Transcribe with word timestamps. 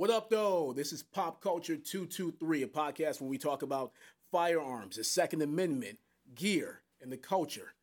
What 0.00 0.08
up, 0.08 0.30
though? 0.30 0.72
This 0.74 0.94
is 0.94 1.02
Pop 1.02 1.42
Culture 1.42 1.76
223, 1.76 2.62
a 2.62 2.66
podcast 2.66 3.20
where 3.20 3.28
we 3.28 3.36
talk 3.36 3.60
about 3.60 3.92
firearms, 4.32 4.96
the 4.96 5.04
Second 5.04 5.42
Amendment, 5.42 5.98
gear, 6.34 6.80
and 7.02 7.12
the 7.12 7.18
culture. 7.18 7.74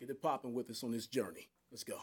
Get 0.00 0.10
it 0.10 0.20
popping 0.20 0.54
with 0.54 0.70
us 0.70 0.82
on 0.82 0.90
this 0.90 1.06
journey. 1.06 1.50
Let's 1.70 1.84
go. 1.84 1.98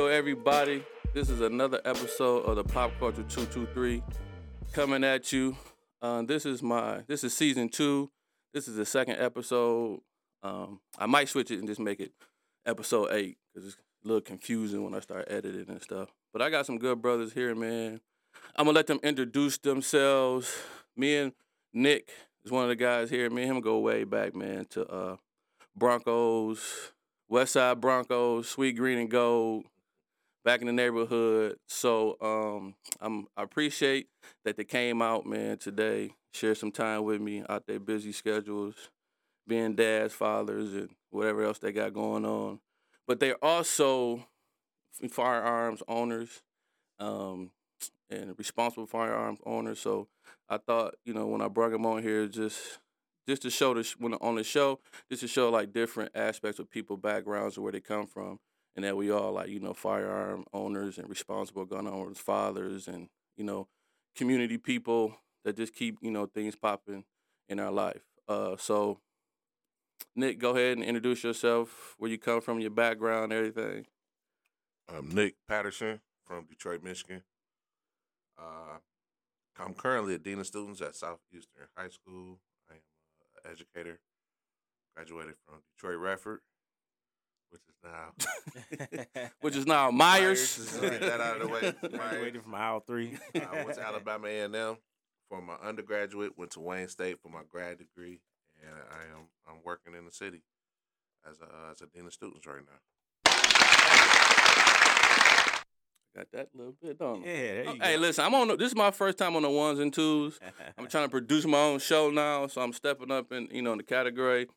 What 0.00 0.12
everybody? 0.12 0.82
This 1.12 1.28
is 1.28 1.42
another 1.42 1.78
episode 1.84 2.46
of 2.46 2.56
the 2.56 2.64
Pop 2.64 2.90
Culture 2.98 3.22
223 3.22 4.02
coming 4.72 5.04
at 5.04 5.30
you. 5.30 5.58
Uh, 6.00 6.22
this 6.22 6.46
is 6.46 6.62
my 6.62 7.02
this 7.06 7.22
is 7.22 7.36
season 7.36 7.68
two. 7.68 8.10
This 8.54 8.66
is 8.66 8.76
the 8.76 8.86
second 8.86 9.16
episode. 9.18 10.00
Um, 10.42 10.80
I 10.98 11.04
might 11.04 11.28
switch 11.28 11.50
it 11.50 11.58
and 11.58 11.68
just 11.68 11.80
make 11.80 12.00
it 12.00 12.12
episode 12.64 13.08
eight 13.12 13.36
because 13.52 13.68
it's 13.68 13.76
a 14.02 14.08
little 14.08 14.22
confusing 14.22 14.82
when 14.82 14.94
I 14.94 15.00
start 15.00 15.26
editing 15.28 15.68
and 15.68 15.82
stuff. 15.82 16.08
But 16.32 16.40
I 16.40 16.48
got 16.48 16.64
some 16.64 16.78
good 16.78 17.02
brothers 17.02 17.34
here, 17.34 17.54
man. 17.54 18.00
I'm 18.56 18.64
gonna 18.64 18.76
let 18.76 18.86
them 18.86 19.00
introduce 19.02 19.58
themselves. 19.58 20.50
Me 20.96 21.18
and 21.18 21.32
Nick 21.74 22.08
is 22.42 22.50
one 22.50 22.62
of 22.62 22.70
the 22.70 22.76
guys 22.76 23.10
here. 23.10 23.28
Me 23.28 23.42
and 23.42 23.50
him 23.50 23.60
go 23.60 23.78
way 23.78 24.04
back, 24.04 24.34
man, 24.34 24.64
to 24.70 24.86
uh, 24.86 25.16
Broncos, 25.76 26.92
West 27.28 27.52
Side 27.52 27.82
Broncos, 27.82 28.48
Sweet 28.48 28.72
Green 28.72 28.98
and 28.98 29.10
Gold, 29.10 29.66
back 30.44 30.60
in 30.60 30.66
the 30.66 30.72
neighborhood. 30.72 31.56
So 31.68 32.16
um, 32.20 32.74
I'm 33.00 33.26
I 33.36 33.42
appreciate 33.42 34.08
that 34.44 34.56
they 34.56 34.64
came 34.64 35.02
out, 35.02 35.26
man, 35.26 35.58
today, 35.58 36.14
share 36.32 36.54
some 36.54 36.72
time 36.72 37.04
with 37.04 37.20
me 37.20 37.44
out 37.48 37.66
their 37.66 37.80
busy 37.80 38.12
schedules, 38.12 38.74
being 39.46 39.74
dads, 39.74 40.14
fathers, 40.14 40.74
and 40.74 40.90
whatever 41.10 41.44
else 41.44 41.58
they 41.58 41.72
got 41.72 41.94
going 41.94 42.24
on. 42.24 42.60
But 43.06 43.20
they're 43.20 43.42
also 43.44 44.26
firearms 45.10 45.82
owners 45.88 46.42
um, 46.98 47.50
and 48.10 48.34
responsible 48.38 48.86
firearms 48.86 49.40
owners. 49.44 49.80
So 49.80 50.08
I 50.48 50.58
thought, 50.58 50.94
you 51.04 51.14
know, 51.14 51.26
when 51.26 51.40
I 51.40 51.48
brought 51.48 51.72
them 51.72 51.86
on 51.86 52.02
here, 52.02 52.26
just 52.26 52.78
just 53.28 53.42
to 53.42 53.50
show 53.50 53.74
this 53.74 53.92
when 53.92 54.14
on 54.14 54.36
the 54.36 54.44
show, 54.44 54.80
just 55.08 55.22
to 55.22 55.28
show 55.28 55.50
like 55.50 55.72
different 55.72 56.12
aspects 56.14 56.58
of 56.58 56.70
people 56.70 56.96
backgrounds 56.96 57.56
and 57.56 57.64
where 57.64 57.72
they 57.72 57.80
come 57.80 58.06
from, 58.06 58.38
and 58.76 58.84
that 58.84 58.96
we 58.96 59.10
all 59.10 59.32
like 59.32 59.48
you 59.48 59.60
know 59.60 59.74
firearm 59.74 60.44
owners 60.52 60.98
and 60.98 61.08
responsible 61.08 61.64
gun 61.64 61.86
owners, 61.86 62.18
fathers, 62.18 62.88
and 62.88 63.08
you 63.36 63.44
know 63.44 63.68
community 64.16 64.58
people 64.58 65.16
that 65.44 65.56
just 65.56 65.74
keep 65.74 65.98
you 66.00 66.10
know 66.10 66.26
things 66.26 66.56
popping 66.56 67.04
in 67.48 67.58
our 67.60 67.72
life. 67.72 68.02
Uh, 68.28 68.56
so 68.56 68.98
Nick, 70.16 70.38
go 70.38 70.50
ahead 70.50 70.76
and 70.76 70.84
introduce 70.84 71.22
yourself, 71.24 71.94
where 71.98 72.10
you 72.10 72.18
come 72.18 72.40
from, 72.40 72.60
your 72.60 72.70
background, 72.70 73.32
everything. 73.32 73.86
I'm 74.88 75.14
Nick 75.14 75.34
Patterson 75.48 76.00
from 76.24 76.46
Detroit, 76.46 76.82
Michigan. 76.82 77.22
Uh, 78.38 78.78
I'm 79.58 79.74
currently 79.74 80.14
a 80.14 80.18
dean 80.18 80.40
of 80.40 80.46
students 80.46 80.80
at 80.80 80.96
Southeastern 80.96 81.68
High 81.76 81.90
School. 81.90 82.40
I 82.70 82.74
am 82.74 82.80
an 83.44 83.52
educator. 83.52 84.00
Graduated 84.96 85.34
from 85.46 85.60
Detroit 85.76 85.98
Radford, 85.98 86.40
which 87.50 87.62
is 87.68 87.74
now 87.84 89.24
Which 89.40 89.56
is 89.56 89.66
now 89.66 89.90
Myers. 89.90 90.58
Myers, 90.58 90.80
Get 90.90 91.00
that 91.00 91.20
out 91.20 91.40
of 91.40 91.42
the 91.42 91.48
way. 91.48 91.74
Graduated 91.96 92.42
from 92.42 92.54
aisle 92.54 92.80
three. 92.86 93.18
I 93.34 93.64
went 93.64 93.74
to 93.76 93.82
Alabama 93.86 94.28
A&M 94.28 94.76
for 95.28 95.40
my 95.42 95.54
undergraduate. 95.62 96.36
Went 96.38 96.52
to 96.52 96.60
Wayne 96.60 96.88
State 96.88 97.18
for 97.22 97.28
my 97.28 97.42
grad 97.48 97.78
degree, 97.78 98.20
and 98.62 98.72
I 98.74 99.02
am 99.16 99.26
I'm 99.48 99.60
working 99.64 99.94
in 99.94 100.04
the 100.04 100.12
city 100.12 100.42
as 101.28 101.40
a 101.40 101.44
uh, 101.44 101.72
as 101.72 101.80
a 101.82 101.86
dean 101.86 102.06
of 102.06 102.12
students 102.12 102.46
right 102.46 102.62
now. 102.64 102.80
Got 106.16 106.26
that 106.32 106.48
little 106.54 106.74
bit, 106.82 106.98
don't 106.98 107.22
Yeah, 107.24 107.30
I? 107.30 107.34
there 107.34 107.64
you 107.66 107.80
Hey, 107.80 107.94
go. 107.94 108.00
listen, 108.00 108.24
I'm 108.24 108.34
on. 108.34 108.48
the- 108.48 108.56
This 108.56 108.70
is 108.70 108.76
my 108.76 108.90
first 108.90 109.16
time 109.16 109.36
on 109.36 109.42
the 109.42 109.48
ones 109.50 109.78
and 109.78 109.92
twos. 109.94 110.40
I'm 110.78 110.88
trying 110.88 111.04
to 111.04 111.08
produce 111.08 111.46
my 111.46 111.56
own 111.58 111.78
show 111.78 112.10
now, 112.10 112.48
so 112.48 112.60
I'm 112.62 112.72
stepping 112.72 113.12
up 113.12 113.30
in 113.30 113.48
you 113.52 113.62
know 113.62 113.72
in 113.72 113.78
the 113.78 113.84
category. 113.84 114.48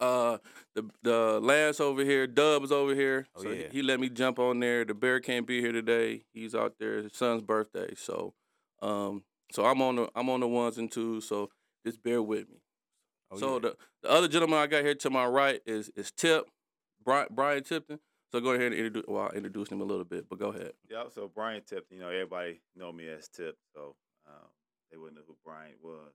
Uh, 0.00 0.38
the 0.74 0.88
the 1.02 1.40
Lance 1.40 1.80
over 1.80 2.04
here, 2.04 2.26
Dub's 2.26 2.70
over 2.70 2.94
here, 2.94 3.26
Oh, 3.34 3.42
so 3.42 3.50
he- 3.52 3.62
yeah. 3.62 3.68
he 3.72 3.82
let 3.82 3.98
me 3.98 4.08
jump 4.08 4.38
on 4.38 4.60
there. 4.60 4.84
The 4.84 4.94
Bear 4.94 5.18
can't 5.20 5.46
be 5.46 5.60
here 5.60 5.72
today; 5.72 6.24
he's 6.32 6.54
out 6.54 6.74
there. 6.78 7.02
His 7.02 7.12
son's 7.14 7.42
birthday, 7.42 7.94
so 7.96 8.34
um, 8.80 9.24
so 9.52 9.64
I'm 9.64 9.82
on 9.82 9.96
the 9.96 10.08
I'm 10.14 10.28
on 10.30 10.40
the 10.40 10.48
ones 10.48 10.78
and 10.78 10.90
twos. 10.90 11.26
So 11.26 11.50
just 11.84 12.02
bear 12.02 12.22
with 12.22 12.48
me. 12.48 12.58
Oh, 13.30 13.38
so 13.38 13.52
yeah. 13.54 13.58
the 13.60 13.76
the 14.04 14.10
other 14.10 14.28
gentleman 14.28 14.58
I 14.60 14.66
got 14.68 14.84
here 14.84 14.94
to 14.94 15.10
my 15.10 15.26
right 15.26 15.60
is 15.66 15.88
is 15.96 16.12
Tip, 16.12 16.48
Brian, 17.04 17.26
Brian 17.30 17.64
Tipton. 17.64 17.98
So 18.30 18.40
go 18.40 18.50
ahead 18.50 18.66
and 18.66 18.74
introduce. 18.74 19.04
Well, 19.08 19.24
I'll 19.24 19.30
introduce 19.32 19.68
him 19.68 19.80
a 19.80 19.84
little 19.84 20.04
bit, 20.04 20.28
but 20.28 20.38
go 20.38 20.50
ahead. 20.50 20.72
Yeah, 20.88 21.04
so 21.12 21.30
Brian 21.34 21.62
Tip, 21.66 21.86
you 21.90 21.98
know, 21.98 22.08
everybody 22.08 22.60
know 22.76 22.92
me 22.92 23.08
as 23.08 23.26
Tip, 23.28 23.56
so 23.74 23.96
um, 24.28 24.48
they 24.92 24.96
wouldn't 24.98 25.16
know 25.16 25.24
who 25.26 25.34
Brian 25.44 25.72
was. 25.82 26.12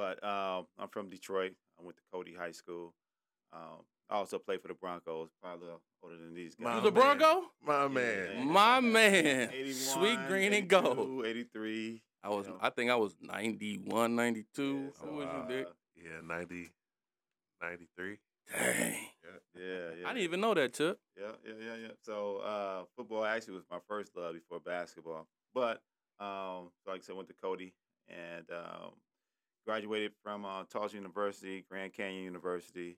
But 0.00 0.24
um, 0.24 0.66
I'm 0.78 0.88
from 0.88 1.10
Detroit. 1.10 1.52
I 1.78 1.84
went 1.84 1.98
to 1.98 2.02
Cody 2.10 2.32
High 2.32 2.52
School. 2.52 2.94
Um, 3.52 3.84
I 4.08 4.14
also 4.14 4.38
played 4.38 4.62
for 4.62 4.68
the 4.68 4.74
Broncos, 4.74 5.28
probably 5.42 5.68
older 6.02 6.16
than 6.16 6.34
these 6.34 6.54
guys. 6.54 6.64
My 6.64 6.76
You 6.76 6.80
the. 6.80 6.90
Bronco? 6.90 7.42
My 7.62 7.82
Yeah. 7.82 7.88
man. 7.88 8.46
My 8.46 8.80
man, 8.80 9.74
sweet 9.74 10.18
green 10.26 10.54
and 10.54 10.66
gold. 10.68 11.26
82, 11.26 11.26
83. 11.26 12.02
I 12.24 12.28
was, 12.30 12.46
you 12.46 12.52
know. 12.52 12.58
I 12.62 12.70
think 12.70 12.90
I 12.90 12.96
was 12.96 13.14
91, 13.20 14.16
92. 14.16 14.62
Yeah, 14.62 14.90
so, 14.98 15.12
was 15.12 15.26
uh, 15.26 15.42
you, 15.50 15.56
Dick? 15.56 15.66
Yeah, 15.96 16.20
90, 16.26 16.70
93. 17.60 18.18
Dang. 18.50 18.96
Yeah, 19.54 19.62
yeah. 20.00 20.06
I 20.06 20.14
didn't 20.14 20.24
even 20.24 20.40
know 20.40 20.54
that, 20.54 20.72
Tip. 20.72 20.98
Yeah, 21.20 21.26
yeah, 21.46 21.52
yeah, 21.60 21.74
yeah. 21.82 21.92
So 22.06 22.38
uh, 22.38 22.84
football 22.96 23.26
actually 23.26 23.54
was 23.54 23.64
my 23.70 23.78
first 23.86 24.16
love 24.16 24.32
before 24.32 24.60
basketball. 24.60 25.26
But 25.54 25.82
um, 26.18 26.70
like 26.86 26.96
I 26.96 27.00
said, 27.02 27.16
went 27.16 27.28
to 27.28 27.34
Cody 27.34 27.74
and 28.08 28.46
um, 28.50 28.92
graduated 29.70 30.10
from 30.24 30.44
uh, 30.44 30.64
Tulsa 30.68 30.96
University, 30.96 31.64
Grand 31.70 31.92
Canyon 31.92 32.24
University. 32.24 32.96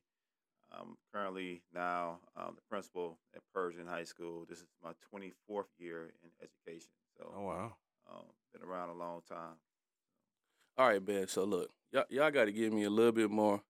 I'm 0.72 0.96
currently 1.12 1.60
now 1.74 2.20
um, 2.34 2.52
the 2.54 2.62
principal 2.70 3.18
at 3.36 3.42
Pershing 3.54 3.84
High 3.86 4.04
School. 4.04 4.46
This 4.48 4.60
is 4.60 4.64
my 4.82 4.92
24th 5.14 5.66
year 5.78 6.14
in 6.24 6.30
education. 6.40 6.88
So 7.18 7.30
Oh 7.36 7.42
wow. 7.42 7.72
um, 8.10 8.22
been 8.54 8.66
around 8.66 8.88
a 8.88 8.94
long 8.94 9.20
time. 9.28 9.56
All 10.78 10.88
right, 10.88 11.06
man. 11.06 11.28
So 11.28 11.44
look, 11.44 11.68
y'all, 11.92 12.06
y'all 12.08 12.30
got 12.30 12.46
to 12.46 12.52
give 12.52 12.72
me 12.72 12.84
a 12.84 12.90
little 12.90 13.12
bit 13.12 13.30
more, 13.30 13.60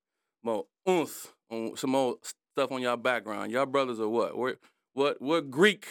more 0.45 0.67
oomph 0.89 1.35
on 1.51 1.77
some 1.77 1.91
more 1.91 2.19
stuff 2.55 2.71
on 2.71 2.83
y'all 2.83 2.97
background. 2.97 3.51
Y'all 3.51 3.67
brothers 3.67 3.99
are 3.99 4.09
what? 4.09 4.39
Where, 4.39 4.59
what, 4.95 5.21
what 5.21 5.51
Greek 5.51 5.89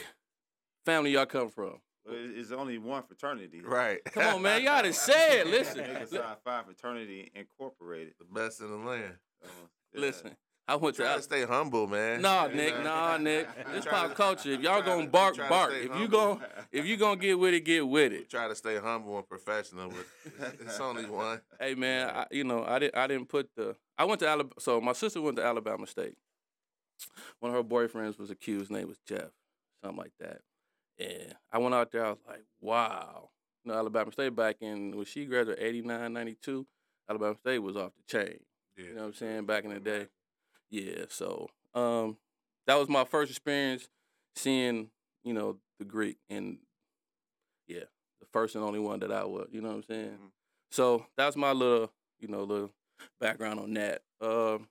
family 0.85 1.11
y'all 1.11 1.25
come 1.25 1.49
from? 1.49 1.81
But 2.05 2.15
it- 2.15 2.37
it's 2.37 2.51
only 2.51 2.77
one 2.77 3.03
fraternity. 3.03 3.61
Right. 3.65 4.03
Come 4.11 4.35
on, 4.35 4.41
man. 4.41 4.63
Y'all 4.63 4.81
done 4.83 4.93
said. 4.93 5.47
Listen, 5.47 5.81
Omega 5.81 6.07
Psi 6.07 6.35
Phi 6.43 6.63
fraternity 6.63 7.31
incorporated. 7.35 8.13
the 8.19 8.25
best 8.25 8.59
in 8.61 8.69
the 8.71 8.77
land. 8.77 9.13
So, 9.43 9.49
yeah. 9.93 9.99
listen. 10.01 10.35
I 10.67 10.75
went 10.75 10.95
to. 10.97 11.03
To 11.03 11.21
stay 11.21 11.43
humble, 11.43 11.85
man. 11.87 12.21
Nah, 12.21 12.45
You 12.45 12.55
Nick. 12.55 12.75
know? 12.77 12.83
Nah, 12.83 13.17
Nick. 13.17 13.47
This 13.73 13.83
pop 13.83 14.15
culture. 14.15 14.51
If 14.51 14.61
y'all 14.61 14.81
gonna 14.81 15.07
bark, 15.07 15.35
to 15.35 15.49
bark. 15.49 15.71
stay 15.71 15.79
If 15.79 15.85
you 15.85 15.91
humble. 15.91 16.07
gon' 16.35 16.41
if 16.71 16.85
you 16.85 16.97
gonna 16.97 17.17
get 17.19 17.37
with 17.37 17.53
it, 17.53 17.61
get 17.65 17.85
with 17.85 18.11
We 18.13 18.19
it. 18.19 18.29
try 18.29 18.47
to 18.47 18.55
stay 18.55 18.77
humble 18.77 19.17
and 19.17 19.27
professional, 19.27 19.89
but 19.89 20.53
it's 20.61 20.79
only 20.79 21.05
one. 21.07 21.41
Hey 21.59 21.73
man, 21.75 22.09
I, 22.09 22.25
you 22.31 22.43
know, 22.45 22.63
I 22.63 22.79
didn't 22.79 22.95
I 22.95 23.07
didn't 23.07 23.27
put 23.27 23.49
the 23.57 23.75
I 23.97 24.05
went 24.05 24.19
to 24.21 24.27
Alabama 24.29 24.53
so 24.59 24.79
my 24.79 24.93
sister 24.93 25.19
went 25.21 25.35
to 25.37 25.43
Alabama 25.45 25.85
State. 25.87 26.15
One 27.39 27.53
of 27.53 27.57
her 27.57 27.63
boyfriends 27.67 28.17
was 28.19 28.29
accused, 28.29 28.71
name 28.71 28.87
was 28.87 28.99
Jeff, 29.05 29.31
something 29.83 29.97
like 29.97 30.13
that. 30.19 30.41
And 31.01 31.35
I 31.51 31.57
went 31.57 31.75
out 31.75 31.91
there, 31.91 32.05
I 32.05 32.09
was 32.09 32.19
like, 32.27 32.43
wow. 32.59 33.29
You 33.63 33.71
know, 33.71 33.77
Alabama 33.77 34.11
State 34.11 34.35
back 34.35 34.57
in 34.61 34.95
when 34.95 35.05
she 35.05 35.25
graduated 35.25 35.63
89, 35.63 36.13
92, 36.13 36.65
Alabama 37.09 37.35
State 37.37 37.59
was 37.59 37.75
off 37.75 37.91
the 37.95 38.17
chain. 38.19 38.39
Yeah. 38.77 38.85
You 38.85 38.93
know 38.95 39.01
what 39.01 39.07
I'm 39.07 39.13
saying? 39.13 39.45
Back 39.45 39.63
in 39.65 39.73
the 39.73 39.79
day. 39.79 40.07
Yeah, 40.69 41.05
so 41.09 41.49
um 41.73 42.17
that 42.67 42.75
was 42.75 42.89
my 42.89 43.03
first 43.03 43.31
experience 43.31 43.87
seeing, 44.35 44.89
you 45.23 45.33
know, 45.33 45.57
the 45.79 45.85
Greek 45.85 46.17
and 46.29 46.59
yeah, 47.67 47.85
the 48.19 48.25
first 48.31 48.55
and 48.55 48.63
only 48.63 48.79
one 48.79 48.99
that 48.99 49.11
I 49.11 49.23
would, 49.23 49.47
you 49.51 49.61
know 49.61 49.69
what 49.69 49.75
I'm 49.75 49.83
saying? 49.83 50.17
Mhm. 50.21 50.31
So 50.71 51.05
that's 51.17 51.35
my 51.35 51.51
little, 51.51 51.91
you 52.19 52.27
know, 52.27 52.43
little 52.43 52.71
background 53.19 53.59
on 53.59 53.73
that. 53.73 54.01
Um, 54.21 54.69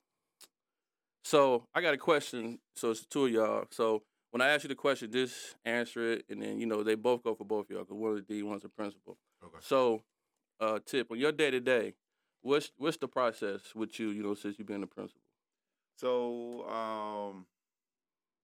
so 1.24 1.66
I 1.74 1.80
got 1.80 1.94
a 1.94 1.98
question. 1.98 2.58
So 2.76 2.90
it's 2.90 3.00
the 3.00 3.06
two 3.06 3.26
of 3.26 3.32
y'all. 3.32 3.64
So 3.70 4.02
when 4.30 4.40
I 4.40 4.48
ask 4.48 4.64
you 4.64 4.68
the 4.68 4.74
question, 4.74 5.10
just 5.10 5.56
answer 5.64 6.12
it, 6.12 6.24
and 6.28 6.42
then 6.42 6.58
you 6.58 6.66
know 6.66 6.82
they 6.82 6.94
both 6.94 7.22
go 7.22 7.34
for 7.34 7.44
both 7.44 7.66
of 7.66 7.70
y'all 7.70 7.80
because 7.80 7.96
one 7.96 8.12
of 8.12 8.16
the 8.16 8.34
D, 8.34 8.42
one's 8.42 8.62
the 8.62 8.68
principal. 8.68 9.18
Okay. 9.44 9.58
So, 9.60 10.02
uh, 10.60 10.78
tip 10.84 11.10
on 11.10 11.18
your 11.18 11.32
day 11.32 11.50
to 11.50 11.60
day, 11.60 11.94
What's 12.42 12.70
what's 12.78 12.96
the 12.96 13.08
process 13.08 13.60
with 13.74 13.98
you? 14.00 14.10
You 14.10 14.22
know, 14.22 14.34
since 14.34 14.58
you've 14.58 14.66
been 14.68 14.80
the 14.80 14.86
principal. 14.86 15.20
So 15.96 16.66
um, 16.70 17.46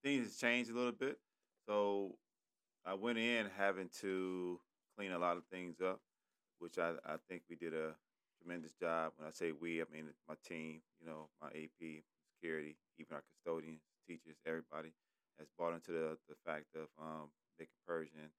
things 0.05 0.27
has 0.27 0.37
changed 0.37 0.71
a 0.71 0.75
little 0.75 0.93
bit. 0.93 1.19
So 1.67 2.17
I 2.85 2.93
went 2.93 3.17
in 3.17 3.47
having 3.57 3.89
to 4.03 4.61
clean 4.97 5.13
a 5.13 5.19
lot 5.19 5.39
of 5.39 5.45
things 5.51 5.81
up, 5.81 6.01
which 6.59 6.79
I, 6.79 6.93
I 7.07 7.17
think 7.29 7.43
we 7.49 7.57
did 7.57 7.73
a 7.73 7.95
tremendous 8.39 8.73
job. 8.75 9.13
When 9.17 9.27
I 9.27 9.31
say 9.31 9.53
we, 9.53 9.81
I 9.81 9.85
mean 9.91 10.05
my 10.29 10.35
team, 10.47 10.83
you 11.01 11.07
know, 11.07 11.31
my 11.41 11.49
AP, 11.49 12.03
security, 12.35 12.77
even 12.99 13.15
our 13.15 13.23
custodians, 13.33 13.81
teachers, 14.07 14.37
everybody 14.47 14.93
has 15.39 15.49
bought 15.59 15.75
into 15.75 15.93
the, 15.93 16.17
the 16.29 16.37
fact 16.45 16.75
of 16.75 16.89
um, 17.01 17.29
making 17.59 17.75
Pershing 17.87 18.31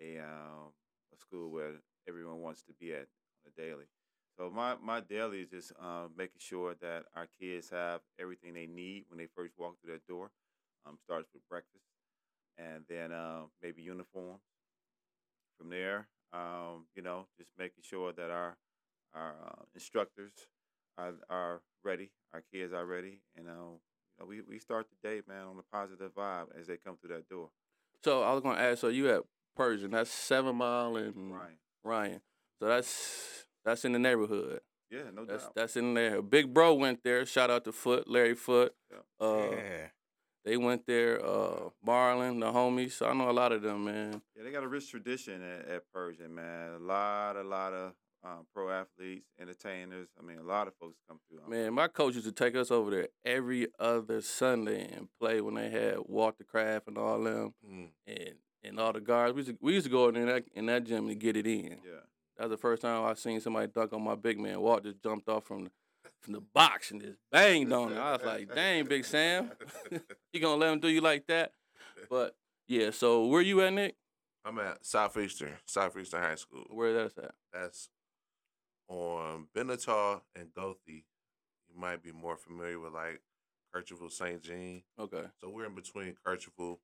a, 0.00 0.18
um, 0.18 0.72
a 1.12 1.16
school 1.18 1.50
where 1.50 1.72
everyone 2.08 2.40
wants 2.42 2.62
to 2.62 2.72
be 2.78 2.92
at 2.92 3.08
on 3.44 3.52
a 3.56 3.60
daily. 3.60 3.86
So 4.38 4.50
my, 4.54 4.74
my 4.82 5.00
daily 5.00 5.40
is 5.40 5.50
just 5.50 5.72
um, 5.80 6.10
making 6.16 6.38
sure 6.38 6.74
that 6.80 7.04
our 7.14 7.26
kids 7.40 7.70
have 7.70 8.00
everything 8.20 8.52
they 8.54 8.66
need 8.66 9.04
when 9.08 9.18
they 9.18 9.28
first 9.34 9.54
walk 9.58 9.76
through 9.80 9.94
that 9.94 10.06
door. 10.06 10.30
Um, 10.86 10.98
starts 11.02 11.28
with 11.34 11.42
breakfast, 11.48 11.82
and 12.56 12.84
then 12.88 13.10
uh, 13.10 13.40
maybe 13.60 13.82
uniforms. 13.82 14.42
From 15.58 15.70
there, 15.70 16.06
um, 16.32 16.86
you 16.94 17.02
know, 17.02 17.26
just 17.36 17.50
making 17.58 17.82
sure 17.82 18.12
that 18.12 18.30
our 18.30 18.56
our 19.14 19.34
uh, 19.44 19.62
instructors 19.74 20.32
are, 20.98 21.14
are 21.30 21.62
ready, 21.82 22.10
our 22.32 22.42
kids 22.52 22.72
are 22.72 22.84
ready, 22.86 23.20
and 23.36 23.48
uh, 23.48 23.78
you 24.18 24.24
know, 24.24 24.28
we 24.28 24.40
we 24.42 24.58
start 24.58 24.86
the 24.90 25.08
day, 25.08 25.22
man, 25.28 25.46
on 25.46 25.58
a 25.58 25.76
positive 25.76 26.14
vibe 26.14 26.46
as 26.58 26.66
they 26.66 26.76
come 26.76 26.96
through 26.96 27.14
that 27.16 27.28
door. 27.28 27.50
So 28.04 28.22
I 28.22 28.32
was 28.32 28.42
gonna 28.42 28.60
ask. 28.60 28.80
So 28.80 28.88
you 28.88 29.10
at 29.10 29.22
Pershing? 29.56 29.90
That's 29.90 30.10
Seven 30.10 30.56
Mile 30.56 30.96
and 30.96 31.32
Right. 31.34 31.58
Ryan. 31.84 32.20
So 32.60 32.66
that's 32.68 33.46
that's 33.64 33.84
in 33.84 33.92
the 33.92 33.98
neighborhood. 33.98 34.60
Yeah, 34.90 35.10
no 35.12 35.24
That's 35.24 35.42
doubt. 35.44 35.54
that's 35.56 35.76
in 35.76 35.94
there. 35.94 36.22
Big 36.22 36.54
Bro 36.54 36.74
went 36.74 37.02
there. 37.02 37.26
Shout 37.26 37.50
out 37.50 37.64
to 37.64 37.72
Foote, 37.72 38.06
Larry 38.06 38.34
Foote. 38.36 38.72
Yeah. 38.92 39.26
Uh, 39.26 39.48
yeah. 39.50 39.86
They 40.44 40.56
went 40.56 40.86
there. 40.86 41.18
Uh, 41.24 41.70
Marlon, 41.84 42.38
the 42.38 42.52
homies. 42.52 42.92
So 42.92 43.08
I 43.08 43.12
know 43.12 43.28
a 43.28 43.32
lot 43.32 43.50
of 43.50 43.62
them, 43.62 43.84
man. 43.84 44.22
Yeah, 44.36 44.44
they 44.44 44.52
got 44.52 44.62
a 44.62 44.68
rich 44.68 44.88
tradition 44.88 45.42
at, 45.42 45.66
at 45.68 45.82
Pershing, 45.92 46.32
man. 46.32 46.74
A 46.74 46.78
lot, 46.78 47.34
a 47.36 47.42
lot 47.42 47.72
of 47.72 47.94
um, 48.26 48.46
pro 48.52 48.70
athletes, 48.70 49.26
entertainers. 49.40 50.08
I 50.18 50.22
mean, 50.24 50.38
a 50.38 50.42
lot 50.42 50.66
of 50.66 50.74
folks 50.74 50.96
come 51.08 51.20
through. 51.28 51.40
um, 51.44 51.50
Man, 51.50 51.74
my 51.74 51.86
coach 51.88 52.14
used 52.14 52.26
to 52.26 52.32
take 52.32 52.56
us 52.56 52.70
over 52.70 52.90
there 52.90 53.08
every 53.24 53.68
other 53.78 54.20
Sunday 54.20 54.90
and 54.92 55.08
play 55.20 55.40
when 55.40 55.54
they 55.54 55.70
had 55.70 55.96
Walter 56.06 56.44
Craft 56.44 56.88
and 56.88 56.98
all 56.98 57.22
them 57.22 57.54
Mm. 57.68 57.88
and 58.06 58.34
and 58.64 58.80
all 58.80 58.92
the 58.92 59.00
guards. 59.00 59.32
We 59.34 59.42
used 59.42 59.50
to, 59.50 59.58
we 59.60 59.74
used 59.74 59.86
to 59.86 59.92
go 59.92 60.08
in 60.08 60.26
that 60.26 60.44
in 60.54 60.66
that 60.66 60.84
gym 60.84 61.06
to 61.08 61.14
get 61.14 61.36
it 61.36 61.46
in. 61.46 61.78
Yeah. 61.84 62.00
That 62.36 62.44
was 62.44 62.50
the 62.50 62.56
first 62.56 62.82
time 62.82 63.04
I 63.04 63.14
seen 63.14 63.40
somebody 63.40 63.68
dunk 63.68 63.92
on 63.92 64.02
my 64.02 64.14
big 64.16 64.38
man. 64.40 64.60
Walt 64.60 64.82
just 64.82 65.02
jumped 65.02 65.28
off 65.28 65.44
from 65.46 65.64
the, 65.64 65.70
from 66.20 66.32
the 66.34 66.40
box 66.40 66.90
and 66.90 67.00
just 67.00 67.16
banged 67.30 67.72
on 67.72 67.92
it. 67.92 67.98
I 67.98 68.12
was 68.12 68.22
like, 68.24 68.54
dang, 68.54 68.84
Big 68.86 69.04
Sam. 69.04 69.52
you 70.32 70.40
gonna 70.40 70.56
let 70.56 70.72
him 70.72 70.80
do 70.80 70.88
you 70.88 71.00
like 71.00 71.26
that? 71.28 71.52
But 72.10 72.34
yeah, 72.66 72.90
so 72.90 73.26
where 73.26 73.40
you 73.40 73.60
at, 73.62 73.72
Nick? 73.72 73.94
I'm 74.44 74.58
at 74.58 74.84
Southeastern, 74.84 75.52
Southeastern 75.64 76.20
High 76.22 76.34
School. 76.34 76.64
Where 76.70 76.92
that's 76.92 77.16
at? 77.18 77.32
That's 77.52 77.88
on 78.88 79.46
Benatar 79.54 80.20
and 80.34 80.48
Gothi. 80.52 81.04
You 81.68 81.78
might 81.80 82.02
be 82.02 82.12
more 82.12 82.36
familiar 82.36 82.78
with 82.78 82.92
like 82.92 83.20
Kercheval 83.74 84.10
St. 84.12 84.42
Jean. 84.42 84.82
Okay. 84.98 85.24
So 85.40 85.50
we're 85.50 85.66
in 85.66 85.74
between 85.74 86.14
Kercheval 86.26 86.78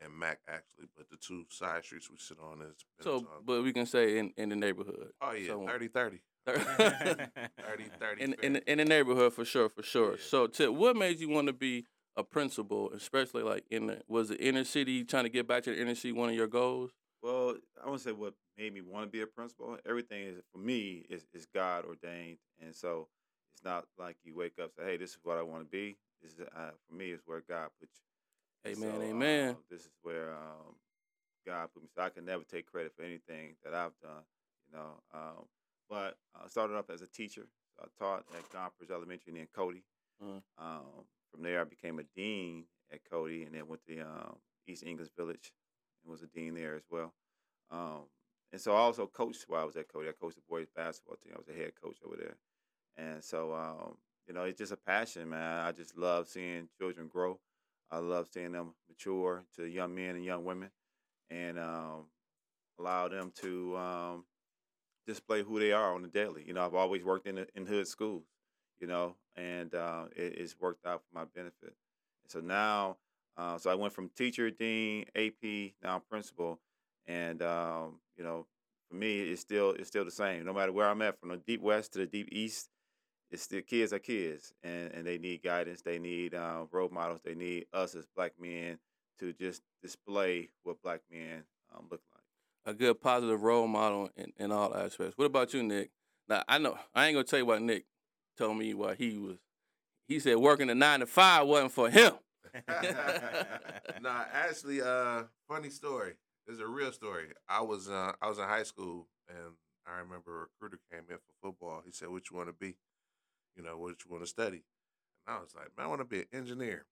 and 0.00 0.12
Mack 0.16 0.40
actually, 0.48 0.86
but 0.96 1.08
the 1.10 1.16
two 1.16 1.44
side 1.50 1.84
streets 1.84 2.08
we 2.10 2.16
sit 2.18 2.36
on 2.38 2.62
is 2.62 2.76
So, 3.00 3.26
but 3.44 3.62
we 3.64 3.72
can 3.72 3.86
say 3.86 4.18
in, 4.18 4.32
in 4.36 4.48
the 4.50 4.56
neighborhood. 4.56 5.10
oh 5.20 5.32
yeah, 5.32 5.48
so- 5.48 5.66
30 5.66 5.88
30. 5.88 6.20
30 6.48 7.84
30. 8.00 8.22
in, 8.22 8.34
in, 8.42 8.52
the- 8.54 8.70
in 8.72 8.78
the 8.78 8.84
neighborhood 8.84 9.32
for 9.34 9.44
sure, 9.44 9.68
for 9.68 9.82
sure. 9.82 10.12
Yeah. 10.12 10.16
So, 10.28 10.46
Tip, 10.46 10.70
what 10.72 10.96
made 10.96 11.18
you 11.20 11.28
want 11.28 11.46
to 11.48 11.52
be 11.52 11.84
a 12.16 12.22
principal, 12.24 12.90
especially 12.92 13.42
like 13.42 13.64
in 13.70 13.86
the 13.88 14.00
was 14.08 14.28
the 14.28 14.36
inner 14.42 14.64
city 14.64 15.04
trying 15.04 15.24
to 15.24 15.28
get 15.30 15.46
back 15.46 15.62
to 15.64 15.70
the 15.70 15.80
inner 15.80 15.94
city 15.94 16.12
one 16.12 16.30
of 16.30 16.34
your 16.34 16.46
goals? 16.46 16.90
Well, 17.22 17.56
I 17.82 17.88
want 17.88 18.00
to 18.00 18.08
say 18.08 18.12
what 18.12 18.34
made 18.56 18.72
me 18.72 18.80
want 18.80 19.06
to 19.06 19.10
be 19.10 19.22
a 19.22 19.26
principal. 19.26 19.76
Everything 19.88 20.22
is 20.24 20.40
for 20.52 20.58
me 20.58 21.04
is 21.08 21.26
is 21.34 21.46
God 21.52 21.84
ordained, 21.84 22.38
and 22.62 22.74
so 22.74 23.08
it's 23.54 23.64
not 23.64 23.86
like 23.98 24.16
you 24.24 24.34
wake 24.36 24.58
up 24.58 24.70
and 24.76 24.86
say, 24.86 24.92
"Hey, 24.92 24.96
this 24.96 25.10
is 25.10 25.18
what 25.22 25.38
I 25.38 25.42
want 25.42 25.64
to 25.64 25.68
be." 25.68 25.96
This 26.22 26.32
is 26.32 26.40
uh, 26.40 26.70
for 26.88 26.94
me 26.94 27.10
is 27.10 27.20
where 27.26 27.42
God 27.48 27.68
put 27.80 27.88
you. 27.94 28.72
Amen, 28.72 29.00
so, 29.00 29.02
amen. 29.02 29.50
uh, 29.50 29.54
this 29.70 29.82
is 29.82 29.90
where 30.02 30.32
um, 30.32 30.74
God 31.46 31.68
put 31.72 31.82
me. 31.82 31.88
So 31.94 32.02
I 32.02 32.10
can 32.10 32.24
never 32.24 32.44
take 32.44 32.70
credit 32.70 32.92
for 32.96 33.02
anything 33.02 33.56
that 33.64 33.74
I've 33.74 33.98
done, 34.02 34.22
you 34.66 34.78
know. 34.78 35.00
Um, 35.14 35.46
but 35.88 36.16
I 36.34 36.48
started 36.48 36.76
off 36.76 36.90
as 36.90 37.02
a 37.02 37.06
teacher. 37.06 37.46
So 37.76 37.84
I 37.84 38.04
taught 38.04 38.24
at 38.36 38.50
Gompers 38.50 38.90
Elementary 38.90 39.32
and 39.32 39.38
then 39.38 39.48
Cody. 39.54 39.84
Uh-huh. 40.22 40.40
Um, 40.58 41.04
from 41.32 41.42
there, 41.42 41.60
I 41.60 41.64
became 41.64 41.98
a 41.98 42.04
dean 42.16 42.64
at 42.92 43.00
Cody, 43.10 43.44
and 43.44 43.54
then 43.54 43.68
went 43.68 43.84
to 43.86 44.00
um, 44.00 44.36
East 44.66 44.84
English 44.84 45.08
Village 45.16 45.52
was 46.08 46.22
a 46.22 46.26
dean 46.26 46.54
there 46.54 46.74
as 46.74 46.84
well. 46.90 47.12
Um, 47.70 48.02
and 48.52 48.60
so 48.60 48.74
I 48.74 48.78
also 48.78 49.06
coached 49.06 49.44
while 49.46 49.62
I 49.62 49.64
was 49.64 49.76
at 49.76 49.92
Cody. 49.92 50.08
I 50.08 50.12
coached 50.12 50.36
the 50.36 50.42
boys 50.48 50.68
basketball 50.74 51.16
team. 51.16 51.32
I 51.34 51.38
was 51.38 51.48
a 51.48 51.52
head 51.52 51.72
coach 51.82 51.98
over 52.04 52.16
there. 52.16 52.36
And 52.96 53.22
so, 53.22 53.52
um, 53.52 53.96
you 54.26 54.34
know, 54.34 54.44
it's 54.44 54.58
just 54.58 54.72
a 54.72 54.76
passion, 54.76 55.28
man. 55.28 55.64
I 55.64 55.72
just 55.72 55.96
love 55.96 56.28
seeing 56.28 56.68
children 56.78 57.08
grow. 57.08 57.38
I 57.90 57.98
love 57.98 58.28
seeing 58.32 58.52
them 58.52 58.74
mature 58.88 59.44
to 59.56 59.64
young 59.64 59.94
men 59.94 60.16
and 60.16 60.24
young 60.24 60.44
women 60.44 60.70
and 61.30 61.58
um, 61.58 62.06
allow 62.78 63.08
them 63.08 63.32
to 63.40 63.76
um, 63.76 64.24
display 65.06 65.42
who 65.42 65.58
they 65.58 65.72
are 65.72 65.94
on 65.94 66.02
the 66.02 66.08
daily. 66.08 66.44
You 66.46 66.54
know, 66.54 66.64
I've 66.64 66.74
always 66.74 67.04
worked 67.04 67.26
in, 67.26 67.44
in 67.54 67.66
hood 67.66 67.88
schools, 67.88 68.24
you 68.80 68.86
know, 68.86 69.16
and 69.36 69.74
uh, 69.74 70.04
it, 70.14 70.34
it's 70.38 70.58
worked 70.60 70.86
out 70.86 71.02
for 71.02 71.18
my 71.18 71.24
benefit. 71.34 71.74
So 72.26 72.40
now, 72.40 72.98
uh, 73.38 73.56
so 73.56 73.70
I 73.70 73.76
went 73.76 73.92
from 73.92 74.10
teacher, 74.16 74.50
dean, 74.50 75.04
AP, 75.14 75.72
now 75.82 76.02
principal, 76.10 76.58
and 77.06 77.40
um, 77.40 78.00
you 78.16 78.24
know, 78.24 78.46
for 78.90 78.96
me, 78.96 79.20
it's 79.20 79.40
still 79.40 79.70
it's 79.70 79.88
still 79.88 80.04
the 80.04 80.10
same. 80.10 80.44
No 80.44 80.52
matter 80.52 80.72
where 80.72 80.88
I'm 80.88 81.00
at, 81.02 81.20
from 81.20 81.28
the 81.30 81.36
deep 81.36 81.62
west 81.62 81.92
to 81.92 82.00
the 82.00 82.06
deep 82.06 82.28
east, 82.32 82.68
it's 83.30 83.42
still 83.42 83.62
kids 83.62 83.92
are 83.92 84.00
kids, 84.00 84.52
and, 84.64 84.92
and 84.92 85.06
they 85.06 85.18
need 85.18 85.42
guidance. 85.42 85.82
They 85.82 86.00
need 86.00 86.34
uh, 86.34 86.64
role 86.72 86.88
models. 86.88 87.20
They 87.24 87.36
need 87.36 87.66
us 87.72 87.94
as 87.94 88.06
black 88.16 88.32
men 88.40 88.78
to 89.20 89.32
just 89.32 89.62
display 89.82 90.48
what 90.64 90.82
black 90.82 91.00
men 91.10 91.44
um, 91.74 91.86
look 91.90 92.00
like. 92.12 92.74
A 92.74 92.76
good 92.76 93.00
positive 93.00 93.42
role 93.42 93.68
model 93.68 94.10
in, 94.16 94.32
in 94.36 94.50
all 94.50 94.74
aspects. 94.74 95.16
What 95.16 95.26
about 95.26 95.54
you, 95.54 95.62
Nick? 95.62 95.90
Now 96.28 96.42
I 96.48 96.58
know 96.58 96.76
I 96.92 97.06
ain't 97.06 97.14
gonna 97.14 97.24
tell 97.24 97.38
you 97.38 97.46
what 97.46 97.62
Nick 97.62 97.84
told 98.36 98.58
me 98.58 98.74
what 98.74 98.96
he 98.96 99.16
was. 99.16 99.38
He 100.08 100.18
said 100.18 100.38
working 100.38 100.66
the 100.66 100.74
nine 100.74 101.00
to 101.00 101.06
five 101.06 101.46
wasn't 101.46 101.72
for 101.72 101.88
him. 101.88 102.14
nah, 104.00 104.24
actually, 104.32 104.80
uh, 104.82 105.24
funny 105.48 105.70
story. 105.70 106.14
It's 106.46 106.60
a 106.60 106.66
real 106.66 106.92
story. 106.92 107.28
I 107.48 107.60
was 107.62 107.88
uh, 107.88 108.12
I 108.22 108.28
was 108.28 108.38
in 108.38 108.44
high 108.44 108.62
school, 108.62 109.08
and 109.28 109.54
I 109.86 109.98
remember 109.98 110.36
a 110.36 110.40
recruiter 110.42 110.80
came 110.90 111.04
in 111.10 111.16
for 111.16 111.48
football. 111.48 111.82
He 111.84 111.92
said, 111.92 112.08
"What 112.08 112.30
you 112.30 112.36
want 112.36 112.48
to 112.48 112.54
be? 112.54 112.76
You 113.56 113.62
know, 113.62 113.76
what 113.78 113.96
you 114.04 114.10
want 114.10 114.22
to 114.22 114.28
study?" 114.28 114.64
And 115.26 115.36
I 115.36 115.40
was 115.40 115.54
like, 115.54 115.68
"Man, 115.76 115.86
I 115.86 115.88
want 115.88 116.00
to 116.00 116.06
be 116.06 116.20
an 116.20 116.26
engineer." 116.32 116.86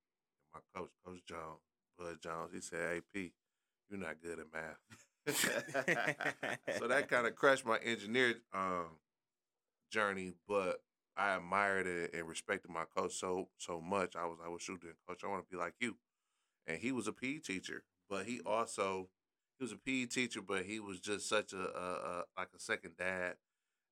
And 0.55 0.63
my 0.75 0.81
coach, 0.81 0.91
Coach 1.05 1.21
Jones, 1.27 1.61
Bud 1.99 2.19
Jones, 2.23 2.51
he 2.53 2.61
said, 2.61 2.99
"AP, 2.99 3.33
you're 3.89 4.01
not 4.01 4.21
good 4.23 4.39
at 4.39 4.47
math." 4.53 4.79
so 6.79 6.87
that 6.87 7.09
kind 7.09 7.27
of 7.27 7.35
crushed 7.35 7.67
my 7.67 7.79
engineer 7.79 8.35
um, 8.55 8.99
journey, 9.91 10.35
but 10.47 10.81
I 11.17 11.37
admired 11.37 11.87
it 11.87 12.15
and 12.15 12.29
respected 12.29 12.71
my 12.71 12.85
coach 12.97 13.15
so 13.15 13.49
so 13.59 13.81
much. 13.81 14.17
I 14.17 14.27
was 14.27 14.39
like, 14.39 14.49
well, 14.49 14.59
shoot, 14.59 14.81
then, 14.83 14.95
coach, 15.09 15.23
I 15.25 15.29
want 15.29 15.45
to 15.45 15.51
be 15.51 15.57
like 15.59 15.75
you. 15.81 15.97
And 16.67 16.79
he 16.81 16.93
was 16.93 17.07
a 17.07 17.13
PE 17.13 17.39
teacher, 17.39 17.85
but 18.09 18.27
he 18.27 18.41
also 18.45 19.09
he 19.59 19.65
was 19.65 19.73
a 19.73 19.77
PE 19.77 20.07
teacher, 20.07 20.43
but 20.43 20.65
he 20.65 20.81
was 20.81 21.01
just 21.01 21.29
such 21.29 21.53
a, 21.53 21.59
a, 21.59 21.61
a 21.61 22.25
like 22.39 22.49
a 22.55 22.61
second 22.61 22.97
dad. 22.99 23.37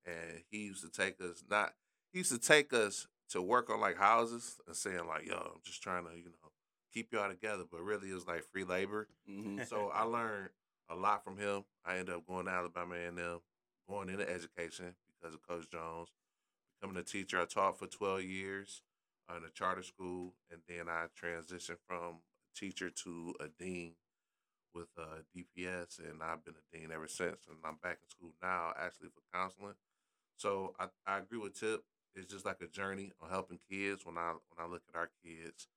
And 0.07 0.43
he 0.50 0.59
used 0.66 0.83
to 0.85 0.90
take 0.90 1.21
us 1.21 1.43
not 1.49 1.75
he 2.12 2.19
used 2.21 2.33
to 2.33 2.38
take 2.38 2.73
us 2.73 3.07
to 3.31 3.40
work 3.43 3.71
on 3.71 3.81
like 3.81 3.97
houses 3.97 4.59
and 4.66 4.76
saying 4.76 5.07
like, 5.09 5.26
yo, 5.26 5.37
I'm 5.37 5.61
just 5.64 5.83
trying 5.83 6.04
to 6.04 6.16
you 6.16 6.25
know 6.26 6.50
keep 6.93 7.12
y'all 7.12 7.28
together, 7.28 7.64
but 7.71 7.83
really 7.83 8.11
it 8.11 8.14
was 8.14 8.26
like 8.26 8.45
free 8.52 8.64
labor. 8.64 9.09
hmm 9.28 9.62
So 9.64 9.90
I 9.95 10.02
learned 10.02 10.50
a 10.90 10.95
lot 10.95 11.25
from 11.25 11.38
him. 11.38 11.64
I 11.85 11.97
ended 11.99 12.14
up 12.14 12.26
going 12.26 12.47
to 12.47 12.52
Alabama 12.52 12.97
and 12.97 13.16
them, 13.19 13.40
going 13.88 14.09
into 14.11 14.28
education 14.28 14.95
because 15.21 15.35
of 15.35 15.43
Coach 15.47 15.71
Jones. 15.71 16.09
Becoming 16.85 17.00
a 17.00 17.07
teacher, 17.07 17.41
I 17.41 17.47
taught 17.47 17.79
for 17.79 17.87
12 17.87 18.25
years 18.25 18.83
uh, 19.31 19.38
in 19.38 19.45
a 19.45 19.49
charter 19.49 19.83
school, 19.83 20.35
and 20.50 20.61
then 20.69 20.87
I 20.87 21.07
transitioned 21.19 21.79
from 21.88 22.17
teacher 22.55 22.91
to 22.91 23.35
a 23.41 23.47
dean 23.59 23.95
with 24.75 24.88
uh, 24.99 25.23
DPS, 25.35 25.99
and 25.99 26.23
I've 26.23 26.45
been 26.45 26.53
a 26.53 26.76
dean 26.76 26.91
ever 26.93 27.09
since. 27.09 27.38
And 27.49 27.57
I'm 27.64 27.79
back 27.83 28.00
in 28.03 28.11
school 28.11 28.35
now, 28.43 28.75
actually 28.79 29.09
for 29.09 29.23
counseling. 29.35 29.76
So 30.37 30.75
I, 30.79 30.88
I 31.07 31.21
agree 31.21 31.38
with 31.38 31.59
Tip. 31.59 31.85
It's 32.14 32.31
just 32.31 32.45
like 32.45 32.61
a 32.61 32.67
journey 32.69 33.12
on 33.23 33.31
helping 33.31 33.61
kids. 33.71 34.05
When 34.05 34.19
I 34.19 34.33
when 34.55 34.67
I 34.67 34.71
look 34.71 34.83
at 34.93 34.99
our 34.99 35.11
kids 35.25 35.69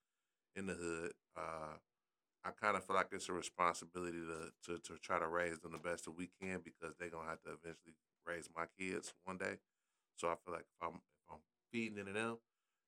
in 0.57 0.67
the 0.67 0.73
hood, 0.73 1.13
uh, 1.37 1.77
I 2.43 2.51
kind 2.51 2.75
of 2.75 2.85
feel 2.85 2.97
like 2.97 3.07
it's 3.13 3.29
a 3.29 3.33
responsibility 3.33 4.19
to, 4.19 4.51
to 4.73 4.79
to 4.79 4.97
try 4.99 5.19
to 5.19 5.27
raise 5.27 5.59
them 5.59 5.71
the 5.71 5.77
best 5.77 6.03
that 6.03 6.17
we 6.17 6.29
can 6.41 6.59
because 6.65 6.95
they're 6.99 7.09
gonna 7.09 7.29
have 7.29 7.41
to 7.43 7.51
eventually 7.51 7.95
raise 8.27 8.49
my 8.53 8.65
kids 8.77 9.13
one 9.23 9.37
day. 9.37 9.59
So 10.17 10.27
I 10.27 10.35
feel 10.43 10.53
like 10.53 10.65
if 10.65 10.87
I'm 10.87 10.95
if 10.95 11.31
I'm 11.31 11.39
feeding 11.71 11.99
into 11.99 12.13
them, 12.13 12.37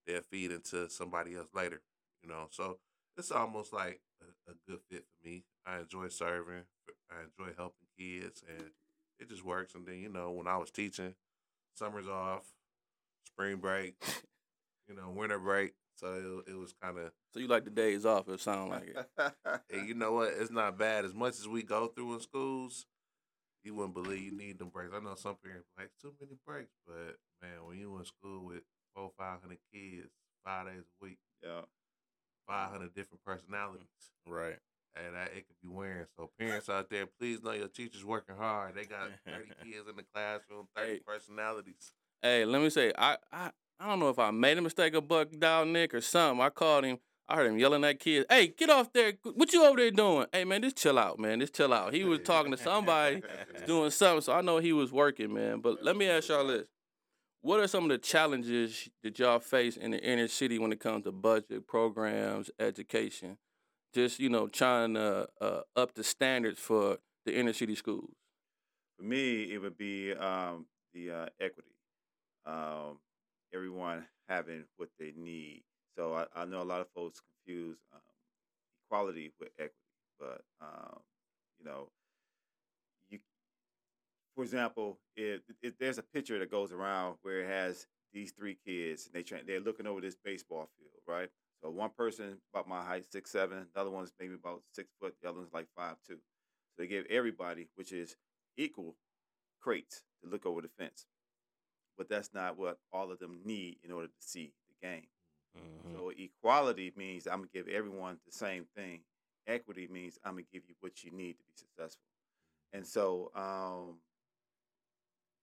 they'll 0.05 0.21
feed 0.29 0.51
into 0.51 0.89
somebody 0.89 1.35
else 1.35 1.49
later. 1.53 1.81
You 2.23 2.29
know, 2.29 2.47
so 2.51 2.79
it's 3.17 3.31
almost 3.31 3.71
like 3.71 4.01
a, 4.21 4.51
a 4.51 4.55
good 4.67 4.79
fit 4.89 5.05
for 5.05 5.27
me. 5.27 5.43
I 5.65 5.79
enjoy 5.79 6.09
serving. 6.09 6.63
I 7.09 7.23
enjoy 7.23 7.53
helping 7.57 7.87
kids, 7.97 8.43
and 8.47 8.71
it 9.19 9.29
just 9.29 9.45
works. 9.45 9.75
And 9.75 9.85
then 9.85 9.99
you 9.99 10.09
know, 10.09 10.31
when 10.31 10.47
I 10.47 10.57
was 10.57 10.71
teaching, 10.71 11.15
summers 11.75 12.07
off, 12.07 12.45
spring 13.25 13.57
break, 13.57 13.95
you 14.87 14.95
know, 14.95 15.09
winter 15.15 15.39
break. 15.39 15.73
So 15.95 16.43
it, 16.47 16.51
it 16.51 16.57
was 16.57 16.73
kind 16.81 16.97
of 16.97 17.11
So 17.33 17.39
you 17.39 17.47
like 17.47 17.65
the 17.65 17.71
days 17.71 18.05
off? 18.05 18.29
It 18.29 18.39
sound 18.39 18.69
like 18.69 18.95
it. 18.95 19.33
Hey, 19.69 19.85
you 19.85 19.93
know 19.93 20.13
what? 20.13 20.33
It's 20.37 20.51
not 20.51 20.77
bad. 20.77 21.05
As 21.05 21.13
much 21.13 21.37
as 21.39 21.47
we 21.47 21.61
go 21.61 21.87
through 21.87 22.15
in 22.15 22.19
schools, 22.21 22.85
you 23.63 23.73
wouldn't 23.75 23.93
believe 23.93 24.21
you 24.21 24.37
need 24.37 24.59
them 24.59 24.69
breaks. 24.69 24.91
I 24.95 24.99
know 25.03 25.15
some 25.15 25.35
parents 25.43 25.67
like 25.77 25.89
too 26.01 26.13
many 26.19 26.37
breaks, 26.45 26.73
but 26.87 27.17
man, 27.41 27.65
when 27.65 27.77
you 27.77 27.97
in 27.97 28.05
school 28.05 28.45
with 28.45 28.61
four, 28.95 29.11
five 29.17 29.41
hundred 29.41 29.59
kids, 29.73 30.09
five 30.45 30.67
days 30.67 30.83
a 30.83 31.03
week, 31.03 31.17
yeah. 31.43 31.61
five 32.47 32.71
hundred 32.71 32.93
different 32.95 33.23
personalities, 33.25 33.87
Right. 34.27 34.57
and 34.95 35.15
that 35.15 35.27
it 35.35 35.45
could 35.47 35.59
be 35.61 35.67
wearing. 35.69 36.05
So 36.17 36.29
parents 36.39 36.69
out 36.69 36.89
there, 36.89 37.05
please 37.19 37.41
know 37.43 37.51
your 37.51 37.67
teachers 37.67 38.03
working 38.05 38.35
hard. 38.35 38.75
They 38.75 38.85
got 38.85 39.09
thirty 39.25 39.49
kids 39.63 39.87
in 39.89 39.95
the 39.95 40.03
classroom, 40.13 40.67
thirty 40.75 40.93
Hey. 40.93 40.99
personalities. 41.05 41.93
Hey, 42.21 42.45
let 42.45 42.61
me 42.61 42.69
say, 42.69 42.91
I, 42.97 43.17
I 43.31 43.51
I 43.79 43.87
don't 43.87 43.99
know 43.99 44.09
if 44.09 44.19
I 44.19 44.31
made 44.31 44.57
a 44.57 44.61
mistake 44.61 44.93
of 44.93 45.07
buck 45.07 45.29
down 45.39 45.71
Nick 45.71 45.93
or 45.93 46.01
something. 46.01 46.41
I 46.41 46.49
called 46.49 46.83
him. 46.85 46.97
I 47.29 47.35
heard 47.35 47.51
him 47.51 47.59
yelling 47.59 47.83
at 47.83 47.99
kids. 47.99 48.25
Hey, 48.27 48.47
get 48.47 48.71
off 48.71 48.91
there! 48.91 49.13
What 49.35 49.53
you 49.53 49.63
over 49.63 49.77
there 49.77 49.91
doing? 49.91 50.25
Hey, 50.33 50.45
man, 50.45 50.63
just 50.63 50.77
chill 50.77 50.97
out, 50.97 51.19
man. 51.19 51.39
Just 51.39 51.53
chill 51.53 51.71
out. 51.71 51.93
He 51.93 52.03
was 52.03 52.21
talking 52.21 52.51
to 52.51 52.57
somebody 52.57 53.21
doing 53.67 53.91
something, 53.91 54.21
so 54.21 54.33
I 54.33 54.41
know 54.41 54.57
he 54.57 54.73
was 54.73 54.91
working, 54.91 55.31
man. 55.31 55.59
But 55.59 55.83
let 55.83 55.95
me 55.95 56.09
ask 56.09 56.29
y'all 56.29 56.47
this: 56.47 56.67
What 57.41 57.59
are 57.59 57.67
some 57.67 57.83
of 57.83 57.91
the 57.91 57.99
challenges 57.99 58.89
that 59.03 59.19
y'all 59.19 59.37
face 59.37 59.77
in 59.77 59.91
the 59.91 60.03
inner 60.03 60.27
city 60.27 60.57
when 60.57 60.71
it 60.71 60.79
comes 60.79 61.03
to 61.03 61.11
budget, 61.11 61.67
programs, 61.67 62.49
education? 62.59 63.37
Just 63.93 64.19
you 64.19 64.29
know, 64.29 64.47
trying 64.47 64.95
to 64.95 65.27
uh, 65.39 65.61
up 65.75 65.93
the 65.93 66.03
standards 66.03 66.59
for 66.59 66.97
the 67.27 67.37
inner 67.37 67.53
city 67.53 67.75
schools. 67.75 68.15
For 68.97 69.03
me, 69.03 69.53
it 69.53 69.59
would 69.59 69.77
be 69.77 70.13
um, 70.13 70.65
the 70.95 71.11
uh, 71.11 71.25
equity. 71.39 71.75
Um, 72.47 72.97
everyone 73.53 74.05
having 74.27 74.65
what 74.77 74.89
they 74.99 75.13
need. 75.15 75.61
So 75.99 76.13
I, 76.13 76.43
I 76.43 76.45
know 76.45 76.61
a 76.61 76.63
lot 76.63 76.79
of 76.79 76.87
folks 76.95 77.19
confuse 77.19 77.77
um, 77.93 77.99
equality 78.85 79.33
with 79.37 79.49
equity, 79.59 79.73
but 80.17 80.43
um, 80.61 81.01
you 81.59 81.65
know, 81.65 81.89
you, 83.09 83.19
for 84.33 84.45
example, 84.45 84.97
if, 85.17 85.41
there's 85.77 85.97
a 85.97 86.03
picture 86.03 86.39
that 86.39 86.49
goes 86.49 86.71
around 86.71 87.17
where 87.23 87.41
it 87.41 87.49
has 87.49 87.85
these 88.13 88.31
three 88.31 88.57
kids 88.65 89.09
and 89.13 89.13
they 89.13 89.41
they're 89.41 89.59
looking 89.59 89.87
over 89.87 89.99
this 89.99 90.15
baseball 90.23 90.69
field, 90.79 91.01
right? 91.05 91.27
So 91.61 91.69
one 91.69 91.89
person 91.97 92.37
about 92.53 92.69
my 92.69 92.81
height, 92.81 93.03
six 93.11 93.29
seven, 93.29 93.67
the 93.73 93.81
other 93.81 93.91
one's 93.91 94.13
maybe 94.21 94.35
about 94.35 94.61
six 94.71 94.89
foot, 95.01 95.15
the 95.21 95.27
other 95.27 95.39
one's 95.39 95.53
like 95.53 95.67
five 95.75 95.97
two. 96.07 96.13
So 96.13 96.83
they 96.83 96.87
give 96.87 97.07
everybody, 97.09 97.67
which 97.75 97.91
is 97.91 98.15
equal, 98.55 98.95
crates 99.59 100.03
to 100.23 100.29
look 100.29 100.45
over 100.45 100.61
the 100.61 100.69
fence. 100.79 101.07
But 101.97 102.07
that's 102.07 102.33
not 102.33 102.57
what 102.57 102.77
all 102.93 103.11
of 103.11 103.19
them 103.19 103.41
need 103.43 103.79
in 103.83 103.91
order 103.91 104.07
to 104.07 104.13
see 104.21 104.53
the 104.69 104.87
game. 104.87 105.07
Mhm. 105.57 105.93
So 105.93 106.09
equality 106.09 106.91
means 106.95 107.27
I'm 107.27 107.39
gonna 107.39 107.49
give 107.53 107.67
everyone 107.67 108.19
the 108.25 108.31
same 108.31 108.65
thing. 108.75 109.03
Equity 109.47 109.87
means 109.87 110.17
I'm 110.23 110.33
gonna 110.33 110.43
give 110.51 110.63
you 110.67 110.75
what 110.79 111.03
you 111.03 111.11
need 111.11 111.37
to 111.37 111.43
be 111.43 111.53
successful. 111.55 112.03
And 112.73 112.85
so 112.87 113.31
um, 113.35 114.01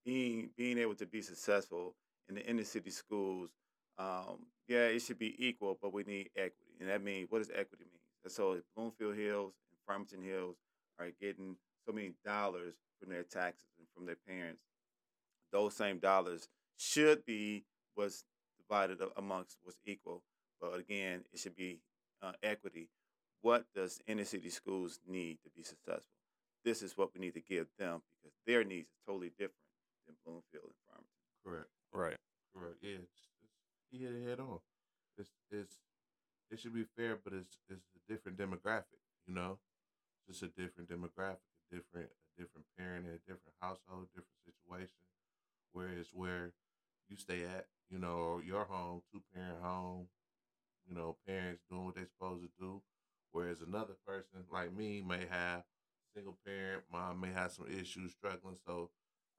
being 0.05 0.51
being 0.57 0.79
able 0.79 0.95
to 0.97 1.07
be 1.07 1.23
successful 1.23 1.95
in 2.29 2.35
the 2.35 2.47
inner 2.47 2.65
city 2.65 2.91
schools, 2.91 3.51
um, 3.99 4.47
yeah, 4.69 4.87
it 4.87 5.01
should 5.01 5.19
be 5.19 5.35
equal, 5.45 5.79
but 5.81 5.93
we 5.93 6.03
need 6.05 6.31
equity. 6.37 6.75
And 6.81 6.89
that 6.89 7.03
means 7.03 7.31
what 7.31 7.39
does 7.39 7.51
equity 7.51 7.85
mean? 7.85 8.01
And 8.25 8.33
so 8.33 8.53
if 8.53 8.63
Bloomfield 8.77 9.17
Hills 9.17 9.55
and 9.71 9.79
Farmington 9.87 10.23
Hills 10.23 10.57
are 10.99 11.11
getting 11.21 11.57
so 11.87 11.93
many 11.93 12.13
dollars 12.25 12.75
from 13.01 13.11
their 13.11 13.23
taxes 13.25 13.67
and 13.79 13.87
from 13.95 14.07
their 14.07 14.17
parents, 14.27 14.63
those 15.53 15.75
same 15.75 15.99
dollars 15.99 16.49
should 16.77 17.25
be 17.25 17.65
what's 17.95 18.25
divided 18.69 18.99
amongst 19.17 19.59
was 19.65 19.77
equal. 19.85 20.23
But 20.61 20.79
again, 20.79 21.25
it 21.33 21.39
should 21.39 21.57
be 21.57 21.81
uh, 22.23 22.33
equity. 22.43 22.89
What 23.43 23.65
does 23.75 24.01
inner 24.07 24.25
city 24.25 24.51
schools 24.51 25.01
need 25.07 25.39
to 25.45 25.51
be 25.55 25.63
successful? 25.63 26.17
This 26.65 26.83
is 26.83 26.97
what 26.97 27.11
we 27.15 27.21
need 27.21 27.35
to 27.35 27.41
give 27.41 27.69
them 27.79 28.03
because 28.17 28.37
their 28.47 28.65
needs 28.65 28.89
is 28.89 28.99
totally 29.07 29.31
different 29.31 29.71
than 30.07 30.17
Bloomfield 30.25 30.73
and 30.73 30.81
Farmington. 30.89 31.27
Correct. 31.45 31.71
Right. 31.93 32.17
Correct. 32.55 32.79
Yeah, 32.83 32.99
it's, 33.03 33.29
it's, 33.45 34.03
hit 34.03 34.11
it 34.11 34.29
head 34.29 34.41
on. 34.41 34.59
It's 35.19 35.31
it's 35.51 35.77
it 36.51 36.59
should 36.59 36.75
be 36.75 36.85
fair, 36.97 37.19
but 37.23 37.33
it's 37.33 37.59
it's 37.69 37.87
a 37.95 38.13
different 38.13 38.39
demographic. 38.39 38.99
You 39.27 39.35
know, 39.35 39.59
just 40.27 40.43
a 40.43 40.49
different 40.49 40.91
demographic, 40.91 41.47
a 41.71 41.75
different 41.75 42.09
a 42.11 42.41
different 42.41 42.67
parent 42.77 43.07
a 43.07 43.19
different 43.31 43.55
household, 43.61 44.09
different 44.11 44.43
situation. 44.43 45.07
Whereas 45.73 46.09
where 46.13 46.53
you 47.09 47.17
stay 47.17 47.45
at, 47.45 47.67
you 47.91 47.99
know, 47.99 48.41
your 48.45 48.65
home, 48.65 49.03
two 49.13 49.23
parent 49.35 49.63
home, 49.63 50.09
you 50.89 50.95
know, 50.95 51.17
parents 51.27 51.63
doing 51.71 51.85
what 51.85 51.95
they're 51.95 52.09
supposed 52.19 52.43
to 52.43 52.51
do. 52.59 52.83
Whereas 53.33 53.61
another 53.61 53.95
person 54.07 54.45
like 54.53 54.75
me 54.75 55.03
may 55.07 55.27
have 55.31 55.65
single 56.15 56.39
parent, 56.47 56.85
mom 56.91 57.21
may 57.21 57.33
have 57.33 57.53
some 57.53 57.67
issues, 57.69 58.13
struggling. 58.13 58.57
So 58.67 58.91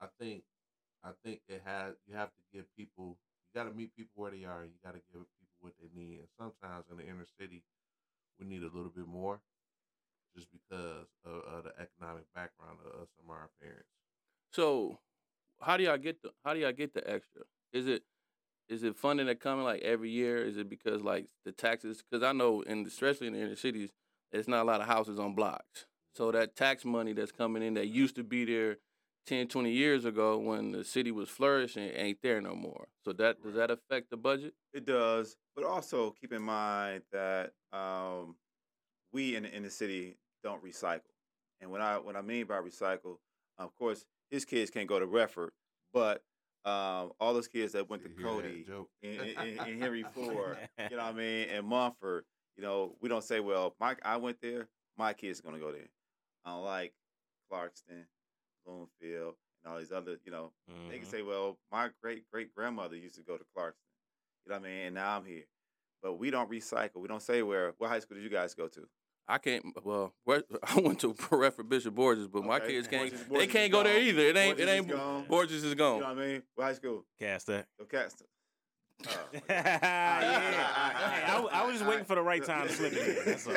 I 0.02 0.08
think 0.20 0.44
I 1.04 1.10
think 1.24 1.42
it 1.48 1.62
has 1.66 1.96
you 2.08 2.16
have 2.16 2.30
to 2.30 2.42
give 2.54 2.66
people 2.76 3.18
you 3.54 3.64
got 3.64 3.70
to 3.70 3.76
meet 3.76 3.96
people 3.96 4.22
where 4.22 4.32
they 4.32 4.44
are. 4.44 4.64
You 4.64 4.78
got 4.84 4.94
to 4.94 5.02
give 5.12 5.26
people 5.40 5.58
what 5.62 5.74
they 5.82 5.90
need. 6.00 6.20
And 6.20 6.28
sometimes 6.38 6.86
in 6.92 6.98
the 6.98 7.04
inner 7.04 7.26
city, 7.40 7.64
we 8.40 8.46
need 8.46 8.62
a 8.62 8.70
little 8.70 8.92
bit 8.94 9.08
more, 9.08 9.40
just 10.36 10.48
because 10.52 11.08
of, 11.26 11.42
of 11.52 11.64
the 11.64 11.74
economic 11.82 12.26
background 12.36 12.78
of, 12.86 13.08
some 13.18 13.30
of 13.30 13.32
our 13.32 13.50
parents. 13.62 13.90
So, 14.52 15.00
how 15.62 15.78
do 15.78 15.84
y'all 15.84 15.98
get 15.98 16.22
the 16.22 16.32
how 16.46 16.54
do 16.54 16.60
y'all 16.60 16.72
get 16.72 16.94
the 16.94 17.10
extra? 17.10 17.42
Is 17.74 17.88
it 17.88 18.04
is 18.70 18.84
it 18.84 18.96
funding 18.96 19.28
that 19.28 19.40
coming 19.40 19.66
like 19.66 19.82
every 19.82 20.10
year? 20.10 20.38
Is 20.38 20.58
it 20.58 20.70
because 20.70 21.02
like 21.02 21.28
the 21.46 21.52
taxes? 21.52 22.04
Because 22.10 22.24
I 22.24 22.32
know, 22.32 22.62
in 22.62 22.86
especially 22.86 23.28
in 23.28 23.34
the 23.34 23.40
inner 23.40 23.56
cities, 23.56 23.92
it's 24.32 24.48
not 24.48 24.64
a 24.64 24.66
lot 24.66 24.82
of 24.82 24.88
houses 24.88 25.20
on 25.20 25.36
blocks. 25.36 25.86
So 26.16 26.32
that 26.32 26.56
tax 26.56 26.84
money 26.84 27.14
that's 27.14 27.32
coming 27.32 27.64
in 27.64 27.76
that 27.76 27.88
used 27.88 28.16
to 28.16 28.24
be 28.24 28.44
there 28.44 28.78
10, 29.28 29.48
20 29.48 29.72
years 29.72 30.06
ago 30.06 30.38
when 30.38 30.72
the 30.72 30.84
city 30.84 31.12
was 31.12 31.30
flourishing 31.30 31.92
ain't 31.94 32.22
there 32.24 32.42
no 32.42 32.56
more. 32.56 32.88
So 33.06 33.14
that 33.14 33.42
does 33.44 33.56
that 33.56 33.72
affect 33.72 34.10
the 34.10 34.18
budget? 34.18 34.54
It 34.74 34.86
does, 34.86 35.38
but 35.56 35.66
also 35.66 36.16
keep 36.20 36.34
in 36.34 36.42
mind 36.42 37.04
that 37.12 37.52
um, 37.72 38.36
we 39.14 39.36
in 39.36 39.44
the 39.44 39.52
inner 39.52 39.70
city 39.70 40.18
don't 40.44 40.64
recycle. 40.64 41.02
And 41.62 41.72
when 41.72 41.82
I 41.82 41.98
what 41.98 42.16
I 42.16 42.22
mean 42.22 42.46
by 42.46 42.56
recycle, 42.56 43.18
of 43.58 43.76
course, 43.76 44.06
his 44.30 44.46
kids 44.46 44.72
can't 44.72 44.88
go 44.88 45.00
to 45.00 45.06
Redford, 45.06 45.52
but 45.94 46.22
um, 46.68 47.12
all 47.20 47.34
those 47.34 47.48
kids 47.48 47.74
that 47.74 47.90
went 47.90 48.04
to 48.04 48.10
Cody 48.24 48.66
and, 49.04 49.22
and, 49.22 49.60
and 49.68 49.82
Henry 49.82 50.04
Ford, 50.04 50.58
you 50.78 50.98
know 50.98 51.04
what 51.04 51.14
I 51.14 51.18
mean, 51.18 51.50
and 51.50 51.66
Mumford, 51.66 52.26
you 52.58 52.64
know, 52.64 52.96
we 53.02 53.10
don't 53.10 53.24
say, 53.24 53.40
well, 53.40 53.76
Mike, 53.80 54.00
I 54.04 54.18
went 54.18 54.42
there, 54.42 54.68
my 54.98 55.14
kids 55.14 55.40
are 55.40 55.44
gonna 55.44 55.60
go 55.60 55.72
there. 55.72 55.90
Unlike 56.46 56.94
Clarkston, 57.52 58.06
Bloomfield, 58.66 59.36
and 59.64 59.74
all 59.74 59.80
these 59.80 59.92
other, 59.92 60.18
you 60.26 60.32
know, 60.32 60.52
they 60.90 60.98
can 60.98 61.08
Mhm. 61.08 61.12
say, 61.12 61.22
well, 61.22 61.58
my 61.72 61.90
great 62.02 62.30
great 62.32 62.54
grandmother 62.54 62.96
used 62.98 63.16
to 63.16 63.24
go 63.24 63.38
to 63.38 63.46
Clarkston. 63.56 63.76
You 64.46 64.52
know 64.52 64.60
what 64.60 64.66
I 64.68 64.70
mean? 64.70 64.86
And 64.88 64.96
now 64.96 65.18
I'm 65.18 65.26
here. 65.26 65.46
But 66.02 66.16
we 66.16 66.30
don't 66.32 66.50
recycle. 66.50 66.96
We 67.02 67.08
don't 67.08 67.22
say 67.22 67.42
where 67.44 67.74
what 67.78 67.90
high 67.90 68.00
school 68.00 68.16
did 68.16 68.24
you 68.24 68.30
guys 68.30 68.54
go 68.56 68.68
to? 68.70 68.88
I 69.28 69.38
can't. 69.40 69.66
Well, 69.84 70.14
where, 70.24 70.44
I 70.64 70.80
went 70.80 71.00
to 71.02 71.14
Redford 71.32 71.68
Bishop 71.70 71.96
Borgess, 71.96 72.32
but 72.32 72.44
my 72.46 72.60
kids 72.60 72.88
can't. 72.88 73.12
Borgess- 73.12 73.28
they 73.30 73.36
Borgess 73.36 73.48
is 73.48 73.52
can't 73.54 73.72
go 73.72 73.84
there 73.84 74.00
either. 74.00 74.22
It 74.22 74.38
ain't. 74.38 74.58
Borgess 74.58 74.62
it 74.62 74.68
is 74.68 74.76
ain't. 74.76 74.88
gone. 74.90 75.26
Borgess 75.26 75.52
is 75.64 75.74
gone. 75.76 75.96
You 75.96 76.02
know 76.02 76.08
what 76.14 76.18
I 76.18 76.28
mean? 76.28 76.44
What 76.56 76.64
high 76.66 76.74
school? 76.74 77.06
Cass 77.20 77.44
Tech. 77.44 77.66
Go 77.80 77.86
Caston. 77.86 78.28
Oh, 79.06 79.10
my 79.34 79.40
God. 79.40 79.44
yeah. 79.50 79.78
Hey, 81.12 81.24
I, 81.24 81.32
w- 81.36 81.50
I 81.54 81.66
was 81.66 81.78
just 81.78 81.88
waiting 81.88 82.06
for 82.06 82.16
the 82.16 82.22
right 82.24 82.44
time 82.44 82.68
to 82.68 82.74
slip 82.74 82.94
it 82.94 83.18
in. 83.20 83.26
That's 83.26 83.46
all. 83.48 83.54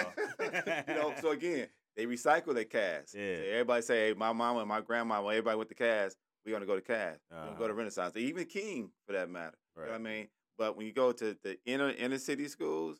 you 0.88 0.94
know, 0.94 1.14
so 1.20 1.30
again, 1.30 1.66
they 1.96 2.04
recycle 2.04 2.52
their 2.54 2.64
Cass. 2.64 3.14
Yeah. 3.16 3.36
So 3.36 3.42
everybody 3.52 3.82
say, 3.82 4.08
hey, 4.08 4.14
my 4.14 4.32
mama 4.32 4.60
and 4.60 4.68
my 4.68 4.80
grandma, 4.82 5.22
when 5.22 5.34
everybody 5.34 5.56
went 5.56 5.68
to 5.70 5.74
Cass, 5.74 6.14
we're 6.44 6.52
gonna 6.52 6.66
go 6.66 6.74
to 6.74 6.82
Cass. 6.82 7.16
We're 7.30 7.38
gonna 7.38 7.50
go 7.52 7.58
to 7.58 7.64
Uh-huh. 7.72 7.74
Renaissance. 7.78 8.16
Even 8.16 8.44
King 8.44 8.90
for 9.06 9.12
that 9.14 9.30
matter. 9.30 9.56
You 9.76 9.84
know 9.84 9.88
what 9.92 9.94
I 9.94 10.02
mean? 10.02 10.28
But 10.58 10.76
when 10.76 10.84
you 10.86 10.92
go 10.92 11.12
to 11.12 11.36
the 11.42 11.56
inner 11.64 11.88
inner 11.90 12.18
city 12.18 12.46
schools, 12.48 12.98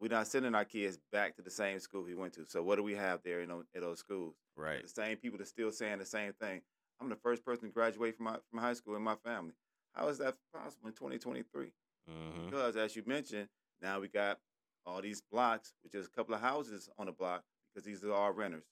we're 0.00 0.08
not 0.08 0.26
sending 0.28 0.54
our 0.54 0.64
kids 0.64 0.98
back 1.12 1.34
to 1.36 1.42
the 1.42 1.50
same 1.50 1.80
school 1.80 2.02
we 2.02 2.14
went 2.14 2.32
to. 2.34 2.44
So 2.46 2.62
what 2.62 2.76
do 2.76 2.82
we 2.82 2.94
have 2.94 3.20
there 3.24 3.40
in 3.40 3.48
those, 3.48 3.64
in 3.74 3.80
those 3.80 3.98
schools? 3.98 4.34
Right. 4.56 4.82
The 4.82 4.88
same 4.88 5.16
people 5.16 5.38
that's 5.38 5.50
still 5.50 5.72
saying 5.72 5.98
the 5.98 6.06
same 6.06 6.32
thing. 6.34 6.62
I'm 7.00 7.08
the 7.08 7.16
first 7.16 7.44
person 7.44 7.64
to 7.68 7.70
graduate 7.74 8.16
from 8.16 8.24
my 8.24 8.36
from 8.50 8.58
high 8.60 8.74
school 8.74 8.96
in 8.96 9.02
my 9.02 9.16
family. 9.16 9.54
How 9.94 10.08
is 10.08 10.18
that 10.18 10.34
possible 10.52 10.88
in 10.88 10.94
2023? 10.94 11.66
Mm-hmm. 12.10 12.46
Because 12.46 12.76
as 12.76 12.94
you 12.96 13.02
mentioned, 13.06 13.48
now 13.82 14.00
we 14.00 14.08
got 14.08 14.38
all 14.86 15.00
these 15.02 15.20
blocks, 15.30 15.72
which 15.82 15.94
is 15.94 16.06
a 16.06 16.10
couple 16.10 16.34
of 16.34 16.40
houses 16.40 16.88
on 16.98 17.06
the 17.06 17.12
block, 17.12 17.42
because 17.74 17.84
these 17.86 18.02
are 18.04 18.12
all 18.12 18.32
renters. 18.32 18.64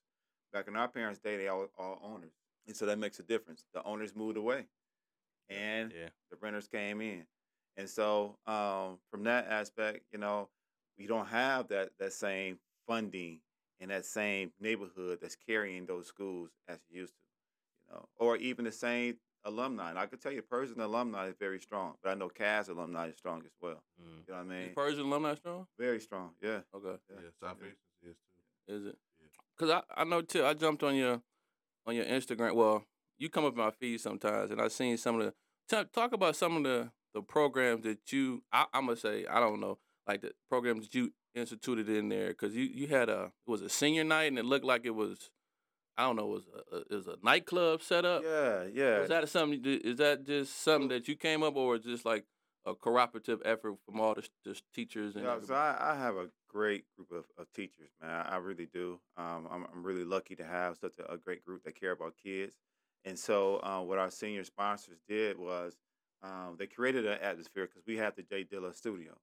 Back 0.53 0.69
in 0.69 0.77
our 0.77 0.89
parents' 0.89 1.19
day, 1.21 1.37
they 1.37 1.49
all 1.49 1.69
all 1.79 2.01
owners, 2.03 2.33
and 2.67 2.75
so 2.77 2.87
that 2.87 2.99
makes 2.99 3.19
a 3.19 3.23
difference. 3.23 3.65
The 3.75 3.83
owners 3.85 4.15
moved 4.15 4.37
away. 4.37 4.67
and 5.49 5.93
Yeah. 5.93 6.09
the 6.31 6.37
renters 6.41 6.67
came 6.67 7.01
in. 7.01 7.25
And 7.77 7.89
so 7.89 8.37
um, 8.47 8.99
from 9.11 9.23
that 9.25 9.47
aspect, 9.49 10.07
you 10.13 10.19
know, 10.19 10.49
we 10.99 11.07
don't 11.07 11.27
have 11.29 11.69
that 11.69 11.91
that 11.99 12.13
same 12.13 12.59
funding 12.87 13.41
in 13.81 13.89
that 13.91 14.05
same 14.05 14.53
neighborhood 14.61 15.19
that's 15.21 15.37
carrying 15.37 15.87
those 15.87 16.07
schools 16.07 16.51
as 16.69 16.77
it 16.77 16.95
used 16.95 17.13
to, 17.15 17.21
you 17.89 17.95
know, 17.95 18.09
or 18.17 18.37
even 18.37 18.65
the 18.65 18.73
same 18.73 19.17
alumni. 19.45 19.91
And 19.91 19.99
I 19.99 20.07
could 20.07 20.21
tell 20.21 20.33
you, 20.33 20.43
Pershing 20.43 20.81
alumni 20.81 21.29
is 21.29 21.35
very 21.39 21.61
strong, 21.61 21.95
but 22.03 22.11
I 22.11 22.15
know 22.15 22.29
Cass 22.29 22.69
alumni 22.69 23.09
is 23.09 23.17
strong 23.17 23.43
as 23.45 23.53
well. 23.61 23.83
Mm. 24.01 24.27
You 24.27 24.35
know 24.35 24.39
what 24.39 24.53
I 24.53 24.59
Is 24.59 24.67
mean? 24.67 24.75
Pershing 24.75 25.01
alumni 25.07 25.35
strong? 25.35 25.67
Very 25.79 26.01
strong. 26.01 26.31
Yeah. 26.43 26.61
Okay. 26.75 26.97
Yeah, 27.11 27.17
Yeah. 27.23 27.31
Southeastern 27.41 27.77
is 28.03 28.17
too. 28.17 28.75
Is 28.75 28.87
it? 28.87 28.99
Yeah. 29.21 29.27
Cause 29.59 29.71
I, 29.71 30.01
I 30.01 30.05
know 30.05 30.23
too. 30.23 30.45
I 30.45 30.55
jumped 30.55 30.83
on 30.83 30.95
your 30.97 31.21
on 31.87 31.95
your 31.95 32.05
Instagram. 32.07 32.55
Well, 32.55 32.85
you 33.19 33.29
come 33.29 33.45
up 33.45 33.53
in 33.53 33.59
my 33.59 33.71
feed 33.71 34.01
sometimes, 34.01 34.51
and 34.51 34.61
I've 34.61 34.73
seen 34.73 34.97
some 34.97 35.21
of 35.21 35.27
the 35.27 35.35
t- 35.85 35.89
talk 35.93 36.13
about 36.13 36.37
some 36.37 36.57
of 36.57 36.63
the 36.65 36.91
the 37.15 37.23
programs 37.23 37.85
that 37.85 38.13
you. 38.13 38.43
I, 38.53 38.67
I'm 38.73 38.87
gonna 38.87 38.97
say 38.97 39.27
I 39.31 39.41
don't 39.41 39.61
know, 39.61 39.79
like 40.07 40.23
the 40.23 40.33
programs 40.49 40.87
that 40.87 40.95
you 40.95 41.13
instituted 41.35 41.89
in 41.89 42.09
there. 42.09 42.33
Cause 42.35 42.55
you 42.55 42.65
you 42.65 42.87
had 42.89 43.09
a 43.09 43.33
it 43.47 43.51
was 43.51 43.63
a 43.63 43.69
senior 43.69 44.05
night, 44.05 44.27
and 44.27 44.39
it 44.39 44.45
looked 44.45 44.65
like 44.65 44.85
it 44.85 44.95
was. 44.95 45.31
I 45.99 46.03
don't 46.03 46.17
know. 46.17 46.27
It 46.27 46.35
was 46.35 46.45
a, 46.55 46.77
a, 46.77 46.81
it 46.81 46.95
was 46.95 47.07
a 47.07 47.17
nightclub 47.23 47.83
set 47.83 48.05
up. 48.05 48.23
Yeah. 48.23 48.65
Yeah. 48.71 49.01
Is 49.01 49.09
that 49.09 49.29
something? 49.31 49.63
Is 49.65 49.97
that 49.97 50.27
just 50.27 50.63
something 50.63 50.89
that 50.91 51.09
you 51.09 51.17
came 51.17 51.43
up, 51.43 51.57
or 51.57 51.77
is 51.77 51.85
just 51.85 52.05
like 52.05 52.25
a 52.67 52.75
cooperative 52.75 53.41
effort 53.45 53.77
from 53.87 54.01
all 54.01 54.15
the, 54.15 54.57
teachers 54.75 55.15
and 55.15 55.25
Yeah, 55.25 55.39
so? 55.41 55.55
I, 55.55 55.93
I 55.93 55.97
have 55.97 56.17
a 56.17 56.27
great 56.49 56.85
group 56.97 57.13
of, 57.13 57.25
of 57.39 57.47
teachers, 57.55 57.91
man. 58.03 58.27
I, 58.27 58.37
really 58.37 58.67
do. 58.67 58.99
Um, 59.17 59.47
I'm, 59.51 59.67
I'm 59.73 59.85
really 59.85 60.05
lucky 60.05 60.35
to 60.37 60.45
have 60.45 60.77
such 60.77 60.95
a, 60.99 61.13
a 61.13 61.17
great 61.17 61.45
group 61.45 61.63
that 61.65 61.79
care 61.79 61.93
about 61.93 62.15
kids. 62.23 62.53
And 63.05 63.17
so, 63.17 63.61
uh, 63.63 63.81
what 63.83 63.99
our 63.99 64.11
senior 64.11 64.43
sponsors 64.43 64.99
did 65.09 65.39
was 65.39 65.77
um, 66.25 66.57
they 66.59 66.67
created 66.67 67.07
an 67.07 67.19
atmosphere 67.23 67.67
because 67.67 67.87
we 67.87 67.97
have 67.99 68.17
the 68.17 68.23
Jay 68.23 68.45
Dilla 68.45 68.75
studio, 68.75 69.17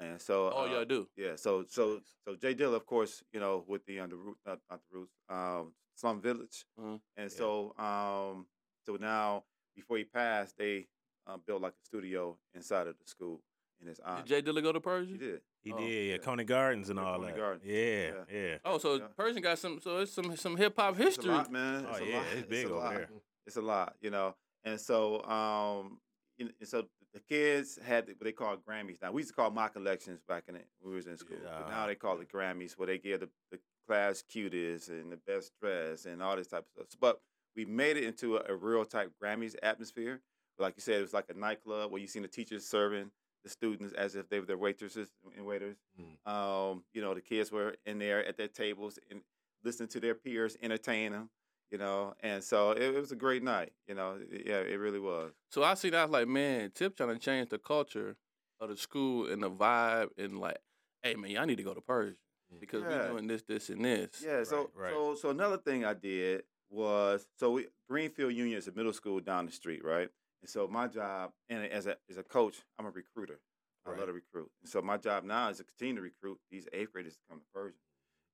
and 0.00 0.20
so 0.20 0.50
oh 0.54 0.62
uh, 0.62 0.72
yeah, 0.72 0.78
I 0.80 0.84
do. 0.84 1.06
yeah. 1.16 1.36
So 1.36 1.64
so 1.68 2.00
so 2.24 2.34
Jay 2.36 2.54
Dilla, 2.54 2.74
of 2.76 2.86
course, 2.86 3.22
you 3.32 3.40
know, 3.40 3.64
with 3.68 3.84
the 3.86 4.00
under 4.00 4.16
root, 4.16 4.38
not, 4.46 4.58
not 4.70 4.80
the 4.90 4.98
roots, 4.98 5.14
um, 5.28 5.72
Slum 5.94 6.20
Village, 6.20 6.64
Mhm. 6.78 7.00
and 7.16 7.30
Yeah. 7.30 7.36
so 7.36 7.74
um, 7.78 8.46
so 8.86 8.96
now 8.96 9.44
before 9.76 9.98
he 9.98 10.04
passed, 10.04 10.56
they 10.58 10.88
uh, 11.26 11.36
built 11.46 11.62
like 11.62 11.74
a 11.74 11.84
studio 11.84 12.36
inside 12.54 12.86
of 12.86 12.96
the 12.98 13.06
school 13.06 13.40
in 13.80 13.86
his 13.86 14.00
honor. 14.00 14.22
Did 14.24 14.26
Jay 14.26 14.42
Dilla 14.50 14.62
go 14.62 14.72
to 14.72 14.80
Pershing? 14.80 15.12
He 15.12 15.18
did. 15.18 15.40
He 15.62 15.72
Oh, 15.72 15.76
did, 15.76 15.88
yeah. 16.06 16.12
yeah. 16.12 16.18
Conant 16.18 16.48
Gardens 16.48 16.88
and 16.88 16.98
Yeah, 16.98 17.04
all 17.04 17.18
Conant 17.18 17.34
that. 17.34 17.40
Gardens. 17.40 17.64
Yeah, 17.66 18.12
Yeah. 18.12 18.24
yeah. 18.48 18.58
Oh, 18.64 18.78
so 18.78 18.94
Yeah. 18.96 19.06
Pershing 19.16 19.42
got 19.42 19.58
some. 19.58 19.78
So 19.80 19.98
it's 19.98 20.12
some 20.12 20.34
some 20.36 20.56
hip 20.56 20.74
hop 20.76 20.96
history. 20.96 21.08
It's 21.08 21.24
a 21.26 21.28
lot, 21.30 21.52
man. 21.52 21.84
Oh, 21.86 21.90
It's 21.90 22.00
a 22.00 22.06
yeah, 22.06 22.16
lot. 22.16 22.26
it's 22.36 22.48
big 22.48 22.66
a 22.66 22.68
over 22.70 22.76
lot. 22.78 22.94
there. 22.94 23.10
It's 23.46 23.56
a 23.56 23.62
lot, 23.62 23.96
you 24.00 24.10
know. 24.10 24.34
And 24.64 24.80
so, 24.80 25.22
um, 25.24 26.00
you 26.38 26.46
know, 26.46 26.52
and 26.60 26.68
so 26.68 26.86
the 27.12 27.20
kids 27.20 27.78
had 27.84 28.06
what 28.06 28.22
they 28.22 28.32
call 28.32 28.56
Grammys. 28.56 29.02
Now 29.02 29.12
we 29.12 29.22
used 29.22 29.30
to 29.30 29.36
call 29.36 29.50
my 29.50 29.68
collections 29.68 30.20
back 30.28 30.44
in 30.48 30.56
it 30.56 30.66
when 30.80 30.90
we 30.90 30.96
was 30.96 31.06
in 31.06 31.16
school. 31.16 31.38
But 31.60 31.70
now 31.70 31.86
they 31.86 31.94
call 31.94 32.20
it 32.20 32.30
Grammys, 32.32 32.72
where 32.78 32.86
they 32.86 32.98
give 32.98 33.20
the, 33.20 33.28
the 33.50 33.58
class 33.86 34.22
cutest 34.22 34.88
and 34.88 35.10
the 35.10 35.16
best 35.16 35.52
dress 35.60 36.06
and 36.06 36.22
all 36.22 36.36
this 36.36 36.46
type 36.48 36.64
of 36.78 36.86
stuff. 36.86 37.00
But 37.00 37.20
we 37.56 37.64
made 37.64 37.96
it 37.96 38.04
into 38.04 38.36
a, 38.36 38.52
a 38.52 38.54
real 38.54 38.84
type 38.84 39.12
Grammys 39.22 39.56
atmosphere. 39.62 40.20
Like 40.58 40.74
you 40.76 40.82
said, 40.82 40.98
it 40.98 41.02
was 41.02 41.14
like 41.14 41.30
a 41.30 41.38
nightclub 41.38 41.90
where 41.90 42.00
you 42.00 42.06
seen 42.06 42.22
the 42.22 42.28
teachers 42.28 42.66
serving 42.66 43.10
the 43.42 43.50
students 43.50 43.94
as 43.94 44.14
if 44.14 44.28
they 44.28 44.38
were 44.38 44.46
their 44.46 44.58
waitresses 44.58 45.08
and 45.36 45.46
waiters. 45.46 45.76
Mm. 45.98 46.30
Um, 46.30 46.84
you 46.92 47.00
know, 47.00 47.14
the 47.14 47.20
kids 47.20 47.50
were 47.50 47.76
in 47.86 47.98
there 47.98 48.24
at 48.26 48.36
their 48.36 48.48
tables 48.48 48.98
and 49.10 49.22
listening 49.64 49.88
to 49.88 50.00
their 50.00 50.14
peers 50.14 50.56
entertain 50.62 51.12
them. 51.12 51.30
You 51.70 51.78
know, 51.78 52.14
and 52.20 52.42
so 52.42 52.72
it, 52.72 52.82
it 52.82 52.94
was 52.94 53.12
a 53.12 53.16
great 53.16 53.42
night. 53.44 53.72
You 53.86 53.94
know, 53.94 54.18
yeah, 54.30 54.58
it 54.58 54.78
really 54.78 54.98
was. 54.98 55.32
So 55.50 55.62
I 55.62 55.74
see 55.74 55.90
that 55.90 55.98
I 56.00 56.04
was 56.04 56.12
like, 56.12 56.26
man, 56.28 56.72
Tip 56.74 56.96
trying 56.96 57.10
to 57.10 57.18
change 57.18 57.50
the 57.50 57.58
culture 57.58 58.16
of 58.60 58.68
the 58.70 58.76
school 58.76 59.30
and 59.30 59.42
the 59.42 59.50
vibe 59.50 60.08
and 60.18 60.38
like, 60.40 60.58
hey 61.02 61.14
man, 61.14 61.30
y'all 61.30 61.46
need 61.46 61.56
to 61.56 61.62
go 61.62 61.72
to 61.74 61.80
Pershing 61.80 62.16
mm. 62.52 62.60
because 62.60 62.82
Yeah. 62.82 62.88
we're 62.88 63.08
doing 63.10 63.26
this, 63.28 63.42
this, 63.42 63.68
and 63.68 63.84
this. 63.84 64.22
Yeah. 64.24 64.42
So 64.44 64.70
Right, 64.74 64.84
right. 64.84 64.92
so 64.92 65.14
so 65.14 65.30
another 65.30 65.58
thing 65.58 65.84
I 65.84 65.94
did 65.94 66.42
was 66.70 67.26
so 67.38 67.52
we, 67.52 67.66
Greenfield 67.88 68.32
Union 68.34 68.58
is 68.58 68.66
a 68.68 68.72
middle 68.72 68.92
school 68.92 69.20
down 69.20 69.46
the 69.46 69.52
street, 69.52 69.84
right? 69.84 70.08
And 70.42 70.50
so 70.50 70.66
my 70.66 70.88
job, 70.88 71.30
and 71.48 71.64
as 71.66 71.86
a 71.86 71.96
as 72.08 72.16
a 72.16 72.22
coach, 72.22 72.56
I'm 72.78 72.86
a 72.86 72.90
recruiter. 72.90 73.38
I 73.86 73.90
Right. 73.90 73.98
love 73.98 74.08
to 74.08 74.12
recruit. 74.12 74.50
And 74.62 74.68
so 74.70 74.82
my 74.82 74.98
job 74.98 75.24
now 75.24 75.48
is 75.48 75.56
to 75.58 75.64
continue 75.64 75.94
to 75.96 76.02
recruit 76.02 76.38
these 76.50 76.68
eighth 76.72 76.92
graders 76.92 77.14
to 77.14 77.20
come 77.30 77.38
to 77.40 77.46
Pershing. 77.54 77.78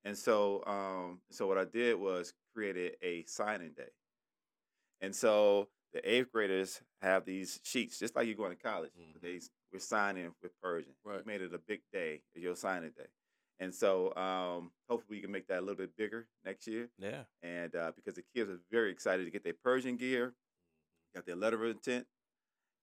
And 0.06 0.16
so 0.16 0.64
um 0.66 1.20
so 1.30 1.46
what 1.46 1.58
I 1.58 1.66
did 1.66 1.96
was 1.96 2.32
created 2.54 2.96
a 3.02 3.24
signing 3.26 3.72
day. 3.76 3.90
And 5.00 5.14
so 5.14 5.68
the 5.92 6.08
eighth 6.10 6.32
graders 6.32 6.80
have 7.02 7.24
these 7.24 7.60
sheets, 7.62 7.98
just 7.98 8.16
like 8.16 8.26
you're 8.26 8.36
going 8.36 8.56
to 8.56 8.62
college. 8.62 8.92
Mhm. 8.98 9.20
They 9.20 9.40
we're 9.72 9.80
signing 9.80 10.32
with 10.42 10.52
Pershing. 10.62 10.94
Right. 11.04 11.24
We 11.26 11.32
made 11.32 11.42
it 11.42 11.52
a 11.52 11.58
big 11.58 11.82
day, 11.92 12.22
your 12.34 12.56
signing 12.56 12.92
day. 12.96 13.08
And 13.58 13.74
so 13.74 14.14
um, 14.16 14.70
hopefully 14.88 15.18
we 15.18 15.22
can 15.22 15.32
make 15.32 15.48
that 15.48 15.58
a 15.58 15.60
little 15.60 15.76
bit 15.76 15.96
bigger 15.96 16.28
next 16.44 16.66
year. 16.66 16.88
Yeah. 16.98 17.24
And 17.42 17.74
uh, 17.74 17.92
because 17.96 18.14
the 18.14 18.24
kids 18.34 18.50
are 18.50 18.60
very 18.70 18.90
excited 18.90 19.24
to 19.24 19.30
get 19.30 19.44
their 19.44 19.54
Pershing 19.54 19.96
gear, 19.96 20.34
got 21.14 21.26
their 21.26 21.36
letter 21.36 21.64
of 21.64 21.70
intent, 21.70 22.06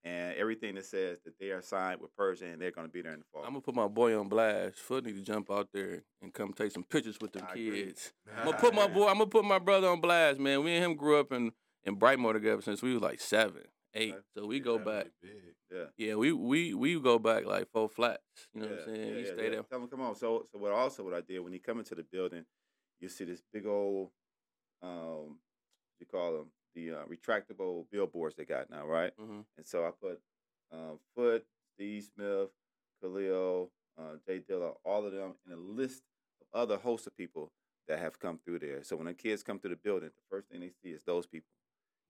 and 0.06 0.36
everything 0.36 0.76
that 0.76 0.86
says 0.86 1.20
that 1.24 1.40
they 1.40 1.52
are 1.52 1.62
signed 1.62 2.02
with 2.02 2.16
Pershing 2.16 2.52
and 2.52 2.62
they're 2.62 2.72
going 2.72 2.88
to 2.88 2.92
be 2.92 3.02
there 3.02 3.14
in 3.14 3.20
the 3.20 3.26
fall. 3.32 3.44
I'm 3.44 3.52
gonna 3.52 3.62
put 3.62 3.76
my 3.76 3.88
boy 3.88 4.18
on 4.20 4.28
blast. 4.28 4.80
Foote 4.80 5.06
need 5.06 5.16
to 5.16 5.22
jump 5.22 5.50
out 5.50 5.70
there 5.74 6.04
and 6.22 6.34
come 6.34 6.54
take 6.54 6.72
some 6.72 6.84
pictures 6.84 7.18
with 7.22 7.34
them 7.34 7.46
I 7.48 7.54
agree. 7.54 7.86
kids. 7.86 8.12
I'm 8.38 8.46
gonna 8.46 8.58
put 8.58 8.74
my 8.74 8.88
boy. 8.88 9.08
I'm 9.08 9.18
gonna 9.18 9.28
put 9.28 9.46
my 9.46 9.60
brother 9.60 9.88
on 9.88 10.02
blast, 10.02 10.40
man. 10.40 10.64
We 10.64 10.76
and 10.76 10.84
him 10.84 10.96
grew 10.96 11.20
up 11.20 11.32
in 11.32 11.52
in 11.86 11.98
Brightmoor 11.98 12.34
together 12.34 12.62
since 12.62 12.82
we 12.82 12.94
was 12.94 13.02
like 13.02 13.20
seven, 13.20 13.64
eight. 13.94 14.16
So 14.36 14.46
we 14.46 14.60
go 14.60 14.78
back. 14.78 15.08
yeah. 15.72 15.86
Yeah, 15.98 16.16
we 16.16 16.34
we 16.34 16.74
we 16.74 17.00
go 17.00 17.18
back 17.18 17.46
like 17.46 17.70
four 17.72 17.88
flats. 17.88 18.22
You 18.54 18.62
know 18.62 18.68
what 18.68 18.80
I'm 18.80 18.86
saying? 18.86 19.08
yeah, 19.08 19.16
we 19.16 19.26
yeah, 19.26 19.34
stay 19.34 19.44
yeah. 19.44 19.50
there. 19.50 19.64
Tell 19.64 19.80
them, 19.80 19.88
come 19.88 20.02
on. 20.02 20.16
So, 20.16 20.44
so 20.52 20.58
what? 20.58 20.72
Also, 20.72 21.04
what 21.04 21.14
I 21.14 21.22
did 21.22 21.40
when 21.40 21.54
you 21.54 21.60
come 21.60 21.80
into 21.80 21.96
the 21.96 22.04
building, 22.04 22.46
you 23.00 23.10
see 23.10 23.24
this 23.24 23.42
big 23.54 23.66
old, 23.66 24.10
um, 24.82 25.38
you 26.00 26.06
call 26.06 26.34
them 26.34 26.48
the 26.76 26.92
uh, 26.92 27.04
retractable 27.10 27.86
billboards 27.92 28.36
they 28.36 28.46
got 28.46 28.70
now, 28.70 28.86
right? 28.86 29.12
hmm 29.20 29.42
And 29.58 29.66
so 29.66 29.86
I 29.86 29.92
put 29.92 30.20
um, 30.72 31.00
Foote, 31.16 31.46
Steve 31.76 32.04
Smith, 32.16 32.50
Khalil, 33.02 33.70
uh, 34.00 34.16
Jay 34.28 34.40
Dilla, 34.40 34.74
all 34.84 35.06
of 35.06 35.12
them 35.12 35.34
in 35.46 35.54
a 35.54 35.58
list 35.58 36.02
of 36.42 36.48
other 36.60 36.78
hosts 36.78 37.08
of 37.08 37.16
people 37.18 37.52
that 37.88 38.00
have 38.00 38.20
come 38.20 38.40
through 38.46 38.60
there. 38.60 38.84
So 38.84 38.96
when 38.96 39.06
the 39.08 39.14
kids 39.14 39.44
come 39.44 39.60
to 39.60 39.68
the 39.70 39.76
building, 39.76 40.10
the 40.16 40.24
first 40.30 40.48
thing 40.50 40.62
they 40.62 40.72
see 40.82 40.90
is 40.96 41.04
those 41.04 41.28
people 41.28 41.50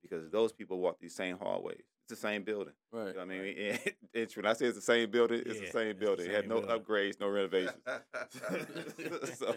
because 0.01 0.29
those 0.29 0.51
people 0.51 0.79
walk 0.79 0.97
these 0.99 1.15
same 1.15 1.37
hallways. 1.37 1.79
It's 1.79 2.09
the 2.21 2.27
same 2.27 2.43
building. 2.43 2.73
Right. 2.91 3.07
You 3.07 3.13
know 3.13 3.19
what 3.25 3.35
I 3.35 3.39
mean, 3.39 3.79
it's 4.13 4.35
when 4.35 4.45
I 4.45 4.53
say 4.53 4.65
it's 4.65 4.75
the 4.75 4.81
same 4.81 5.09
building, 5.09 5.41
it's 5.45 5.59
Yeah, 5.59 5.65
the 5.65 5.71
same 5.71 5.87
it's 5.91 5.99
the 5.99 6.05
building. 6.05 6.25
it 6.29 6.33
had 6.35 6.47
no 6.49 6.61
building. 6.61 6.79
upgrades, 6.79 7.19
no 7.19 7.29
renovations. 7.29 7.77
so, 9.37 9.55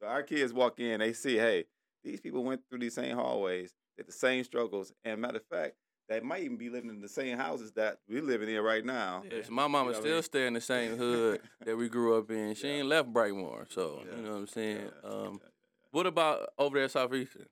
so 0.00 0.06
our 0.06 0.22
kids 0.22 0.52
walk 0.52 0.78
in, 0.80 1.00
they 1.00 1.12
see, 1.12 1.36
hey, 1.36 1.64
these 2.04 2.20
people 2.20 2.44
went 2.44 2.62
through 2.68 2.78
these 2.78 2.94
same 2.94 3.16
hallways, 3.16 3.72
did 3.96 4.06
the 4.08 4.12
same 4.12 4.44
struggles, 4.44 4.92
and 5.04 5.20
matter 5.20 5.38
of 5.38 5.46
fact, 5.46 5.74
they 6.08 6.20
might 6.20 6.42
even 6.42 6.56
be 6.56 6.68
living 6.68 6.90
in 6.90 7.00
the 7.00 7.08
same 7.08 7.36
houses 7.38 7.72
that 7.72 7.98
we're 8.08 8.22
living 8.22 8.48
in 8.48 8.60
right 8.62 8.84
now. 8.84 9.22
Yeah, 9.30 9.42
so 9.42 9.52
my 9.52 9.66
mama 9.68 9.76
know 9.76 9.84
what 9.86 9.96
I 9.96 10.00
still 10.00 10.14
mean? 10.14 10.22
stay 10.22 10.46
in 10.46 10.52
the 10.54 10.60
same 10.60 10.96
hood 10.96 11.40
that 11.64 11.76
we 11.76 11.88
grew 11.88 12.18
up 12.18 12.30
in. 12.30 12.54
She 12.54 12.66
Yeah. 12.68 12.74
ain't 12.74 12.88
left 12.88 13.12
Brightmoor, 13.12 13.72
so 13.72 14.02
Yeah. 14.06 14.16
you 14.16 14.22
know 14.22 14.30
what 14.32 14.36
I'm 14.38 14.46
saying. 14.48 14.90
Yeah, 15.02 15.08
Um, 15.08 15.40
yeah, 15.42 15.48
what 15.90 16.06
about 16.06 16.50
over 16.58 16.76
there 16.76 16.84
at 16.84 16.90
Southeastern? 16.90 17.46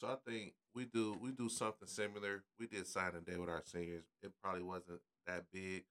So 0.00 0.06
I 0.08 0.16
think 0.30 0.54
we 0.74 0.84
do 0.84 1.18
we 1.20 1.32
do 1.32 1.48
something 1.48 1.88
similar. 1.88 2.44
We 2.58 2.66
did 2.68 2.86
signing 2.86 3.22
day 3.22 3.36
with 3.36 3.48
our 3.48 3.62
seniors. 3.64 4.04
It 4.22 4.32
probably 4.42 4.62
wasn't 4.62 5.00
that 5.26 5.44
big. 5.52 5.84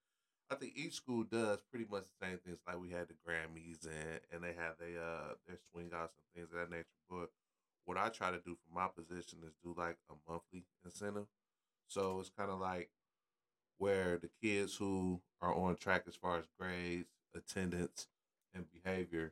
I 0.49 0.55
think 0.55 0.73
each 0.77 0.93
school 0.93 1.25
does 1.25 1.60
pretty 1.69 1.86
much 1.91 2.03
the 2.03 2.25
same 2.25 2.38
things. 2.38 2.60
Like 2.65 2.79
we 2.79 2.89
had 2.89 3.10
the 3.10 3.15
Grammys 3.15 3.86
and 3.86 4.21
and 4.31 4.41
they 4.41 4.53
have 4.57 4.77
their 4.79 5.03
uh 5.03 5.33
their 5.45 5.57
swing 5.71 5.91
outs 5.93 6.13
and 6.15 6.25
things 6.33 6.53
of 6.53 6.57
that 6.60 6.71
nature. 6.73 6.88
But 7.10 7.29
what 7.88 7.97
I 7.97 8.10
try 8.10 8.32
to 8.32 8.38
do 8.38 8.56
for 8.56 8.76
my 8.76 8.88
position 8.95 9.39
is 9.45 9.54
do 9.63 9.73
like 9.76 9.97
a 10.12 10.32
monthly 10.32 10.65
incentive. 10.86 11.26
So 11.88 12.19
it's 12.19 12.30
kind 12.38 12.52
of 12.52 12.60
like 12.60 12.89
where 13.78 14.17
the 14.17 14.30
kids 14.43 14.76
who 14.76 15.21
are 15.41 15.54
on 15.54 15.76
track 15.78 16.04
as 16.08 16.15
far 16.15 16.38
as 16.38 16.45
grades, 16.60 17.08
attendance, 17.36 18.08
and 18.54 18.65
behavior 18.71 19.32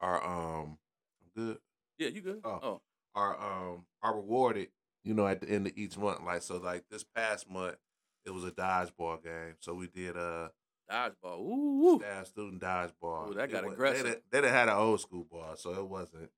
are 0.00 0.24
um 0.24 0.78
I'm 1.20 1.30
good 1.36 1.58
Yeah, 1.98 2.08
you 2.08 2.22
good? 2.22 2.40
Oh. 2.44 2.60
oh. 2.62 2.80
are 3.14 3.36
um 3.38 3.84
are 4.02 4.16
rewarded, 4.16 4.68
you 5.04 5.12
know, 5.12 5.26
at 5.26 5.40
the 5.40 5.48
end 5.50 5.66
of 5.66 5.74
each 5.76 5.98
month. 5.98 6.22
Like 6.24 6.42
so, 6.42 6.56
like 6.56 6.84
this 6.90 7.04
past 7.04 7.50
month, 7.50 7.76
it 8.24 8.30
was 8.30 8.44
a 8.44 8.50
dodgeball 8.50 9.22
game. 9.22 9.56
So 9.60 9.74
we 9.74 9.88
did 9.88 10.16
a 10.16 10.52
dodgeball. 10.90 11.40
Ooh, 11.40 12.00
staff 12.00 12.28
student 12.28 12.62
dodgeball. 12.62 13.30
Ooh, 13.30 13.34
that 13.34 13.50
got 13.50 13.64
It 13.64 13.66
wa- 13.66 13.72
aggressive. 13.72 14.04
They, 14.04 14.16
they 14.30 14.40
done 14.46 14.54
had 14.54 14.68
an 14.70 14.76
old 14.76 15.00
school 15.02 15.26
ball, 15.30 15.54
so 15.56 15.72
it 15.74 15.86
wasn't. 15.86 16.30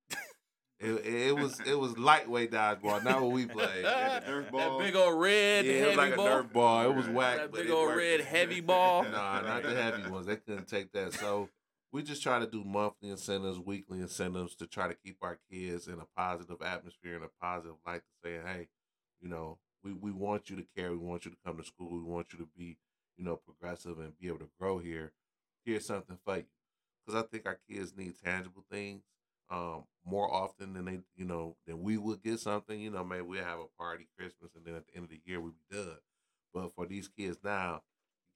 It, 0.80 0.92
it, 0.92 1.14
it 1.28 1.36
was 1.36 1.60
it 1.60 1.78
was 1.78 1.98
lightweight 1.98 2.52
dodgeball, 2.52 3.04
not 3.04 3.20
what 3.20 3.32
we 3.32 3.44
played. 3.44 3.84
Yeah, 3.84 4.20
that 4.20 4.78
big 4.80 4.96
old 4.96 5.20
red 5.20 5.66
Yeah, 5.66 5.72
it 5.72 5.78
heavy 5.78 5.88
was 5.88 5.96
like 5.98 6.12
a 6.14 6.16
ball. 6.16 6.26
Nerf 6.26 6.52
ball. 6.52 6.90
It 6.90 6.94
was 6.96 7.08
whack. 7.08 7.36
That 7.36 7.52
big 7.52 7.70
old 7.70 7.94
red 7.94 8.20
heavy 8.22 8.60
ball. 8.62 9.02
nah, 9.04 9.42
not 9.42 9.62
the 9.62 9.74
heavy 9.74 10.08
ones. 10.08 10.24
They 10.24 10.36
couldn't 10.36 10.68
take 10.68 10.90
that. 10.92 11.12
So 11.12 11.50
we 11.92 12.02
just 12.02 12.22
try 12.22 12.38
to 12.38 12.46
do 12.46 12.64
monthly 12.64 13.10
incentives, 13.10 13.58
weekly 13.58 14.00
incentives 14.00 14.54
to 14.54 14.66
try 14.66 14.88
to 14.88 14.94
keep 14.94 15.18
our 15.20 15.38
kids 15.50 15.86
in 15.86 15.98
a 16.00 16.06
positive 16.16 16.62
atmosphere 16.62 17.16
and 17.16 17.24
a 17.24 17.30
positive 17.42 17.76
light 17.86 18.00
to 18.00 18.28
saying, 18.28 18.40
hey, 18.46 18.68
you 19.20 19.28
know, 19.28 19.58
we 19.84 19.92
we 19.92 20.12
want 20.12 20.48
you 20.48 20.56
to 20.56 20.64
care. 20.74 20.92
We 20.92 20.96
want 20.96 21.26
you 21.26 21.30
to 21.30 21.36
come 21.44 21.58
to 21.58 21.64
school. 21.64 21.90
We 21.90 22.02
want 22.02 22.32
you 22.32 22.38
to 22.38 22.48
be 22.56 22.78
you 23.18 23.24
know 23.24 23.36
progressive 23.36 23.98
and 23.98 24.18
be 24.18 24.28
able 24.28 24.38
to 24.38 24.48
grow 24.58 24.78
here. 24.78 25.12
Here's 25.62 25.84
something 25.84 26.16
for 26.24 26.38
you 26.38 26.44
because 27.04 27.22
I 27.22 27.26
think 27.26 27.44
our 27.44 27.58
kids 27.68 27.92
need 27.94 28.14
tangible 28.24 28.64
things 28.70 29.02
um, 29.50 29.84
more 30.04 30.32
often 30.32 30.72
than 30.72 30.84
they, 30.84 31.00
you 31.16 31.24
know, 31.24 31.56
than 31.66 31.82
we 31.82 31.96
would 31.98 32.22
get 32.22 32.40
something. 32.40 32.80
You 32.80 32.90
know, 32.90 33.04
maybe 33.04 33.22
we 33.22 33.38
have 33.38 33.58
a 33.58 33.66
party 33.78 34.08
Christmas, 34.16 34.50
and 34.54 34.64
then 34.64 34.74
at 34.74 34.86
the 34.86 34.96
end 34.96 35.04
of 35.04 35.10
the 35.10 35.20
year 35.24 35.40
we 35.40 35.50
be 35.50 35.76
done. 35.76 35.98
But 36.54 36.74
for 36.74 36.86
these 36.86 37.08
kids 37.08 37.38
now, 37.44 37.82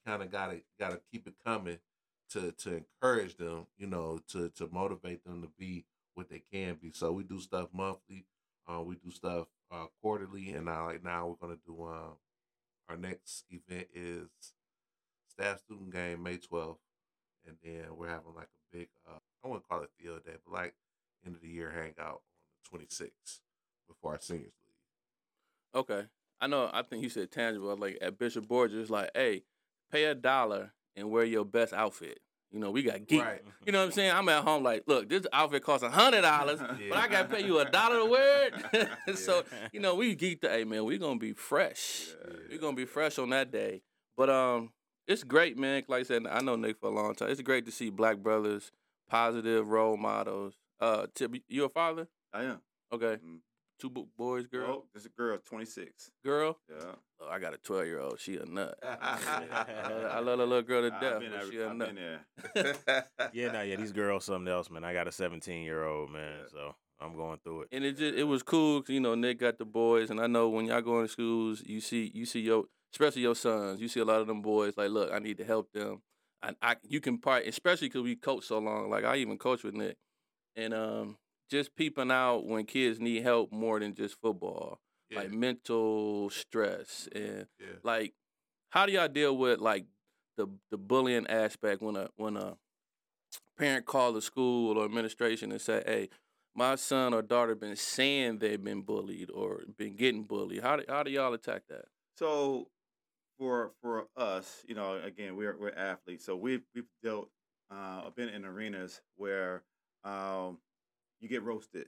you 0.04 0.10
kind 0.12 0.22
of 0.22 0.30
gotta 0.30 0.60
gotta 0.78 1.00
keep 1.12 1.26
it 1.26 1.34
coming 1.44 1.78
to 2.30 2.52
to 2.52 2.76
encourage 2.76 3.36
them. 3.36 3.66
You 3.78 3.86
know, 3.86 4.20
to 4.28 4.50
to 4.50 4.68
motivate 4.72 5.24
them 5.24 5.42
to 5.42 5.48
be 5.58 5.84
what 6.14 6.28
they 6.28 6.42
can 6.52 6.76
be. 6.80 6.90
So 6.92 7.12
we 7.12 7.24
do 7.24 7.40
stuff 7.40 7.68
monthly. 7.72 8.26
Uh, 8.66 8.82
we 8.82 8.96
do 8.96 9.10
stuff 9.10 9.46
uh, 9.70 9.86
quarterly, 10.00 10.50
and 10.52 10.66
now 10.66 10.86
like 10.86 11.04
now 11.04 11.26
we're 11.28 11.46
gonna 11.48 11.60
do 11.66 11.84
um, 11.84 12.16
our 12.88 12.96
next 12.96 13.44
event 13.50 13.88
is 13.94 14.28
staff 15.28 15.60
student 15.60 15.92
game 15.92 16.22
May 16.22 16.38
twelfth, 16.38 16.80
and 17.46 17.56
then 17.62 17.96
we're 17.96 18.08
having 18.08 18.34
like 18.34 18.48
a 18.48 18.76
big 18.76 18.88
uh, 19.08 19.18
I 19.44 19.48
wouldn't 19.48 19.68
call 19.68 19.82
it 19.82 19.90
field 19.98 20.24
day, 20.24 20.36
but 20.44 20.54
like 20.54 20.74
end 21.24 21.36
of 21.36 21.42
the 21.42 21.48
year 21.48 21.70
hangout 21.70 22.22
on 22.72 22.80
the 22.80 22.84
26th 22.86 23.40
before 23.88 24.12
our 24.12 24.20
seniors 24.20 24.52
leave. 25.74 25.82
Okay. 25.82 26.06
I 26.40 26.46
know. 26.46 26.70
I 26.72 26.82
think 26.82 27.02
you 27.02 27.08
said 27.08 27.30
tangible. 27.30 27.76
Like 27.76 27.98
at 28.02 28.18
Bishop 28.18 28.46
Borgess, 28.46 28.90
like, 28.90 29.10
hey, 29.14 29.42
pay 29.90 30.04
a 30.04 30.14
dollar 30.14 30.72
and 30.96 31.10
wear 31.10 31.24
your 31.24 31.44
best 31.44 31.72
outfit. 31.72 32.20
You 32.50 32.60
know, 32.60 32.70
we 32.70 32.84
got 32.84 33.08
geek. 33.08 33.20
Right. 33.20 33.42
You 33.66 33.72
know 33.72 33.80
what 33.80 33.86
I'm 33.86 33.92
saying? 33.92 34.12
I'm 34.12 34.28
at 34.28 34.44
home 34.44 34.62
like, 34.62 34.84
look, 34.86 35.08
this 35.08 35.26
outfit 35.32 35.64
costs 35.64 35.84
a 35.84 35.90
hundred 35.90 36.22
dollars, 36.22 36.60
but 36.88 36.98
I 36.98 37.08
gotta 37.08 37.28
pay 37.28 37.44
you 37.44 37.58
a 37.58 37.68
dollar 37.68 37.98
to 37.98 38.04
wear 38.04 38.50
it. 38.72 39.16
so, 39.18 39.42
you 39.72 39.80
know, 39.80 39.96
we 39.96 40.14
geeked. 40.14 40.48
Hey 40.48 40.62
man, 40.62 40.84
we 40.84 40.96
gonna 40.98 41.18
be 41.18 41.32
fresh. 41.32 42.10
We're 42.48 42.58
gonna 42.58 42.76
be 42.76 42.84
fresh 42.84 43.18
on 43.18 43.30
that 43.30 43.50
day. 43.50 43.82
But 44.16 44.30
um, 44.30 44.70
it's 45.08 45.24
great, 45.24 45.58
man. 45.58 45.82
Like 45.88 46.00
I 46.00 46.02
said, 46.04 46.26
I 46.30 46.40
know 46.42 46.54
Nick 46.54 46.78
for 46.78 46.88
a 46.88 46.94
long 46.94 47.14
time. 47.16 47.30
It's 47.30 47.40
great 47.42 47.66
to 47.66 47.72
see 47.72 47.90
black 47.90 48.18
brothers, 48.18 48.70
positive 49.08 49.68
role 49.68 49.96
models. 49.96 50.54
Uh, 50.80 51.06
Tip, 51.14 51.34
you 51.48 51.64
a 51.64 51.68
father? 51.68 52.08
I 52.32 52.44
am. 52.44 52.60
Okay. 52.92 53.16
Mm. 53.24 53.38
Two 53.80 53.90
bo- 53.90 54.08
boys, 54.16 54.46
girl, 54.46 54.70
Oh, 54.70 54.84
this 54.94 55.04
a 55.04 55.08
girl, 55.08 55.36
26. 55.44 56.10
girl. 56.24 56.58
Yeah. 56.70 56.92
Oh, 57.20 57.28
I 57.28 57.38
got 57.40 57.54
a 57.54 57.58
twelve 57.58 57.86
year 57.86 57.98
old. 58.00 58.20
She 58.20 58.36
a 58.36 58.44
nut. 58.46 58.78
I 58.82 60.20
love, 60.20 60.38
a 60.38 60.44
little 60.46 60.62
girl 60.62 60.88
to 60.88 60.94
I've 60.94 61.00
death. 61.00 61.20
been, 61.20 61.32
but 61.32 61.50
she 61.50 61.58
a 61.58 61.70
I've 61.70 61.76
nut. 61.76 61.94
been 61.94 62.16
there. 62.54 63.06
Yeah, 63.32 63.50
no, 63.52 63.62
yeah, 63.62 63.76
these 63.76 63.90
girls 63.92 64.24
something 64.26 64.50
else, 64.52 64.70
man. 64.70 64.84
I 64.84 64.92
got 64.92 65.08
a 65.08 65.12
17 65.12 65.62
year 65.64 65.84
old 65.84 66.10
man, 66.10 66.38
Yeah. 66.42 66.48
so 66.52 66.74
I'm 67.00 67.16
going 67.16 67.38
through 67.42 67.62
it. 67.62 67.68
and 67.72 67.84
it 67.84 67.96
just 67.96 68.16
it 68.16 68.24
was 68.24 68.42
cool. 68.44 68.80
'cause, 68.82 68.90
you 68.90 69.00
know, 69.00 69.14
Nick 69.16 69.40
got 69.40 69.58
the 69.58 69.64
boys, 69.64 70.10
and 70.10 70.20
I 70.20 70.28
know 70.28 70.48
when 70.48 70.66
y'all 70.66 70.80
go 70.80 71.00
into 71.00 71.08
schools, 71.12 71.62
you 71.66 71.80
see 71.80 72.10
you 72.14 72.26
see 72.26 72.40
your 72.40 72.64
especially 72.92 73.22
your 73.22 73.34
sons. 73.34 73.80
You 73.80 73.88
see 73.88 74.00
a 74.00 74.04
lot 74.04 74.20
of 74.20 74.28
them 74.28 74.40
boys 74.40 74.76
like, 74.76 74.90
look, 74.90 75.12
I 75.12 75.18
need 75.18 75.38
to 75.38 75.44
help 75.44 75.72
them. 75.72 76.00
And 76.42 76.54
I 76.62 76.76
you 76.84 77.00
can 77.00 77.18
part 77.18 77.44
especially 77.46 77.88
because 77.88 78.02
we 78.02 78.14
coach 78.14 78.44
so 78.44 78.58
long. 78.60 78.88
Like 78.88 79.04
I 79.04 79.16
even 79.16 79.36
coach 79.38 79.64
with 79.64 79.74
Nick, 79.74 79.96
and 80.56 80.74
um 80.74 81.16
just 81.50 81.76
peeping 81.76 82.10
out 82.10 82.46
when 82.46 82.64
kids 82.64 83.00
need 83.00 83.22
help 83.22 83.52
more 83.52 83.78
than 83.78 83.94
just 83.94 84.20
football, 84.20 84.80
yeah, 85.10 85.20
like 85.20 85.30
mental 85.30 86.30
stress 86.30 87.08
and 87.14 87.46
yeah. 87.60 87.66
like 87.82 88.14
how 88.70 88.86
do 88.86 88.92
y'all 88.92 89.08
deal 89.08 89.36
with 89.36 89.60
like 89.60 89.86
the 90.36 90.48
the 90.70 90.78
bullying 90.78 91.26
aspect 91.28 91.82
when 91.82 91.96
a 91.96 92.08
when 92.16 92.36
a 92.36 92.56
parent 93.56 93.86
call 93.86 94.12
the 94.12 94.22
school 94.22 94.78
or 94.78 94.84
administration 94.84 95.52
and 95.52 95.60
say, 95.60 95.82
"Hey, 95.86 96.08
my 96.54 96.74
son 96.74 97.14
or 97.14 97.22
daughter 97.22 97.54
been 97.54 97.76
saying 97.76 98.38
they've 98.38 98.62
been 98.62 98.82
bullied 98.82 99.30
or 99.30 99.62
been 99.76 99.96
getting 99.96 100.24
bullied." 100.24 100.62
How 100.62 100.76
do 100.76 100.84
how 100.88 101.02
do 101.02 101.10
y'all 101.10 101.34
attack 101.34 101.62
that? 101.68 101.84
So 102.16 102.68
for 103.38 103.72
for 103.80 104.06
us, 104.16 104.64
you 104.66 104.74
know, 104.74 105.00
again, 105.02 105.36
we're 105.36 105.56
we're 105.56 105.70
athletes, 105.70 106.24
so 106.24 106.36
we've 106.36 106.62
we've 106.74 106.88
dealt 107.02 107.30
uh 107.70 108.10
been 108.10 108.28
in 108.28 108.44
arenas 108.44 109.00
where 109.16 109.62
um 110.04 110.58
you 111.20 111.28
get 111.28 111.42
roasted, 111.42 111.86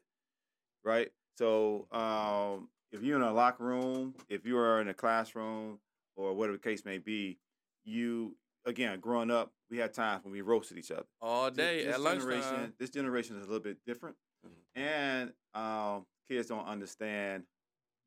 right? 0.84 1.10
So 1.38 1.86
um 1.92 2.68
if 2.92 3.02
you're 3.02 3.16
in 3.16 3.22
a 3.22 3.32
locker 3.32 3.64
room, 3.64 4.14
if 4.28 4.46
you 4.46 4.56
are 4.58 4.80
in 4.80 4.88
a 4.88 4.94
classroom 4.94 5.78
or 6.16 6.32
whatever 6.34 6.56
the 6.56 6.62
case 6.62 6.84
may 6.84 6.98
be, 6.98 7.38
you 7.84 8.36
again, 8.64 9.00
growing 9.00 9.30
up, 9.30 9.52
we 9.70 9.78
had 9.78 9.92
times 9.92 10.24
when 10.24 10.32
we 10.32 10.40
roasted 10.40 10.78
each 10.78 10.90
other. 10.90 11.06
All 11.20 11.50
day 11.50 11.84
this 11.84 11.94
at 11.94 12.00
lunchtime. 12.00 12.28
generation, 12.28 12.72
this 12.78 12.90
generation 12.90 13.36
is 13.36 13.42
a 13.44 13.46
little 13.46 13.62
bit 13.62 13.78
different, 13.86 14.16
Mhm. 14.46 14.50
and 14.74 15.32
um, 15.54 16.06
kids 16.28 16.48
don't 16.48 16.66
understand 16.66 17.44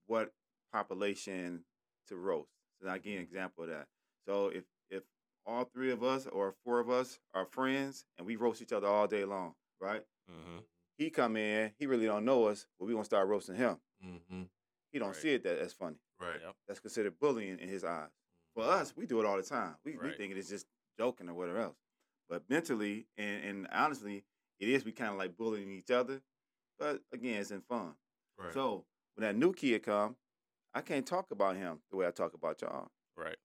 what 0.07 0.33
population 0.73 1.63
to 2.07 2.15
roast. 2.15 2.49
So 2.81 2.87
now, 2.87 2.93
an 2.93 3.01
example 3.05 3.63
of 3.65 3.69
that. 3.69 3.87
So 4.25 4.47
if 4.47 4.63
if 4.89 5.03
all 5.45 5.65
three 5.65 5.91
of 5.91 6.03
us 6.03 6.25
or 6.27 6.55
four 6.63 6.79
of 6.79 6.89
us 6.89 7.19
are 7.33 7.45
friends 7.45 8.05
and 8.17 8.25
we 8.25 8.35
roast 8.35 8.61
each 8.61 8.71
other 8.73 8.87
all 8.87 9.07
day 9.07 9.25
long, 9.25 9.55
right? 9.79 10.03
hmm 10.27 10.59
He 10.97 11.09
come 11.09 11.37
in, 11.37 11.71
he 11.77 11.85
really 11.85 12.05
don't 12.05 12.25
know 12.25 12.45
us, 12.45 12.67
but 12.79 12.85
we 12.85 12.93
gonna 12.93 13.05
start 13.05 13.27
roasting 13.27 13.55
him. 13.55 13.77
Mm-hmm. 14.05 14.43
He 14.91 14.99
don't 14.99 15.09
Right. 15.09 15.17
see 15.17 15.33
it 15.33 15.43
that 15.43 15.59
as 15.59 15.73
funny. 15.73 15.97
Right. 16.19 16.39
Yep. 16.43 16.55
That's 16.67 16.79
considered 16.79 17.19
bullying 17.19 17.59
in 17.59 17.69
his 17.69 17.83
eyes. 17.83 18.09
For 18.55 18.63
us, 18.63 18.93
we 18.95 19.05
do 19.05 19.19
it 19.19 19.25
all 19.25 19.37
the 19.37 19.43
time. 19.43 19.75
We, 19.85 19.95
we 19.97 20.11
think 20.11 20.35
it's 20.35 20.49
just 20.49 20.65
joking 20.97 21.29
or 21.29 21.33
whatever 21.33 21.59
else. 21.59 21.77
But 22.27 22.43
mentally 22.49 23.07
and, 23.17 23.43
and 23.45 23.67
honestly, 23.71 24.23
it 24.59 24.67
is 24.69 24.83
we 24.83 24.91
kind 24.91 25.11
of 25.11 25.17
like 25.17 25.37
bullying 25.37 25.71
each 25.71 25.91
other. 25.91 26.21
But 26.77 27.01
again, 27.13 27.39
it's 27.39 27.51
in 27.51 27.61
fun. 27.61 27.93
Right. 28.37 28.53
So 28.53 28.85
when 29.15 29.23
that 29.27 29.35
new 29.37 29.53
kid 29.53 29.83
come, 29.83 30.15
I 30.73 30.81
can't 30.81 31.05
talk 31.05 31.31
about 31.31 31.55
him 31.55 31.79
the 31.91 31.97
way 31.97 32.07
I 32.07 32.11
talk 32.11 32.33
about 32.33 32.61
y'all. 32.61 32.89
Right. 33.15 33.37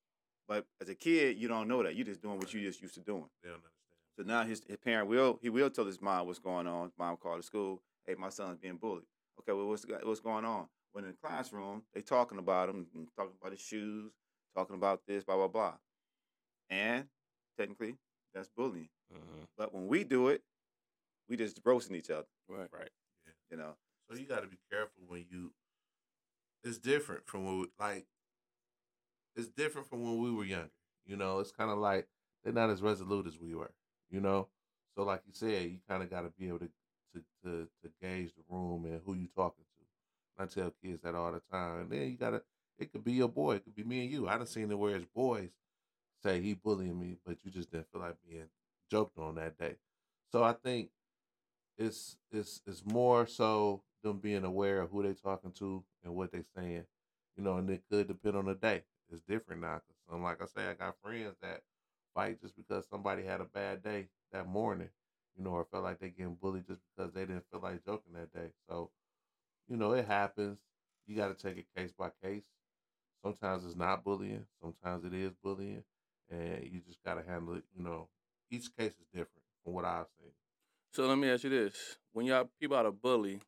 But 0.47 0.65
as 0.81 0.89
a 0.89 0.95
kid, 0.95 1.37
you 1.37 1.47
don't 1.47 1.67
know 1.67 1.81
that. 1.83 1.95
You're 1.95 2.05
just 2.05 2.21
doing 2.21 2.37
what 2.37 2.53
you 2.53 2.61
just 2.61 2.81
used 2.81 2.93
to 2.95 2.99
doing. 3.01 3.25
they 3.43 3.49
don't 3.49 3.55
understand. 3.57 3.71
So 4.17 4.23
now 4.23 4.43
his, 4.43 4.61
his 4.67 4.77
parent 4.77 5.07
will 5.09 5.39
he 5.41 5.49
will 5.49 5.69
tell 5.69 5.85
his 5.85 6.01
mom 6.01 6.27
what's 6.27 6.39
going 6.39 6.67
on. 6.67 6.91
Mom 6.97 7.17
called 7.17 7.39
the 7.39 7.43
school. 7.43 7.81
Hey, 8.05 8.15
my 8.17 8.29
son's 8.29 8.57
being 8.57 8.77
bullied. 8.77 9.03
Okay, 9.39 9.51
well 9.51 9.67
what's 9.67 9.85
what's 10.03 10.19
going 10.21 10.45
on? 10.45 10.67
When 10.93 11.03
in 11.03 11.11
the 11.11 11.27
classroom, 11.27 11.83
they 11.93 12.01
talking 12.01 12.37
about 12.37 12.69
him, 12.69 12.87
and 12.95 13.07
talking 13.17 13.33
about 13.39 13.51
his 13.51 13.59
shoes, 13.59 14.13
talking 14.55 14.75
about 14.75 15.01
this, 15.07 15.23
blah 15.23 15.35
blah 15.35 15.47
blah. 15.47 15.73
And 16.69 17.05
technically, 17.57 17.95
that's 18.33 18.49
bullying. 18.55 18.89
hmm 19.11 19.43
But 19.57 19.73
when 19.73 19.87
we 19.87 20.03
do 20.03 20.29
it, 20.29 20.41
we 21.27 21.35
just 21.35 21.59
roasting 21.65 21.95
each 21.95 22.09
other. 22.09 22.27
Right. 22.47 22.69
Right. 22.71 22.89
You 23.51 23.57
know. 23.57 23.75
So 24.09 24.17
you 24.17 24.25
got 24.25 24.41
to 24.43 24.47
be 24.47 24.59
careful 24.71 25.03
when 25.07 25.25
you. 25.29 25.51
It's 26.63 26.77
different 26.77 27.27
from 27.27 27.45
what 27.45 27.55
we, 27.55 27.65
like. 27.79 28.05
It's 29.35 29.49
different 29.49 29.87
from 29.89 30.03
when 30.03 30.19
we 30.19 30.31
were 30.31 30.45
younger. 30.45 30.69
You 31.05 31.17
know, 31.17 31.39
it's 31.39 31.51
kind 31.51 31.69
of 31.69 31.77
like 31.77 32.07
they're 32.43 32.53
not 32.53 32.69
as 32.69 32.81
resolute 32.81 33.27
as 33.27 33.39
we 33.39 33.53
were. 33.53 33.71
You 34.09 34.21
know, 34.21 34.47
so 34.95 35.03
like 35.03 35.21
you 35.27 35.33
said, 35.33 35.63
you 35.63 35.79
kind 35.89 36.03
of 36.03 36.09
got 36.09 36.21
to 36.21 36.29
be 36.39 36.47
able 36.47 36.59
to, 36.59 36.69
to 37.13 37.21
to 37.43 37.67
to 37.83 37.91
gauge 38.01 38.31
the 38.35 38.43
room 38.49 38.85
and 38.85 39.01
who 39.05 39.13
you 39.15 39.27
talking 39.35 39.65
to. 39.65 40.43
I 40.43 40.47
tell 40.47 40.73
kids 40.83 41.01
that 41.03 41.15
all 41.15 41.31
the 41.31 41.41
time. 41.51 41.81
And 41.81 41.89
then 41.91 42.09
you 42.11 42.17
gotta. 42.17 42.41
It 42.77 42.91
could 42.91 43.05
be 43.05 43.13
your 43.13 43.29
boy. 43.29 43.55
It 43.55 43.63
could 43.63 43.75
be 43.75 43.83
me 43.83 44.01
and 44.03 44.11
you. 44.11 44.27
I 44.27 44.37
done 44.37 44.47
seen 44.47 44.69
it 44.69 44.77
where 44.77 44.95
it's 44.95 45.05
boys 45.05 45.49
say 46.23 46.41
he 46.41 46.53
bullying 46.53 46.99
me, 46.99 47.17
but 47.25 47.37
you 47.43 47.51
just 47.51 47.71
didn't 47.71 47.91
feel 47.91 48.01
like 48.01 48.15
being 48.27 48.47
joked 48.89 49.17
on 49.17 49.35
that 49.35 49.57
day. 49.57 49.75
So 50.31 50.43
I 50.43 50.53
think 50.53 50.89
it's 51.77 52.17
it's 52.31 52.61
it's 52.65 52.85
more 52.85 53.27
so 53.27 53.81
them 54.03 54.19
being 54.19 54.43
aware 54.43 54.81
of 54.81 54.91
who 54.91 55.03
they 55.03 55.13
talking 55.13 55.51
to 55.53 55.83
and 56.03 56.15
what 56.15 56.31
they 56.31 56.43
saying, 56.55 56.85
you 57.37 57.43
know, 57.43 57.57
and 57.57 57.69
it 57.69 57.83
could 57.89 58.07
depend 58.07 58.37
on 58.37 58.45
the 58.45 58.55
day. 58.55 58.83
It's 59.11 59.21
different 59.27 59.61
now. 59.61 59.75
Cause 59.75 59.97
some, 60.09 60.23
like 60.23 60.41
I 60.41 60.45
say, 60.45 60.69
I 60.69 60.73
got 60.73 60.95
friends 61.03 61.35
that 61.41 61.61
fight 62.15 62.41
just 62.41 62.55
because 62.55 62.85
somebody 62.89 63.23
had 63.23 63.41
a 63.41 63.45
bad 63.45 63.83
day 63.83 64.07
that 64.31 64.47
morning, 64.47 64.89
you 65.37 65.43
know, 65.43 65.51
or 65.51 65.67
felt 65.69 65.83
like 65.83 65.99
they 65.99 66.09
getting 66.09 66.37
bullied 66.41 66.65
just 66.67 66.81
because 66.95 67.13
they 67.13 67.21
didn't 67.21 67.43
feel 67.51 67.59
like 67.61 67.85
joking 67.85 68.13
that 68.13 68.33
day. 68.33 68.49
So, 68.67 68.89
you 69.67 69.77
know, 69.77 69.91
it 69.91 70.07
happens. 70.07 70.59
You 71.05 71.15
got 71.15 71.37
to 71.37 71.47
take 71.47 71.57
it 71.57 71.65
case 71.75 71.91
by 71.91 72.09
case. 72.23 72.45
Sometimes 73.21 73.65
it's 73.65 73.75
not 73.75 74.03
bullying. 74.03 74.45
Sometimes 74.61 75.03
it 75.03 75.13
is 75.13 75.31
bullying, 75.43 75.83
and 76.29 76.63
you 76.63 76.79
just 76.85 77.03
got 77.03 77.15
to 77.15 77.29
handle 77.29 77.55
it. 77.55 77.63
You 77.77 77.83
know, 77.83 78.07
each 78.49 78.75
case 78.75 78.91
is 78.91 79.07
different 79.11 79.43
from 79.63 79.73
what 79.73 79.85
I've 79.85 80.05
seen. 80.19 80.31
So 80.91 81.07
let 81.07 81.17
me 81.17 81.29
ask 81.29 81.43
you 81.43 81.49
this: 81.49 81.97
When 82.13 82.25
y'all 82.25 82.49
people 82.59 82.77
out 82.77 82.85
a 82.85 82.91
bully, 82.91 83.41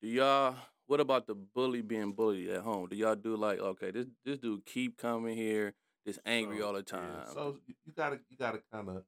do 0.00 0.08
y'all? 0.08 0.56
What 0.86 1.00
about 1.00 1.26
the 1.26 1.34
bully 1.34 1.80
being 1.80 2.12
bullied 2.12 2.50
at 2.50 2.62
home? 2.62 2.88
Do 2.88 2.96
y'all 2.96 3.14
do 3.14 3.36
like, 3.36 3.60
okay, 3.60 3.90
this 3.90 4.06
this 4.24 4.38
dude 4.38 4.66
keep 4.66 4.98
coming 4.98 5.36
here, 5.36 5.74
just 6.06 6.20
angry 6.26 6.58
So, 6.58 6.66
all 6.66 6.72
the 6.72 6.78
yeah, 6.80 6.98
time? 6.98 7.26
So 7.32 7.58
you- 7.66 7.74
you 7.86 7.92
gotta 7.92 8.20
you 8.28 8.36
gotta 8.36 8.62
kind 8.72 8.88
of 8.88 9.04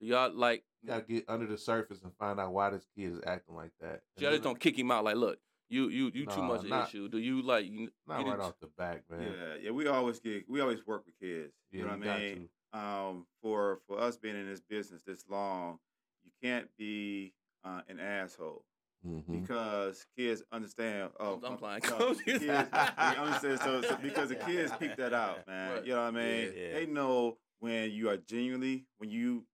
do 0.00 0.06
y'all 0.06 0.32
like? 0.32 0.64
you 0.82 0.88
gotta 0.88 1.02
get 1.02 1.24
under 1.28 1.46
the 1.46 1.58
surface 1.58 2.00
and 2.02 2.12
find 2.16 2.38
out 2.38 2.52
why 2.52 2.70
this 2.70 2.86
kid 2.96 3.12
is 3.12 3.20
acting 3.26 3.54
like 3.56 3.72
that. 3.80 4.02
And 4.16 4.22
Y'all 4.22 4.30
just 4.30 4.42
then- 4.42 4.52
don't 4.52 4.60
kick 4.60 4.78
him 4.78 4.90
out. 4.90 5.04
Like, 5.04 5.16
look, 5.16 5.38
you 5.68 5.88
you 5.88 6.10
you 6.14 6.26
too 6.26 6.42
much 6.42 6.58
of 6.60 6.64
an 6.64 6.70
not- 6.70 6.88
issue. 6.88 7.08
Do 7.08 7.18
you 7.18 7.42
like? 7.42 7.66
You, 7.66 7.90
not 8.06 8.20
you 8.24 8.30
right 8.30 8.40
off 8.40 8.58
the 8.60 8.68
back, 8.68 9.02
man. 9.10 9.22
Yeah, 9.22 9.54
yeah. 9.62 9.70
We 9.72 9.86
always 9.88 10.20
get 10.20 10.48
we 10.48 10.60
always 10.60 10.86
work 10.86 11.04
with 11.06 11.18
kids. 11.18 11.52
Yeah, 11.70 11.78
you 11.80 11.84
know 11.86 11.96
what 11.96 12.08
I 12.08 12.18
mean? 12.18 12.48
to. 12.72 12.78
um, 12.78 13.26
for 13.42 13.80
for 13.86 13.98
us 13.98 14.16
being 14.16 14.36
in 14.36 14.46
this 14.46 14.60
business 14.60 15.02
this 15.02 15.24
long, 15.28 15.78
you 16.22 16.30
can't 16.42 16.68
be 16.76 17.34
uh, 17.64 17.82
an 17.88 17.98
asshole. 17.98 18.64
Mhm. 19.06 19.40
because 19.42 20.04
kids 20.16 20.42
understand. 20.50 21.10
Oh, 21.20 21.40
I'm 21.44 21.56
playing 21.56 21.80
no, 21.90 22.14
kids, 22.14 22.40
they 22.40 22.48
understand. 22.48 23.60
So, 23.60 23.82
so 23.82 23.96
because 24.02 24.30
the 24.30 24.34
kids 24.46 24.72
peek 24.78 24.96
that 24.96 25.12
out, 25.14 25.46
man. 25.46 25.72
Right. 25.74 25.84
You 25.86 25.92
know 25.94 26.00
what 26.02 26.08
I 26.08 26.10
mean? 26.10 26.52
Yeah. 26.56 26.72
They 26.74 26.86
know 26.86 27.38
when 27.60 27.90
you 27.92 28.08
are 28.10 28.16
genuinely 28.16 28.86
when 28.98 29.10
you 29.10 29.44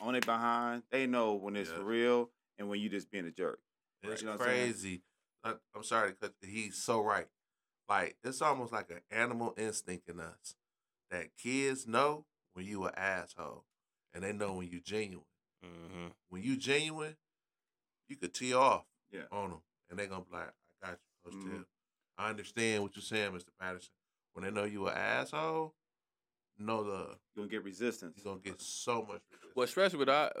on 0.00 0.14
it 0.14 0.24
behind. 0.24 0.82
They 0.90 1.06
know 1.06 1.34
when 1.34 1.54
it's 1.56 1.70
Yeah. 1.70 1.82
real 1.82 2.30
and 2.58 2.68
when 2.68 2.80
you 2.80 2.88
just 2.88 3.10
being 3.10 3.26
a 3.26 3.30
jerk. 3.30 3.60
And 4.02 4.12
It's 4.12 4.22
You 4.22 4.26
know 4.28 4.32
what 4.36 4.42
I'm 4.42 4.46
saying? 4.48 4.72
crazy. 4.72 5.02
I, 5.44 5.54
I'm 5.76 5.82
sorry 5.84 6.12
because 6.18 6.34
he's 6.42 6.76
so 6.82 7.00
right. 7.02 7.26
Like 7.88 8.16
it's 8.24 8.40
almost 8.40 8.72
like 8.72 8.90
an 8.90 9.02
animal 9.10 9.54
instinct 9.58 10.08
in 10.08 10.18
us 10.18 10.54
that 11.10 11.36
kids 11.36 11.86
know 11.86 12.24
when 12.54 12.64
you 12.64 12.84
an 12.86 12.94
asshole, 12.96 13.66
and 14.14 14.24
they 14.24 14.32
know 14.32 14.54
when 14.54 14.68
you 14.70 14.80
genuine. 14.80 15.26
Mm-hmm. 15.62 16.06
When 16.30 16.42
you 16.42 16.56
genuine, 16.56 17.16
you 18.08 18.16
could 18.16 18.32
tee 18.32 18.54
off 18.54 18.84
Yeah. 19.14 19.22
on 19.30 19.50
them, 19.50 19.60
and 19.90 19.98
they're 19.98 20.06
gonna 20.08 20.24
be 20.24 20.32
like, 20.36 20.52
"I 20.82 20.86
got 20.90 20.98
you, 21.24 21.30
Coach 21.30 21.34
Mhm. 21.40 21.50
Tim. 21.52 21.66
I 22.18 22.30
understand 22.30 22.82
what 22.82 22.94
you're 22.96 23.02
saying, 23.02 23.32
Mr. 23.32 23.50
Patterson. 23.58 23.92
When 24.32 24.44
they 24.44 24.50
know 24.50 24.64
you 24.64 24.86
an 24.88 24.96
asshole, 24.96 25.74
know 26.58 26.82
the 26.84 26.98
You're 27.34 27.44
gonna 27.44 27.48
get 27.48 27.64
resistance. 27.64 28.16
you're 28.16 28.34
gonna 28.34 28.42
get 28.42 28.60
so 28.60 29.02
much. 29.02 29.22
Well, 29.54 29.64
especially 29.64 29.98
with 29.98 30.08
our, 30.08 30.32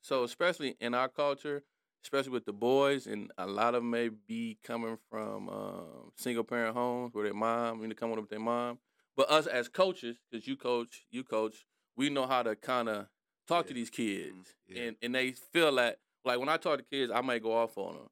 so 0.00 0.24
especially 0.24 0.76
in 0.80 0.94
our 0.94 1.08
culture, 1.08 1.62
especially 2.02 2.32
with 2.32 2.44
the 2.44 2.52
boys, 2.52 3.06
and 3.06 3.32
a 3.38 3.46
lot 3.46 3.74
of 3.74 3.82
them 3.82 3.90
may 3.90 4.08
be 4.08 4.58
coming 4.62 4.98
from 5.10 5.48
um, 5.48 6.12
single 6.16 6.44
parent 6.44 6.74
homes 6.74 7.14
where 7.14 7.24
their 7.24 7.34
mom, 7.34 7.80
you 7.82 7.88
know, 7.88 7.94
coming 7.94 8.16
up 8.16 8.22
with 8.22 8.30
their 8.30 8.40
mom. 8.40 8.78
But 9.16 9.30
us 9.30 9.46
as 9.46 9.68
coaches, 9.68 10.18
because 10.30 10.46
you 10.46 10.56
coach, 10.56 11.06
you 11.10 11.22
coach, 11.24 11.66
we 11.96 12.10
know 12.10 12.26
how 12.26 12.42
to 12.42 12.56
kind 12.56 12.88
of 12.88 13.06
talk 13.46 13.66
to 13.68 13.74
these 13.74 13.90
kids, 13.90 14.54
Yeah. 14.66 14.82
and 14.84 14.96
and 15.02 15.14
they 15.14 15.32
feel 15.32 15.70
like 15.72 15.98
like 16.24 16.38
when 16.38 16.48
I 16.48 16.56
talk 16.56 16.78
to 16.78 16.84
kids, 16.84 17.12
I 17.14 17.20
might 17.20 17.42
go 17.42 17.52
off 17.52 17.76
on 17.78 17.94
them, 17.94 18.08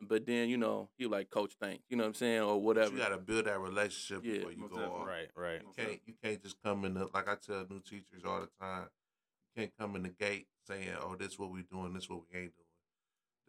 but 0.00 0.26
then 0.26 0.48
you 0.48 0.56
know 0.56 0.88
he 0.98 1.06
like 1.06 1.30
coach, 1.30 1.54
thanks, 1.60 1.84
you 1.88 1.96
know 1.96 2.04
what 2.04 2.08
I'm 2.08 2.14
saying, 2.14 2.40
or 2.42 2.54
But 2.54 2.58
whatever. 2.58 2.92
You 2.92 2.98
got 2.98 3.08
to 3.10 3.18
build 3.18 3.46
that 3.46 3.58
relationship 3.60 4.24
Yeah. 4.24 4.32
before 4.38 4.52
you 4.52 4.68
go 4.68 4.76
definitely. 4.76 5.00
off. 5.00 5.06
Right, 5.06 5.30
right. 5.36 5.60
You 5.62 5.72
can't 5.84 6.00
you 6.06 6.14
can't 6.22 6.42
just 6.42 6.56
come 6.62 6.84
in 6.84 6.94
the, 6.94 7.08
like 7.12 7.28
I 7.28 7.34
tell 7.34 7.66
new 7.68 7.80
teachers 7.80 8.22
all 8.24 8.40
the 8.40 8.48
time. 8.60 8.88
You 9.54 9.62
can't 9.62 9.72
come 9.78 9.96
in 9.96 10.02
the 10.02 10.10
gate 10.10 10.46
saying, 10.66 10.90
"Oh, 11.00 11.14
this 11.16 11.38
what 11.38 11.50
we 11.50 11.62
doing, 11.62 11.92
this 11.94 12.08
what 12.08 12.20
we 12.20 12.38
ain't 12.38 12.52
doing." 12.56 12.66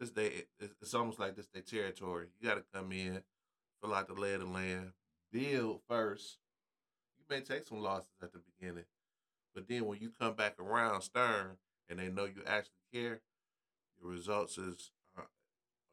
This 0.00 0.10
day 0.10 0.46
it, 0.60 0.70
it's 0.80 0.94
almost 0.94 1.18
like 1.18 1.34
this 1.36 1.46
their 1.52 1.62
territory. 1.62 2.28
You 2.40 2.48
got 2.48 2.54
to 2.56 2.64
come 2.72 2.92
in, 2.92 3.22
fill 3.82 3.94
out 3.94 4.08
the 4.08 4.14
lay 4.14 4.34
of 4.34 4.40
the 4.40 4.46
land, 4.46 4.92
build 5.32 5.80
first. 5.88 6.38
You 7.18 7.24
may 7.28 7.42
take 7.42 7.66
some 7.66 7.80
losses 7.82 8.08
at 8.22 8.32
the 8.32 8.40
beginning, 8.58 8.84
but 9.54 9.68
then 9.68 9.84
when 9.86 9.98
you 10.00 10.10
come 10.18 10.34
back 10.34 10.54
around 10.60 11.02
stern 11.02 11.56
and 11.88 11.98
they 11.98 12.08
know 12.10 12.24
you 12.26 12.42
actually 12.46 12.72
care, 12.92 13.20
your 14.00 14.10
results 14.10 14.58
is 14.58 14.90
uh, 15.16 15.22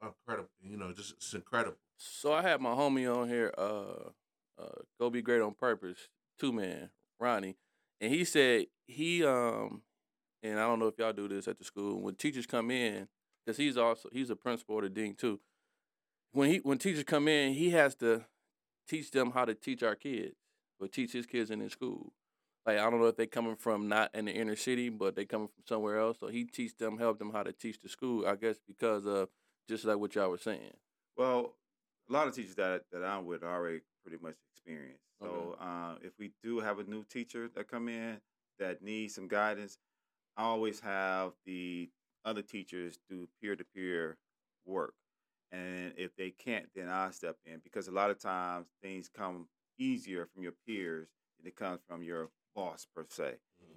incredible. 0.08 0.50
You 0.62 0.78
know, 0.78 0.94
just 0.94 1.14
it's 1.14 1.34
incredible. 1.34 1.78
So 1.98 2.34
I 2.34 2.42
had 2.42 2.62
my 2.62 2.72
homie 2.72 3.14
on 3.14 3.30
here, 3.30 3.54
uh, 3.58 4.10
uh, 4.62 4.82
go 5.00 5.10
be 5.10 5.22
great 5.22 5.42
on 5.42 5.54
purpose, 5.54 6.10
two 6.40 6.52
man, 6.52 6.90
Ronnie, 7.20 7.56
and 8.02 8.12
he 8.12 8.24
said 8.26 8.68
he 8.88 9.24
um, 9.24 9.82
and 10.44 10.60
I 10.60 10.64
don't 10.64 10.80
know 10.80 10.88
if 10.88 10.98
y'all 10.98 11.14
do 11.14 11.28
this 11.28 11.48
at 11.48 11.58
the 11.58 11.64
school 11.64 12.02
when 12.02 12.16
teachers 12.16 12.46
come 12.46 12.70
in, 12.70 13.08
because 13.46 13.58
he's 13.58 13.78
also 13.78 14.10
he's 14.12 14.30
a 14.30 14.36
principal 14.36 14.76
or 14.76 14.82
the 14.82 14.90
dean 14.90 15.16
too. 15.16 15.40
When 16.32 16.50
he 16.50 16.58
when 16.58 16.78
teachers 16.78 17.04
come 17.04 17.28
in, 17.28 17.54
he 17.54 17.72
has 17.72 17.96
to 17.96 18.26
teach 18.88 19.12
them 19.12 19.32
how 19.32 19.46
to 19.46 19.56
teach 19.56 19.82
our 19.82 19.96
kids, 19.96 20.36
or 20.80 20.88
teach 20.88 21.14
his 21.14 21.26
kids 21.26 21.50
in 21.50 21.60
his 21.60 21.72
school. 21.72 22.14
Like 22.66 22.80
I 22.80 22.90
don't 22.90 23.00
know 23.00 23.08
if 23.08 23.16
they 23.18 23.28
coming 23.28 23.56
from 23.56 23.88
not 23.88 24.12
in 24.16 24.26
the 24.26 24.32
inner 24.34 24.56
city, 24.56 24.90
but 24.90 25.16
they 25.16 25.26
coming 25.26 25.48
from 25.48 25.64
somewhere 25.68 26.00
else. 26.00 26.20
So 26.20 26.28
he 26.28 26.46
teach 26.46 26.78
them, 26.78 26.98
help 26.98 27.20
them 27.20 27.32
how 27.32 27.44
to 27.44 27.54
teach 27.54 27.80
the 27.80 27.90
school. 27.90 28.26
I 28.26 28.36
guess 28.36 28.58
because 28.68 29.06
of 29.06 29.30
just 29.68 29.86
like 29.86 29.98
what 29.98 30.16
y'all 30.16 30.30
were 30.30 30.38
saying. 30.38 30.74
Well, 31.18 31.56
a 32.10 32.14
lot 32.14 32.28
of 32.28 32.36
teachers 32.36 32.56
that 32.56 32.86
that 32.92 33.04
I'm 33.04 33.26
with 33.26 33.44
are 33.44 33.54
already 33.54 33.82
pretty 34.04 34.22
much 34.22 34.36
experienced. 34.54 35.04
So 35.22 35.28
Okay. 35.28 35.64
uh, 35.64 35.96
if 36.02 36.14
we 36.20 36.32
do 36.44 36.60
have 36.60 36.80
a 36.80 36.84
new 36.84 37.04
teacher 37.04 37.50
that 37.56 37.68
come 37.68 37.88
in 37.90 38.20
that 38.60 38.82
needs 38.82 39.16
some 39.16 39.28
guidance, 39.28 39.78
I 40.38 40.44
always 40.44 40.80
have 40.82 41.34
the 41.46 41.90
other 42.26 42.42
teachers 42.42 43.00
do 43.10 43.28
peer 43.42 43.56
to 43.56 43.64
peer 43.64 44.18
work, 44.66 44.96
and 45.52 45.94
if 45.98 46.16
they 46.16 46.32
can't, 46.32 46.68
then 46.76 46.90
I 46.90 47.12
step 47.12 47.38
in 47.46 47.60
because 47.64 47.88
a 47.88 47.92
lot 47.92 48.12
of 48.12 48.20
times 48.20 48.68
things 48.82 49.10
come 49.10 49.48
easier 49.80 50.26
from 50.26 50.44
your 50.44 50.54
peers 50.68 51.08
than 51.38 51.48
it 51.48 51.56
comes 51.56 51.82
from 51.88 52.04
your 52.04 52.30
boss 52.56 52.88
per 52.96 53.06
se. 53.10 53.36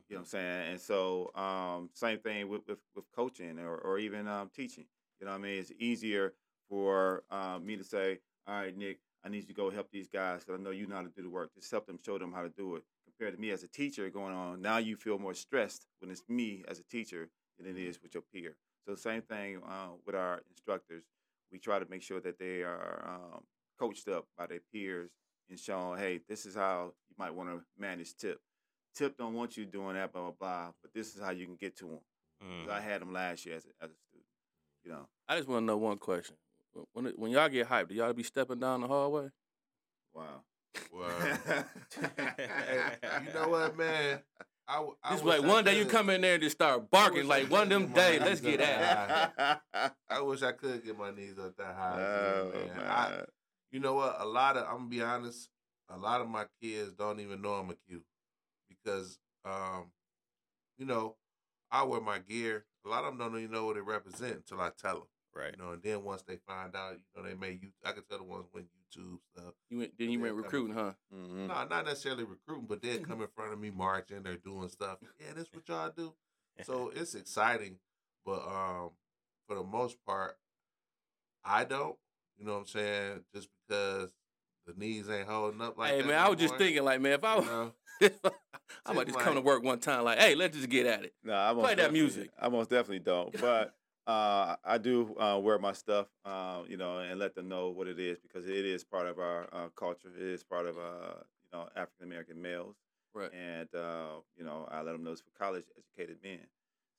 You 0.08 0.16
know 0.16 0.20
what 0.20 0.20
I'm 0.20 0.24
saying? 0.26 0.70
And 0.70 0.80
so, 0.80 1.30
um, 1.34 1.90
same 1.92 2.18
thing 2.18 2.48
with, 2.48 2.66
with, 2.66 2.78
with 2.94 3.04
coaching 3.14 3.58
or, 3.58 3.76
or 3.76 3.98
even 3.98 4.26
um, 4.26 4.50
teaching. 4.54 4.86
You 5.20 5.26
know 5.26 5.32
what 5.32 5.38
I 5.38 5.42
mean? 5.42 5.58
It's 5.58 5.72
easier 5.78 6.32
for 6.68 7.24
um, 7.30 7.66
me 7.66 7.76
to 7.76 7.84
say, 7.84 8.18
all 8.46 8.54
right, 8.54 8.76
Nick, 8.76 9.00
I 9.24 9.28
need 9.28 9.42
you 9.42 9.48
to 9.48 9.52
go 9.52 9.70
help 9.70 9.90
these 9.90 10.08
guys 10.08 10.44
because 10.44 10.60
I 10.60 10.62
know 10.62 10.70
you 10.70 10.86
know 10.86 10.96
how 10.96 11.02
to 11.02 11.08
do 11.08 11.22
the 11.22 11.28
work. 11.28 11.50
Just 11.54 11.70
help 11.70 11.86
them, 11.86 11.98
show 12.04 12.18
them 12.18 12.32
how 12.32 12.42
to 12.42 12.48
do 12.48 12.76
it. 12.76 12.84
Compared 13.04 13.34
to 13.34 13.40
me 13.40 13.50
as 13.50 13.62
a 13.62 13.68
teacher 13.68 14.08
going 14.10 14.34
on, 14.34 14.62
now 14.62 14.78
you 14.78 14.96
feel 14.96 15.18
more 15.18 15.34
stressed 15.34 15.86
when 16.00 16.10
it's 16.10 16.22
me 16.28 16.64
as 16.68 16.78
a 16.78 16.84
teacher 16.84 17.28
than 17.58 17.68
it 17.68 17.76
is 17.76 18.00
with 18.02 18.14
your 18.14 18.22
peer. 18.32 18.56
So, 18.86 18.94
same 18.94 19.22
thing 19.22 19.60
uh, 19.68 19.88
with 20.06 20.14
our 20.14 20.40
instructors. 20.50 21.02
We 21.52 21.58
try 21.58 21.78
to 21.78 21.86
make 21.90 22.02
sure 22.02 22.20
that 22.20 22.38
they 22.38 22.62
are 22.62 23.04
um, 23.06 23.42
coached 23.78 24.08
up 24.08 24.26
by 24.36 24.46
their 24.46 24.60
peers 24.72 25.10
and 25.50 25.58
shown, 25.58 25.98
hey, 25.98 26.20
this 26.28 26.46
is 26.46 26.54
how 26.54 26.92
you 27.08 27.16
might 27.18 27.34
want 27.34 27.48
to 27.48 27.62
manage 27.78 28.14
tip. 28.16 28.40
Tip 28.94 29.16
don't 29.16 29.34
want 29.34 29.56
you 29.56 29.64
doing 29.64 29.94
that, 29.94 30.12
blah 30.12 30.22
blah 30.22 30.32
blah. 30.38 30.72
But 30.82 30.92
this 30.92 31.14
is 31.14 31.22
how 31.22 31.30
you 31.30 31.46
can 31.46 31.56
get 31.56 31.76
to 31.78 31.84
them. 31.84 32.00
Mm. 32.44 32.70
I 32.70 32.80
had 32.80 33.00
them 33.00 33.12
last 33.12 33.44
year 33.46 33.56
as 33.56 33.64
a, 33.64 33.84
as 33.84 33.90
a 33.90 33.98
student. 34.08 34.26
You 34.84 34.92
know, 34.92 35.08
I 35.28 35.36
just 35.36 35.48
want 35.48 35.62
to 35.62 35.66
know 35.66 35.76
one 35.76 35.98
question. 35.98 36.36
When 36.92 37.06
it, 37.06 37.18
when 37.18 37.30
y'all 37.32 37.48
get 37.48 37.68
hyped, 37.68 37.88
do 37.88 37.94
y'all 37.94 38.12
be 38.12 38.22
stepping 38.22 38.60
down 38.60 38.80
the 38.82 38.86
hallway? 38.86 39.28
wow. 40.14 40.42
Well, 40.92 41.10
hey, 42.16 42.92
you 43.26 43.34
know 43.34 43.48
what, 43.48 43.76
man? 43.76 44.20
I 44.68 44.86
It's 45.12 45.22
wish 45.22 45.38
like 45.38 45.44
I 45.44 45.48
one 45.48 45.64
day 45.64 45.78
you 45.78 45.86
come 45.86 46.10
in 46.10 46.20
there 46.20 46.34
and 46.34 46.42
just 46.42 46.56
start 46.56 46.90
barking. 46.90 47.26
Like 47.26 47.50
one 47.50 47.62
of 47.62 47.68
them 47.70 47.86
get 47.86 47.94
days, 47.94 48.20
let's 48.20 48.40
get 48.40 48.60
up 48.60 48.68
at 48.68 49.62
it. 49.74 49.92
I 50.10 50.20
wish 50.20 50.42
I 50.42 50.52
could 50.52 50.84
get 50.84 50.98
my 50.98 51.10
knees 51.10 51.38
up 51.38 51.56
that 51.56 51.74
high. 51.74 51.94
Oh, 51.98 52.52
man. 52.54 52.76
man. 52.76 52.86
I, 52.86 53.20
you 53.72 53.80
know 53.80 53.94
what? 53.94 54.16
A 54.20 54.26
lot 54.26 54.56
of 54.56 54.66
I'm 54.66 54.76
gonna 54.76 54.88
be 54.90 55.00
honest. 55.02 55.48
A 55.88 55.96
lot 55.96 56.20
of 56.20 56.28
my 56.28 56.44
kids 56.62 56.92
don't 56.92 57.18
even 57.20 57.40
know 57.40 57.52
I'm 57.54 57.70
a 57.70 57.74
Q 57.88 58.02
because, 58.88 59.18
um, 59.44 59.86
you 60.78 60.86
know, 60.86 61.16
I 61.70 61.84
wear 61.84 62.00
my 62.00 62.18
gear. 62.18 62.64
A 62.86 62.88
lot 62.88 63.04
of 63.04 63.16
them 63.16 63.18
don't 63.18 63.38
even 63.38 63.50
know 63.50 63.66
what 63.66 63.76
it 63.76 63.82
represents 63.84 64.50
until 64.50 64.60
I 64.60 64.70
tell 64.80 64.94
them. 64.94 65.02
Right. 65.34 65.54
You 65.56 65.62
know, 65.62 65.72
and 65.72 65.82
then 65.82 66.02
once 66.04 66.22
they 66.22 66.36
find 66.46 66.74
out, 66.74 66.94
you 66.94 67.22
know, 67.22 67.28
they 67.28 67.34
may 67.34 67.52
you. 67.52 67.68
I 67.84 67.92
can 67.92 68.02
tell 68.04 68.18
the 68.18 68.24
ones 68.24 68.46
when 68.52 68.64
YouTube 68.64 69.18
stuff. 69.32 69.52
You 69.68 69.78
went, 69.78 69.98
then 69.98 70.10
you 70.10 70.20
went 70.20 70.34
Yeah, 70.34 70.40
recruiting, 70.40 70.74
huh? 70.74 70.92
Mhm. 71.14 71.48
No, 71.48 71.66
not 71.68 71.84
necessarily 71.84 72.24
recruiting, 72.24 72.66
but 72.66 72.82
they'd 72.82 73.06
come 73.06 73.20
in 73.20 73.28
front 73.28 73.52
of 73.52 73.60
me 73.60 73.70
marching. 73.70 74.22
They're 74.22 74.36
doing 74.36 74.68
stuff. 74.68 74.98
Yeah, 75.20 75.34
this 75.34 75.48
what 75.52 75.68
y'all 75.68 75.92
do. 75.94 76.14
So 76.64 76.90
it's 76.94 77.14
exciting, 77.14 77.76
but 78.24 78.40
um, 78.40 78.90
for 79.46 79.54
the 79.54 79.62
most 79.62 79.96
part, 80.04 80.36
I 81.44 81.64
don't. 81.64 81.96
You 82.36 82.46
know 82.46 82.54
what 82.54 82.60
I'm 82.60 82.66
saying? 82.66 83.24
Just 83.32 83.48
because 83.68 84.08
the 84.66 84.74
knees 84.76 85.08
ain't 85.08 85.28
holding 85.28 85.60
up 85.60 85.78
like 85.78 85.90
that. 85.90 85.94
hey 85.96 86.02
that 86.02 86.08
man, 86.08 86.18
I 86.18 86.28
was 86.28 86.38
just 86.38 86.56
thinking 86.56 86.84
like, 86.84 87.00
man, 87.00 87.12
if 87.12 87.24
I 87.24 87.34
you 87.34 87.40
was, 87.40 87.48
know? 87.48 87.72
I 88.02 88.47
might 88.92 89.06
Just 89.06 89.16
just 89.18 89.24
come 89.24 89.34
to 89.34 89.40
work 89.40 89.62
one 89.62 89.78
time, 89.78 90.04
like, 90.04 90.18
hey, 90.18 90.34
let's 90.34 90.56
just 90.56 90.68
get 90.68 90.86
at 90.86 91.04
it. 91.04 91.14
No, 91.24 91.34
I 91.34 91.52
most 91.52 91.62
Play 91.64 91.70
that 91.70 91.76
definitely- 91.76 92.00
music. 92.00 92.30
I 92.40 92.48
most 92.48 92.70
definitely 92.70 93.00
don't. 93.00 93.32
But 93.40 93.74
uh, 94.06 94.56
I 94.64 94.78
do 94.78 95.14
uh, 95.18 95.38
wear 95.42 95.58
my 95.58 95.72
stuff, 95.72 96.06
uh, 96.24 96.62
you 96.68 96.76
know, 96.76 96.98
and 96.98 97.18
let 97.20 97.34
them 97.34 97.48
know 97.48 97.70
what 97.70 97.86
it 97.88 97.98
is 97.98 98.18
because 98.18 98.46
it 98.46 98.64
is 98.64 98.82
part 98.84 99.06
of 99.06 99.18
our 99.18 99.48
uh, 99.52 99.68
culture. 99.76 100.08
It 100.16 100.22
is 100.22 100.42
part 100.42 100.66
of 100.66 100.78
uh, 100.78 101.20
you 101.44 101.50
know 101.58 101.68
African 101.76 102.06
American 102.06 102.40
males, 102.40 102.76
Right. 103.14 103.30
and 103.34 103.68
uh, 103.74 104.20
you 104.36 104.44
know 104.44 104.66
I 104.70 104.80
let 104.82 104.92
them 104.92 105.04
know 105.04 105.12
it's 105.12 105.20
for 105.20 105.30
college 105.38 105.64
educated 105.76 106.18
men. 106.22 106.40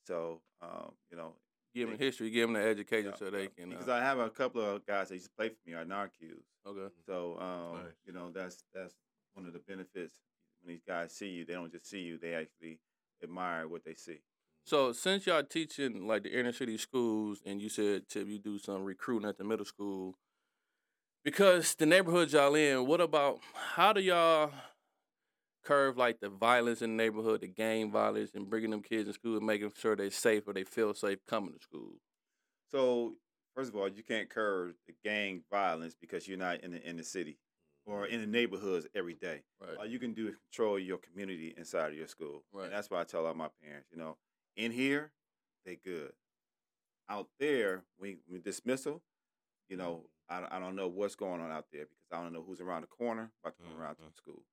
So 0.06 0.42
um, 0.62 0.92
you 1.12 1.18
know, 1.18 1.34
Give 1.74 1.90
them 1.90 1.98
history, 2.00 2.30
give 2.32 2.48
them 2.50 2.54
the 2.62 2.68
education 2.68 3.12
yeah, 3.12 3.18
so 3.18 3.30
they 3.32 3.48
can. 3.48 3.70
because 3.70 3.88
Uh, 3.90 3.94
I 3.94 4.00
have 4.02 4.18
a 4.20 4.30
couple 4.30 4.62
of 4.62 4.86
guys 4.86 5.10
that 5.10 5.16
used 5.16 5.28
to 5.28 5.32
play 5.38 5.50
for 5.50 5.56
me 5.68 5.74
are 5.74 5.86
NARQs. 5.86 6.44
okay. 6.68 6.94
So 7.06 7.38
um, 7.40 7.84
Nice. 7.84 7.94
you 8.06 8.14
know 8.14 8.30
that's 8.32 8.64
that's 8.74 8.94
one 9.34 9.46
of 9.48 9.54
the 9.54 9.60
benefits 9.60 10.18
when 10.62 10.74
these 10.74 10.84
guys 10.88 11.14
see 11.14 11.30
you. 11.30 11.46
They 11.46 11.54
don't 11.54 11.72
just 11.72 11.90
see 11.90 12.00
you; 12.02 12.18
they 12.18 12.34
actually 12.34 12.80
admire 13.24 13.68
what 13.68 13.84
they 13.86 13.96
see. 13.96 14.22
So 14.66 14.92
since 14.92 15.26
y'all 15.26 15.44
teaching 15.44 16.08
like 16.08 16.24
the 16.24 16.38
inner 16.38 16.52
city 16.52 16.78
schools, 16.78 17.42
and 17.46 17.62
you 17.62 17.70
said 17.70 18.08
Tip, 18.08 18.28
you 18.28 18.40
do 18.40 18.60
some 18.60 18.84
recruiting 18.84 19.28
at 19.28 19.38
the 19.38 19.44
middle 19.44 19.66
school, 19.66 20.16
because 21.24 21.76
the 21.76 21.86
neighborhoods 21.86 22.34
y'all 22.34 22.56
in, 22.56 22.86
what 22.86 23.02
about 23.02 23.40
how 23.76 23.94
do 23.94 24.02
y'all 24.02 24.52
curve 25.64 25.98
like 25.98 26.20
the 26.20 26.30
violence 26.30 26.82
in 26.82 26.96
the 26.96 27.04
neighborhood, 27.04 27.42
the 27.42 27.48
gang 27.48 27.92
violence, 27.92 28.32
and 28.34 28.50
bringing 28.50 28.72
them 28.72 28.82
kids 28.82 29.08
in 29.08 29.14
school 29.14 29.38
and 29.38 29.46
making 29.46 29.72
sure 29.78 29.96
they're 29.96 30.12
safe 30.12 30.48
or 30.48 30.54
they 30.54 30.64
feel 30.64 30.94
safe 30.94 31.20
coming 31.28 31.54
to 31.54 31.60
school? 31.60 31.94
So 32.72 33.14
first 33.56 33.70
of 33.70 33.76
all, 33.76 33.90
you 33.90 34.04
can't 34.04 34.30
curb 34.30 34.74
the 34.88 34.94
gang 35.04 35.42
violence 35.52 35.96
because 36.00 36.28
you're 36.28 36.38
not 36.38 36.62
in 36.62 36.72
the 36.72 36.88
in 36.88 36.98
the 36.98 37.04
city 37.04 37.40
or 37.86 38.06
in 38.06 38.22
the 38.22 38.28
neighborhoods 38.28 38.88
every 38.96 39.14
day. 39.16 39.42
Right. 39.60 39.78
All 39.78 39.86
you 39.86 40.00
can 40.00 40.14
do 40.14 40.28
is 40.28 40.36
control 40.52 40.78
your 40.80 40.98
community 40.98 41.54
inside 41.58 41.92
of 41.92 41.98
your 41.98 42.08
school. 42.08 42.44
Right. 42.52 42.66
And 42.66 42.74
that's 42.74 42.90
why 42.90 43.02
I 43.02 43.04
tell 43.04 43.26
all 43.26 43.34
my 43.34 43.50
parents, 43.64 43.90
you 43.92 43.98
know, 43.98 44.18
in 44.56 44.72
here, 44.72 45.12
they 45.66 45.76
good. 45.76 46.12
out 47.10 47.28
there, 47.40 47.84
we, 48.00 48.18
we 48.32 48.38
dismissal. 48.40 49.02
You 49.70 49.78
know, 49.78 50.04
I, 50.30 50.44
I 50.52 50.60
don't 50.60 50.76
know 50.76 50.88
what's 50.88 51.16
going 51.16 51.42
on 51.42 51.52
out 51.52 51.66
there 51.72 51.86
because 51.86 52.06
I 52.12 52.22
don't 52.22 52.34
know 52.34 52.44
who's 52.46 52.62
around 52.62 52.82
the 52.82 52.88
corner 52.88 53.32
about 53.44 53.58
to 53.58 53.64
come 53.64 53.80
around 53.80 53.96
to 53.96 54.02
Mhm. 54.04 54.10
the 54.12 54.16
school. 54.16 54.44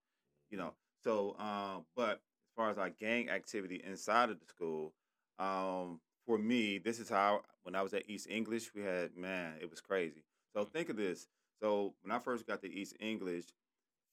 You 0.51 0.59
know, 0.59 0.75
so 1.03 1.37
um, 1.39 1.85
but 1.97 2.12
as 2.12 2.55
far 2.57 2.71
as 2.71 2.77
like 2.77 2.97
gang 2.99 3.29
activity 3.29 3.83
inside 3.85 4.31
of 4.31 4.39
the 4.41 4.47
school, 4.47 4.95
um, 5.39 6.01
for 6.25 6.39
me, 6.39 6.79
this 6.79 6.99
is 6.99 7.09
how 7.09 7.43
when 7.65 7.75
I 7.75 7.83
was 7.83 7.93
at 7.95 8.09
East 8.09 8.27
English, 8.31 8.73
we 8.75 8.83
had 8.83 9.17
man, 9.17 9.59
it 9.61 9.69
was 9.71 9.81
crazy. 9.81 10.23
So 10.55 10.65
think 10.65 10.89
of 10.89 10.97
this. 10.97 11.29
So 11.62 11.95
when 12.03 12.12
I 12.12 12.19
first 12.19 12.47
got 12.47 12.61
to 12.62 12.73
East 12.73 12.95
English, 13.01 13.47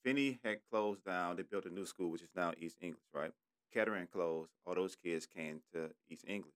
Finney 0.02 0.38
had 0.44 0.58
closed 0.70 1.04
down. 1.04 1.36
They 1.36 1.42
built 1.42 1.66
a 1.66 1.70
new 1.70 1.86
school, 1.86 2.10
which 2.10 2.22
is 2.22 2.28
now 2.34 2.52
East 2.58 2.76
English, 2.80 3.04
right? 3.12 3.32
Kettering 3.72 4.06
closed. 4.06 4.50
All 4.66 4.74
those 4.74 4.96
kids 4.96 5.26
came 5.26 5.60
to 5.72 5.90
East 6.08 6.24
English. 6.26 6.54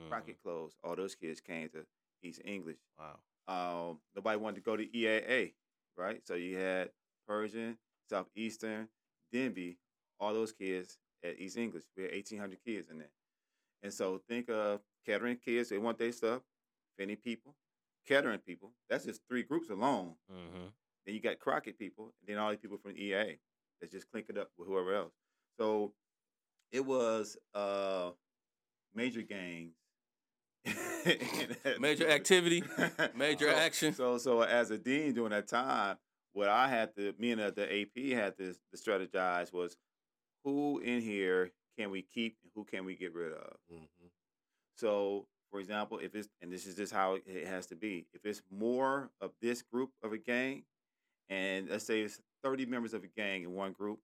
Mhm. 0.00 0.08
Crockett 0.08 0.42
closed. 0.42 0.76
All 0.82 0.96
those 0.96 1.14
kids 1.14 1.40
came 1.40 1.68
to 1.70 1.86
East 2.22 2.40
English. 2.44 2.78
Wow. 2.98 3.20
Um, 3.46 4.00
nobody 4.14 4.38
wanted 4.38 4.56
to 4.56 4.60
go 4.62 4.76
to 4.76 4.84
EAA, 4.96 5.54
right? 5.96 6.24
So 6.26 6.34
you 6.34 6.56
had 6.56 6.92
Pershing, 7.26 7.78
Southeastern, 8.08 8.88
Denby, 9.32 9.78
all 10.20 10.34
those 10.34 10.52
kids 10.52 10.98
at 11.22 11.38
East 11.38 11.56
English. 11.56 11.84
We 11.96 12.04
had 12.04 12.12
1,800 12.12 12.60
kids 12.64 12.88
in 12.90 12.98
there. 12.98 13.12
And 13.82 13.92
so 13.92 14.18
think 14.18 14.48
of 14.50 14.82
Kettering 15.04 15.36
kids, 15.38 15.68
they 15.70 15.78
want 15.78 15.98
their 15.98 16.12
stuff. 16.12 16.42
Finney 16.96 17.16
people, 17.16 17.54
Kettering 18.08 18.38
people. 18.38 18.72
That's 18.88 19.04
just 19.04 19.20
three 19.28 19.42
groups 19.42 19.68
alone. 19.70 20.14
Mm-hmm. 20.32 20.66
Then 21.04 21.14
you 21.14 21.20
got 21.20 21.38
Crockett 21.38 21.78
people, 21.78 22.14
and 22.20 22.28
then 22.28 22.42
all 22.42 22.50
these 22.50 22.58
people 22.58 22.78
from 22.78 22.96
EA 22.96 23.38
that's 23.80 23.92
just 23.92 24.10
clinking 24.10 24.38
up 24.38 24.50
with 24.56 24.68
whoever 24.68 24.94
else. 24.94 25.12
So 25.58 25.92
it 26.72 26.84
was 26.84 27.36
uh 27.54 28.10
major 28.94 29.22
gangs. 29.22 29.74
Major 31.80 32.08
activity, 32.08 32.62
major 33.14 33.48
action. 33.48 33.94
So 33.94 34.18
so 34.18 34.42
as 34.42 34.70
a 34.70 34.76
dean 34.76 35.14
during 35.14 35.30
that 35.30 35.48
time, 35.48 35.96
what 36.32 36.48
I 36.48 36.68
had 36.68 36.94
to 36.96 37.14
me 37.18 37.32
and 37.32 37.40
the, 37.40 37.80
AP 37.80 38.16
had 38.16 38.36
to, 38.36 38.52
to 38.52 38.76
strategize 38.76 39.52
was 39.52 39.76
who 40.44 40.78
in 40.80 41.00
here 41.00 41.52
can 41.78 41.90
we 41.90 42.02
keep 42.02 42.36
and 42.42 42.52
who 42.54 42.64
can 42.64 42.84
we 42.84 42.96
get 42.96 43.14
rid 43.14 43.32
of. 43.32 43.56
Mm-hmm. 43.72 44.06
So, 44.76 45.26
for 45.50 45.60
example, 45.60 45.98
if 45.98 46.14
it's 46.14 46.28
and 46.42 46.52
this 46.52 46.66
is 46.66 46.74
just 46.74 46.92
how 46.92 47.18
it 47.26 47.46
has 47.46 47.66
to 47.66 47.76
be. 47.76 48.06
If 48.12 48.24
it's 48.24 48.42
more 48.50 49.10
of 49.20 49.32
this 49.40 49.62
group 49.62 49.90
of 50.02 50.12
a 50.12 50.18
gang, 50.18 50.64
and 51.28 51.68
let's 51.68 51.84
say 51.84 52.02
it's 52.02 52.20
thirty 52.42 52.66
members 52.66 52.94
of 52.94 53.04
a 53.04 53.08
gang 53.08 53.42
in 53.42 53.54
one 53.54 53.72
group, 53.72 54.00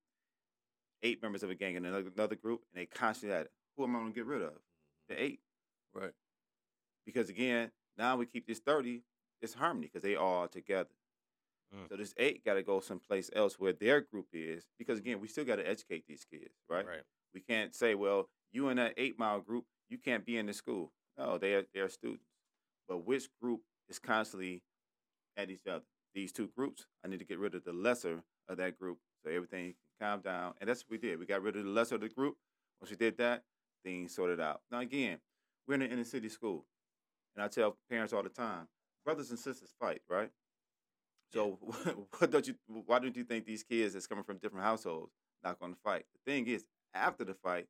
eight 1.03 1.23
members 1.23 1.43
of 1.43 1.51
a 1.51 1.55
gang 1.55 1.77
in 1.77 1.85
another, 1.85 2.11
another 2.15 2.37
group, 2.37 2.63
and 2.73 2.81
they 2.81 2.87
constantly 2.87 3.37
at 3.37 3.43
it, 3.47 3.53
who 3.77 3.85
am 3.85 3.97
I 3.97 3.99
going 4.01 4.13
to 4.13 4.15
get 4.15 4.27
rid 4.27 4.43
of? 4.43 4.55
The 5.09 5.23
eight, 5.23 5.41
Right. 5.95 6.13
because 7.05 7.29
again, 7.29 7.71
now 7.99 8.17
we 8.17 8.27
keep 8.27 8.47
this 8.47 8.59
thirty. 8.61 9.03
It's 9.43 9.55
harmony 9.55 9.87
because 9.89 10.03
they 10.03 10.17
all 10.17 10.49
together. 10.49 10.89
Mm. 11.75 11.89
So 11.89 11.97
this 11.97 12.15
eight 12.17 12.45
got 12.45 12.55
to 12.55 12.63
go 12.63 12.81
someplace 12.81 13.31
else 13.35 13.59
where 13.59 13.75
their 13.75 14.01
group 14.01 14.29
is, 14.33 14.65
because 14.79 14.99
again, 14.99 15.21
we 15.21 15.29
still 15.29 15.45
got 15.45 15.57
to 15.57 15.69
educate 15.69 16.07
these 16.07 16.25
kids, 16.25 16.55
right? 16.69 16.87
Right. 16.87 17.03
We 17.35 17.41
can't 17.41 17.75
say, 17.75 17.95
well, 17.95 18.29
you 18.53 18.69
in 18.69 18.77
that 18.79 18.95
eight 18.97 19.19
mile 19.19 19.41
group, 19.41 19.65
you 19.91 19.99
can't 19.99 20.25
be 20.25 20.39
in 20.39 20.47
the 20.47 20.53
school. 20.55 20.93
No, 21.19 21.39
they 21.39 21.55
are 21.55 21.65
they 21.73 21.81
are 21.81 21.89
students. 21.89 22.27
But 22.89 23.07
which 23.07 23.29
group 23.41 23.61
is 23.89 23.99
constantly 23.99 24.63
at 25.37 25.51
each 25.51 25.67
other? 25.67 25.85
These 26.15 26.33
two 26.33 26.49
groups. 26.57 26.87
I 27.05 27.09
need 27.09 27.19
to 27.19 27.25
get 27.25 27.39
rid 27.39 27.55
of 27.55 27.65
the 27.65 27.73
lesser 27.73 28.23
of 28.49 28.57
that 28.59 28.79
group 28.79 28.99
so 29.25 29.31
everything 29.31 29.75
can 29.99 30.09
calm 30.09 30.21
down. 30.21 30.55
And 30.61 30.69
that's 30.69 30.83
what 30.83 30.91
we 30.91 30.99
did. 30.99 31.19
We 31.19 31.27
got 31.27 31.43
rid 31.43 31.57
of 31.57 31.65
the 31.65 31.71
lesser 31.71 31.97
of 31.97 32.01
the 32.01 32.09
group. 32.09 32.37
Once 32.81 32.91
we 32.91 32.97
did 32.97 33.17
that, 33.19 33.43
things 33.85 34.15
sorted 34.15 34.41
out. 34.41 34.61
Now 34.71 34.81
again, 34.81 35.19
we're 35.67 35.75
in 35.75 35.83
an 35.83 35.91
inner 35.91 36.05
city 36.05 36.29
school. 36.29 36.67
And 37.35 37.45
I 37.45 37.49
tell 37.49 37.77
parents 37.91 38.13
all 38.13 38.23
the 38.23 38.29
time, 38.29 38.69
brothers 39.05 39.31
and 39.31 39.39
sisters 39.39 39.75
fight, 39.81 40.03
right? 40.09 40.31
So 41.33 41.59
what 42.19 42.31
don't 42.31 42.47
you 42.47 42.55
why 42.87 42.99
don't 43.01 43.17
you 43.17 43.25
think 43.25 43.45
these 43.45 43.65
kids 43.65 43.95
that's 43.95 44.07
coming 44.07 44.25
from 44.25 44.39
different 44.39 44.65
households 44.65 45.13
not 45.43 45.59
gonna 45.59 45.75
fight? 45.83 46.05
The 46.15 46.31
thing 46.31 46.47
is, 46.47 46.65
after 46.95 47.25
the 47.25 47.35
fight, 47.35 47.67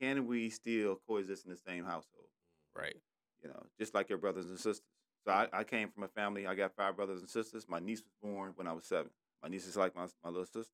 can 0.00 0.26
we 0.26 0.50
still 0.50 1.00
coexist 1.08 1.46
in 1.46 1.50
the 1.50 1.56
same 1.56 1.84
household? 1.84 2.26
Right. 2.76 2.96
You 3.42 3.48
know, 3.48 3.62
just 3.78 3.94
like 3.94 4.08
your 4.08 4.18
brothers 4.18 4.46
and 4.46 4.58
sisters. 4.58 4.82
So 5.26 5.32
I, 5.32 5.48
I 5.52 5.64
came 5.64 5.90
from 5.90 6.04
a 6.04 6.08
family, 6.08 6.46
I 6.46 6.54
got 6.54 6.74
five 6.76 6.96
brothers 6.96 7.20
and 7.20 7.28
sisters. 7.28 7.66
My 7.68 7.78
niece 7.78 8.02
was 8.02 8.14
born 8.22 8.52
when 8.56 8.66
I 8.66 8.72
was 8.72 8.84
seven. 8.84 9.10
My 9.42 9.48
niece 9.48 9.66
is 9.66 9.76
like 9.76 9.94
my, 9.94 10.06
my 10.24 10.30
little 10.30 10.46
sister. 10.46 10.72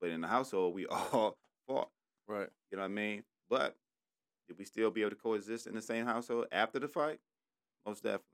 But 0.00 0.10
in 0.10 0.20
the 0.20 0.28
household, 0.28 0.74
we 0.74 0.86
all 1.12 1.36
fought. 1.66 1.90
Right. 2.26 2.48
You 2.70 2.76
know 2.76 2.82
what 2.82 2.90
I 2.90 2.94
mean? 2.94 3.22
But 3.48 3.76
did 4.46 4.58
we 4.58 4.64
still 4.64 4.90
be 4.90 5.02
able 5.02 5.10
to 5.10 5.16
coexist 5.16 5.66
in 5.66 5.74
the 5.74 5.82
same 5.82 6.06
household 6.06 6.46
after 6.52 6.78
the 6.78 6.88
fight? 6.88 7.18
Most 7.86 8.02
definitely. 8.02 8.24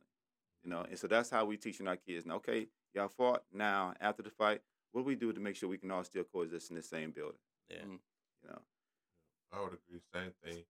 You 0.63 0.71
know, 0.71 0.87
and 0.89 0.99
so 0.99 1.07
that's 1.07 1.31
how 1.31 1.45
we 1.45 1.57
teaching 1.57 1.87
our 1.87 1.97
kids. 1.97 2.25
Now, 2.25 2.37
okay, 2.37 2.69
y'all 2.95 3.09
fought. 3.09 3.43
Now, 3.53 3.95
after 4.01 4.23
the 4.23 4.31
fight, 4.31 4.63
what 4.93 5.03
do 5.03 5.05
we 5.05 5.15
do 5.15 5.33
to 5.33 5.41
make 5.41 5.57
sure 5.57 5.69
we 5.69 5.79
can 5.79 5.91
all 5.91 6.05
still 6.05 6.25
coexist 6.25 6.71
in 6.71 6.77
the 6.77 6.83
same 6.83 7.11
building? 7.11 7.39
Yeah. 7.69 7.83
You 7.83 8.49
know, 8.49 8.61
I 9.53 9.61
would 9.61 9.75
agree. 9.75 10.01
Same 10.15 10.33
thing. 10.43 10.65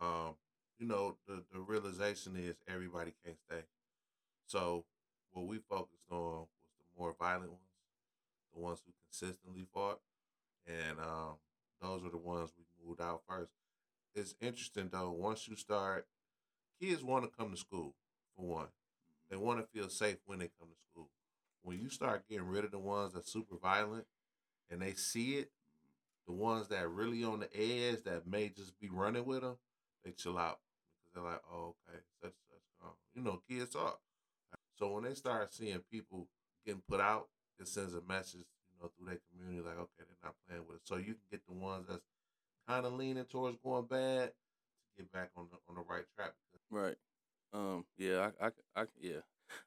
Um, 0.00 0.34
you 0.78 0.86
know, 0.86 1.16
the 1.26 1.42
the 1.52 1.60
realization 1.60 2.36
is 2.36 2.56
everybody 2.68 3.12
can't 3.24 3.38
stay. 3.48 3.62
So 4.46 4.84
what 5.32 5.46
we 5.46 5.58
focused 5.58 6.10
on 6.10 6.18
was 6.18 6.48
the 6.78 7.00
more 7.00 7.14
violent 7.18 7.50
ones, 7.50 7.62
the 8.54 8.60
ones 8.60 8.80
who 8.86 8.92
consistently 9.04 9.66
fought, 9.72 10.00
and 10.66 10.98
um, 11.00 11.36
those 11.82 12.04
are 12.04 12.10
the 12.10 12.18
ones 12.18 12.50
we 12.58 12.64
moved 12.86 13.00
out 13.00 13.22
first. 13.28 13.52
It's 14.14 14.34
interesting 14.40 14.90
though. 14.92 15.10
Once 15.12 15.48
you 15.48 15.56
start, 15.56 16.06
kids 16.80 17.02
want 17.02 17.24
to 17.24 17.36
come 17.36 17.50
to 17.52 17.56
school 17.56 17.94
for 18.36 18.46
one. 18.46 18.68
They 19.30 19.36
want 19.36 19.60
to 19.60 19.66
feel 19.78 19.88
safe 19.88 20.18
when 20.26 20.38
they 20.40 20.50
come 20.60 20.68
to 20.68 20.90
school. 20.92 21.08
When 21.62 21.78
you 21.80 21.90
start 21.90 22.24
getting 22.28 22.48
rid 22.48 22.64
of 22.64 22.70
the 22.70 22.78
ones 22.78 23.14
that's 23.14 23.32
super 23.32 23.56
violent, 23.56 24.06
and 24.70 24.82
they 24.82 24.94
see 24.94 25.36
it, 25.36 25.50
the 26.26 26.32
ones 26.32 26.68
that 26.68 26.88
really 26.90 27.24
on 27.24 27.40
the 27.40 27.56
edge 27.56 28.02
that 28.04 28.26
may 28.26 28.48
just 28.48 28.78
be 28.80 28.88
running 28.88 29.24
with 29.24 29.42
them, 29.42 29.56
they 30.04 30.10
chill 30.12 30.38
out 30.38 30.58
they're 31.16 31.24
like, 31.24 31.42
oh, 31.52 31.74
okay, 31.88 31.98
such 32.22 32.32
such. 32.48 32.62
Um, 32.84 32.92
you 33.14 33.22
know, 33.22 33.42
kids 33.48 33.74
are. 33.74 33.94
So 34.78 34.92
when 34.92 35.04
they 35.04 35.14
start 35.14 35.52
seeing 35.52 35.80
people 35.90 36.28
getting 36.64 36.82
put 36.88 37.00
out, 37.00 37.28
it 37.58 37.66
sends 37.66 37.94
a 37.94 38.02
message, 38.06 38.44
you 38.70 38.76
know, 38.82 38.90
through 38.96 39.06
their 39.08 39.20
community, 39.32 39.66
like, 39.66 39.78
okay, 39.78 40.04
they're 40.06 40.22
not 40.22 40.34
playing 40.46 40.62
with 40.66 40.76
it. 40.76 40.82
So 40.84 40.96
you 40.96 41.14
can 41.14 41.24
get 41.30 41.40
the 41.46 41.54
ones 41.54 41.86
that's 41.88 42.04
kind 42.68 42.84
of 42.84 42.92
leaning 42.92 43.24
towards 43.24 43.56
going 43.64 43.86
bad 43.86 44.28
to 44.28 45.02
get 45.02 45.10
back 45.12 45.30
on 45.36 45.46
the 45.50 45.56
on 45.68 45.76
the 45.76 45.82
right 45.88 46.04
track. 46.14 46.32
Right. 46.70 46.96
Um. 47.52 47.84
Yeah. 47.96 48.30
I. 48.40 48.46
I. 48.46 48.50
I 48.82 48.84
yeah. 49.00 49.20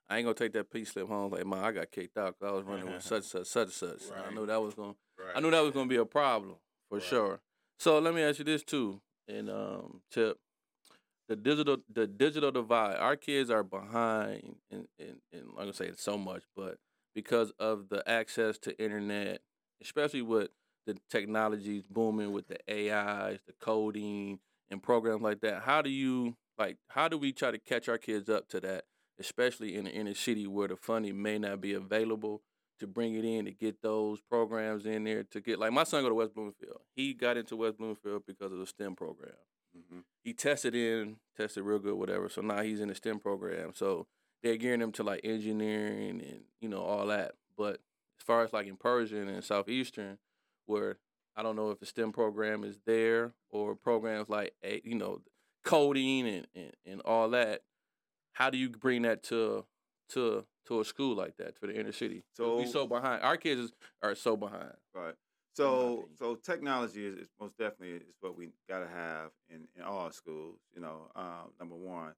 I 0.10 0.18
ain't 0.18 0.26
gonna 0.26 0.36
take 0.36 0.54
that 0.54 0.70
peace 0.70 0.92
slip 0.92 1.08
home 1.08 1.32
like, 1.32 1.46
man, 1.46 1.64
I 1.64 1.72
got 1.72 1.90
kicked 1.90 2.18
out 2.18 2.36
because 2.38 2.52
I 2.52 2.56
was 2.56 2.66
running 2.66 2.86
with 2.92 3.02
such 3.04 3.24
such 3.24 3.48
such 3.48 3.70
such. 3.70 4.02
Right. 4.12 4.26
I 4.30 4.34
knew 4.34 4.46
that 4.46 4.62
was 4.62 4.74
gonna. 4.74 4.94
Right. 5.18 5.36
I 5.36 5.40
knew 5.40 5.52
that 5.52 5.62
was 5.64 5.72
gonna 5.72 5.88
be 5.88 5.96
a 5.96 6.06
problem 6.06 6.56
for 6.90 6.98
Right. 6.98 7.08
sure. 7.08 7.42
So 7.80 8.00
let 8.00 8.14
me 8.14 8.22
ask 8.22 8.40
you 8.40 8.46
this 8.46 8.62
too, 8.64 9.02
and 9.28 9.50
um, 9.50 10.02
Tip, 10.12 10.38
the 11.30 11.36
digital 11.36 11.78
the 11.94 12.08
digital 12.08 12.52
divide. 12.52 12.98
Our 12.98 13.16
kids 13.16 13.50
are 13.50 13.64
behind, 13.64 14.56
and 14.72 14.88
and 15.00 15.18
I'm 15.34 15.56
gonna 15.56 15.74
say 15.74 15.86
it 15.86 16.00
so 16.00 16.18
much, 16.18 16.42
but 16.56 16.78
because 17.16 17.52
of 17.60 17.90
the 17.90 18.08
access 18.10 18.58
to 18.60 18.84
internet, 18.84 19.42
especially 19.82 20.24
with 20.24 20.50
the 20.88 20.98
technologies 21.10 21.84
booming 21.88 22.32
with 22.32 22.48
the 22.48 22.58
AIs, 22.68 23.40
the 23.46 23.54
coding, 23.62 24.40
and 24.72 24.82
programs 24.82 25.22
like 25.22 25.42
that. 25.42 25.62
How 25.62 25.84
do 25.84 25.92
you 25.92 26.36
like? 26.58 26.78
How 26.90 27.08
do 27.08 27.18
we 27.18 27.32
try 27.32 27.52
to 27.52 27.60
catch 27.60 27.88
our 27.88 28.00
kids 28.00 28.28
up 28.28 28.50
to 28.50 28.60
that, 28.62 28.86
especially 29.20 29.76
in 29.76 29.86
the 29.86 29.92
inner 29.92 30.16
city 30.16 30.48
where 30.48 30.68
the 30.68 30.76
funding 30.76 31.22
may 31.22 31.38
not 31.38 31.62
be 31.62 31.74
available? 31.74 32.42
to 32.80 32.88
bring 32.88 33.14
it 33.16 33.26
in 33.26 33.44
to 33.44 33.52
get 33.52 33.82
those 33.82 34.22
programs 34.30 34.86
in 34.86 35.04
there 35.04 35.26
to 35.26 35.42
get 35.42 35.60
like 35.60 35.74
my 35.74 35.84
son 35.84 36.02
go 36.02 36.08
to 36.08 36.16
West 36.16 36.34
Bloomfield. 36.34 36.80
He 36.96 37.14
got 37.14 37.36
into 37.36 37.58
West 37.58 37.78
Bloomfield 37.78 38.24
because 38.26 38.54
of 38.54 38.58
the 38.58 38.66
STEM 38.66 38.96
program. 38.96 39.34
Mm-hmm. 39.80 40.00
He 40.24 40.34
tested 40.34 40.76
in, 40.76 41.18
tested 41.38 41.64
real 41.64 41.80
good, 41.80 41.96
whatever. 41.96 42.30
So 42.30 42.42
now 42.42 42.62
he's 42.62 42.80
in 42.82 42.90
the 42.90 42.96
STEM 42.96 43.20
program. 43.20 43.72
So 43.74 44.08
they're 44.44 44.58
gearing 44.58 44.82
him 44.82 44.92
to 44.94 45.04
like 45.04 45.22
engineering 45.24 46.22
and 46.22 46.42
you 46.62 46.70
know 46.70 46.82
all 46.82 47.08
that. 47.08 47.34
But 47.58 47.76
as 48.20 48.26
far 48.26 48.44
as 48.44 48.54
like 48.54 48.68
in 48.68 48.76
Pershing 48.78 49.30
and 49.30 49.44
Southeastern, 49.44 50.18
where 50.66 50.98
I 51.36 51.44
don't 51.44 51.56
know 51.56 51.72
if 51.72 51.80
the 51.80 51.86
STEM 51.86 52.12
program 52.12 52.64
is 52.64 52.78
there 52.86 53.34
or 53.50 53.76
programs 53.76 54.30
like 54.30 54.54
you 54.84 54.96
know 54.96 55.22
coding 55.64 56.28
and, 56.28 56.48
and, 56.56 56.72
and 56.86 57.02
all 57.02 57.30
that. 57.32 57.62
How 58.34 58.50
do 58.50 58.58
you 58.58 58.70
bring 58.70 59.02
that 59.04 59.24
to 59.24 59.66
to 60.10 60.46
to 60.68 60.80
a 60.82 60.86
school 60.86 61.16
like 61.16 61.38
that 61.38 61.60
to 61.60 61.68
the 61.68 61.78
inner 61.80 61.92
city? 61.92 62.24
'Cause 62.38 62.58
we 62.60 62.66
So- 62.66 62.72
so 62.82 62.88
behind. 62.88 63.24
Our 63.24 63.38
kids 63.38 63.72
are 64.02 64.16
so 64.16 64.38
behind. 64.38 64.74
Right. 64.94 65.16
So 65.60 66.10
so 66.18 66.36
technology 66.36 67.06
is, 67.06 67.16
is 67.16 67.30
most 67.40 67.58
definitely 67.58 67.98
is 67.98 68.16
what 68.22 68.38
we 68.38 68.50
gotta 68.70 68.88
have 68.88 69.32
in, 69.50 69.68
in 69.78 69.84
all 69.84 70.12
schools. 70.12 70.60
You 70.76 70.82
know, 70.82 71.12
um, 71.16 71.52
number 71.60 71.76
one. 71.76 72.14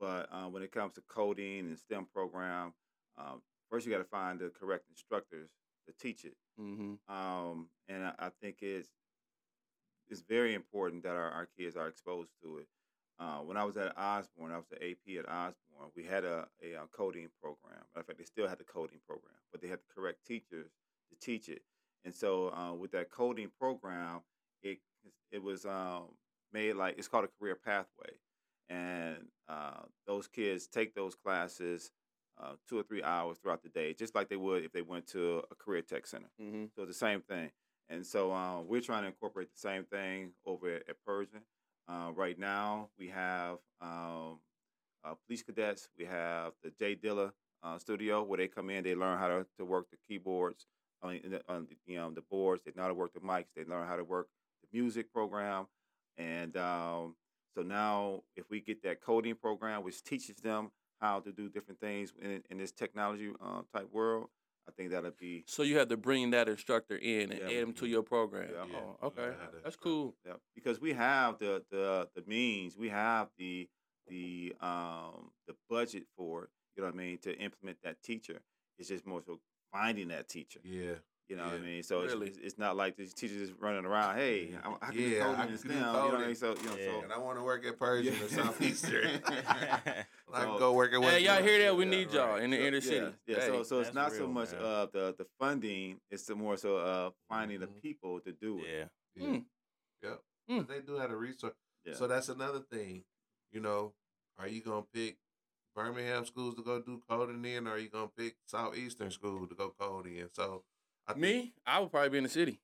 But 0.00 0.28
um, 0.32 0.52
when 0.52 0.62
it 0.62 0.72
comes 0.72 0.94
to 0.94 1.02
coding 1.08 1.60
and 1.60 1.78
STEM 1.78 2.08
program, 2.14 2.74
um, 3.18 3.42
first 3.70 3.86
you 3.86 3.92
got 3.92 3.98
to 3.98 4.04
find 4.04 4.40
the 4.40 4.50
correct 4.50 4.84
instructors 4.90 5.50
to 5.86 5.94
teach 6.00 6.24
it. 6.24 6.36
Mm-hmm. 6.60 6.94
Um, 7.14 7.68
and 7.88 8.04
I, 8.06 8.12
I 8.18 8.30
think 8.42 8.58
it's 8.62 8.90
it's 10.08 10.22
very 10.22 10.54
important 10.54 11.02
that 11.04 11.16
our, 11.16 11.30
our 11.30 11.48
kids 11.58 11.76
are 11.76 11.88
exposed 11.88 12.30
to 12.42 12.58
it. 12.58 12.68
uh, 13.20 13.38
when 13.38 13.56
I 13.56 13.64
was 13.64 13.76
at 13.78 13.96
Osborn, 13.98 14.52
I 14.52 14.56
was 14.58 14.66
the 14.70 14.82
AP 14.84 15.18
at 15.18 15.28
Osborn. 15.30 15.90
We 15.96 16.04
had 16.04 16.24
a, 16.24 16.48
a, 16.62 16.76
uh 16.76 16.86
coding 16.92 17.28
program. 17.42 17.82
In 17.96 18.02
fact, 18.04 18.18
they 18.18 18.24
still 18.24 18.48
had 18.48 18.58
the 18.58 18.64
coding 18.64 19.00
program, 19.08 19.36
but 19.52 19.62
they 19.62 19.68
had 19.68 19.80
the 19.80 19.94
correct 19.94 20.26
teachers 20.26 20.70
to 21.10 21.16
teach 21.20 21.48
it. 21.48 21.62
And 22.04 22.14
so 22.14 22.52
uh, 22.54 22.74
with 22.74 22.92
that 22.92 23.10
coding 23.10 23.50
program, 23.58 24.20
it 24.62 24.78
it 25.30 25.42
was 25.42 25.64
um, 25.64 26.04
made 26.52 26.74
like 26.74 26.98
it's 26.98 27.08
called 27.08 27.24
a 27.24 27.28
career 27.38 27.56
pathway, 27.56 28.12
and 28.68 29.16
uh, 29.48 29.82
those 30.06 30.26
kids 30.26 30.66
take 30.66 30.94
those 30.94 31.14
classes 31.14 31.90
uh, 32.42 32.52
two 32.68 32.78
or 32.78 32.82
three 32.82 33.02
hours 33.02 33.38
throughout 33.38 33.62
the 33.62 33.68
day, 33.68 33.94
just 33.94 34.14
like 34.14 34.28
they 34.28 34.36
would 34.36 34.64
if 34.64 34.72
they 34.72 34.82
went 34.82 35.06
to 35.08 35.42
a 35.50 35.54
career 35.54 35.82
tech 35.82 36.06
center. 36.06 36.30
Mm-hmm. 36.40 36.64
So 36.74 36.82
it's 36.82 36.90
the 36.90 37.06
same 37.06 37.20
thing. 37.20 37.50
And 37.88 38.04
so 38.04 38.32
uh, 38.32 38.60
we're 38.62 38.80
trying 38.80 39.02
to 39.02 39.08
incorporate 39.08 39.50
the 39.52 39.60
same 39.60 39.84
thing 39.84 40.32
over 40.46 40.76
at, 40.76 40.88
at 40.88 40.96
Pershing. 41.06 41.42
Uh, 41.86 42.10
right 42.14 42.38
now, 42.38 42.88
we 42.98 43.08
have 43.08 43.58
um, 43.80 44.40
uh, 45.04 45.14
police 45.26 45.42
cadets. 45.42 45.88
We 45.98 46.06
have 46.06 46.52
the 46.62 46.70
Jay 46.70 46.96
Dilla 46.96 47.32
uh, 47.62 47.78
studio 47.78 48.22
where 48.22 48.38
they 48.38 48.48
come 48.48 48.70
in, 48.70 48.84
they 48.84 48.94
learn 48.94 49.18
how 49.18 49.28
to, 49.28 49.46
to 49.58 49.64
work 49.64 49.90
the 49.90 49.98
keyboards, 50.08 50.66
I 51.04 51.08
mean, 51.08 51.20
the, 51.30 51.42
on 51.48 51.66
the, 51.68 51.76
you 51.92 51.98
know, 51.98 52.10
the 52.10 52.22
boards. 52.22 52.62
They 52.64 52.72
know 52.74 52.82
how 52.82 52.88
to 52.88 52.94
work 52.94 53.12
the 53.12 53.20
mics. 53.20 53.46
They 53.54 53.64
learn 53.64 53.86
how 53.86 53.96
to 53.96 54.04
work 54.04 54.28
the 54.62 54.78
music 54.78 55.12
program. 55.12 55.66
And 56.16 56.56
um, 56.56 57.16
so 57.54 57.62
now, 57.62 58.22
if 58.36 58.48
we 58.50 58.60
get 58.60 58.82
that 58.84 59.00
coding 59.02 59.34
program, 59.34 59.84
which 59.84 60.02
teaches 60.02 60.36
them 60.36 60.70
how 61.00 61.20
to 61.20 61.32
do 61.32 61.48
different 61.48 61.80
things 61.80 62.12
in, 62.20 62.42
in 62.50 62.58
this 62.58 62.72
technology 62.72 63.30
uh, 63.44 63.62
type 63.74 63.88
world, 63.92 64.28
I 64.66 64.72
think 64.72 64.92
that'll 64.92 65.10
be 65.10 65.44
So 65.46 65.62
you 65.62 65.76
have 65.78 65.88
to 65.88 65.96
bring 65.98 66.30
that 66.30 66.48
instructor 66.48 66.96
in 66.96 67.30
and 67.32 67.40
Yeah. 67.40 67.46
add 67.48 67.52
him 67.52 67.72
to 67.74 67.86
your 67.86 68.02
program. 68.02 68.48
Yeah. 68.50 68.64
Yeah. 68.72 68.78
Oh, 69.02 69.06
okay, 69.08 69.26
Yeah, 69.26 69.46
that's 69.62 69.76
cool. 69.76 70.14
yeah, 70.24 70.34
because 70.54 70.80
we 70.80 70.94
have 70.94 71.38
the 71.38 71.62
the 71.70 72.08
the 72.14 72.22
means, 72.26 72.74
we 72.74 72.88
have 72.88 73.28
the 73.36 73.68
the 74.08 74.54
um 74.62 75.32
the 75.46 75.54
budget 75.68 76.04
for 76.16 76.44
it. 76.44 76.50
You 76.76 76.82
know 76.82 76.88
what 76.88 76.94
I 76.94 76.96
mean 76.98 77.18
to 77.18 77.36
implement 77.38 77.78
that 77.82 78.02
teacher. 78.02 78.40
It's 78.78 78.88
just 78.88 79.04
more 79.06 79.22
so 79.26 79.38
finding 79.74 80.08
that 80.08 80.28
teacher. 80.28 80.60
Yeah. 80.64 80.94
You 81.28 81.36
know 81.36 81.44
what 81.44 81.54
I 81.54 81.58
mean? 81.58 81.82
So 81.82 82.02
Really? 82.02 82.26
it's, 82.28 82.38
it's 82.38 82.58
not 82.58 82.76
like 82.76 82.96
these 82.96 83.14
teachers 83.14 83.48
just 83.48 83.60
running 83.60 83.86
around. 83.86 84.16
Hey, 84.16 84.50
I, 84.62 84.68
I 84.82 84.86
can 84.90 84.96
do 84.98 85.02
Yeah, 85.08 85.20
coding 85.22 85.40
I 85.40 85.42
in 85.44 85.48
can 85.48 85.58
STEM. 85.58 85.70
You 85.70 85.80
know 85.80 85.92
what 86.04 86.14
I 86.20 86.26
mean? 86.26 86.34
So 86.36 86.54
you 86.62 86.68
know, 86.68 86.76
Yeah. 86.78 87.02
And 87.04 87.12
I 87.12 87.18
want 87.18 87.38
to 87.38 87.42
work 87.42 87.64
at 87.64 87.78
Pershing 87.78 88.12
or 88.22 88.28
Southeastern. 88.28 89.08
I 89.26 90.04
can 90.34 90.58
go 90.58 90.74
work 90.74 90.92
at 90.92 91.00
West 91.00 91.14
Hey, 91.16 91.24
y'all 91.24 91.42
hear 91.42 91.58
that? 91.64 91.76
We 91.76 91.84
Yeah, 91.84 91.90
need 91.90 92.12
y'all 92.12 92.34
right. 92.34 92.42
in 92.42 92.50
the 92.50 92.58
so, 92.58 92.62
inner 92.62 92.76
yeah, 92.76 92.82
city. 92.82 93.06
Yeah, 93.26 93.36
Hey, 93.40 93.46
so 93.46 93.62
so 93.62 93.80
it's 93.80 93.88
that's 93.88 93.94
not 93.94 94.12
so 94.12 94.26
much 94.28 94.52
man. 94.52 94.60
uh 94.62 94.86
the 94.92 95.14
the 95.16 95.26
funding. 95.40 95.98
It's 96.10 96.24
the 96.26 96.34
more 96.34 96.56
so 96.58 96.76
uh 96.76 97.10
finding 97.28 97.58
Mhm. 97.58 97.60
the 97.62 97.66
people 97.68 98.20
to 98.20 98.32
do 98.32 98.58
it. 98.58 98.66
yeah. 98.68 98.84
Yeah. 99.16 99.28
Mm. 99.28 99.44
Yep. 100.02 100.20
Mm. 100.50 100.68
They 100.68 100.80
do 100.80 100.96
have 100.96 101.10
a 101.10 101.16
resource. 101.16 101.54
Yeah. 101.86 101.94
So 101.94 102.06
that's 102.06 102.28
another 102.28 102.60
thing. 102.60 103.04
You 103.50 103.60
know, 103.60 103.94
are 104.38 104.46
you 104.48 104.60
gonna 104.60 104.84
pick 104.92 105.16
Birmingham 105.74 106.24
schools 106.24 106.54
to 106.54 106.62
go 106.62 106.80
do 106.80 107.00
coding 107.08 107.44
in, 107.44 107.66
or 107.66 107.72
are 107.72 107.78
you 107.78 107.88
gonna 107.88 108.08
pick 108.16 108.36
Southeastern 108.46 109.10
school 109.10 109.46
to 109.46 109.54
go 109.54 109.74
coding 109.78 110.16
in? 110.16 110.28
So 110.32 110.62
I 111.06 111.14
Me, 111.14 111.52
I 111.66 111.80
would 111.80 111.90
probably 111.90 112.10
be 112.10 112.18
in 112.18 112.24
the 112.24 112.30
city. 112.30 112.60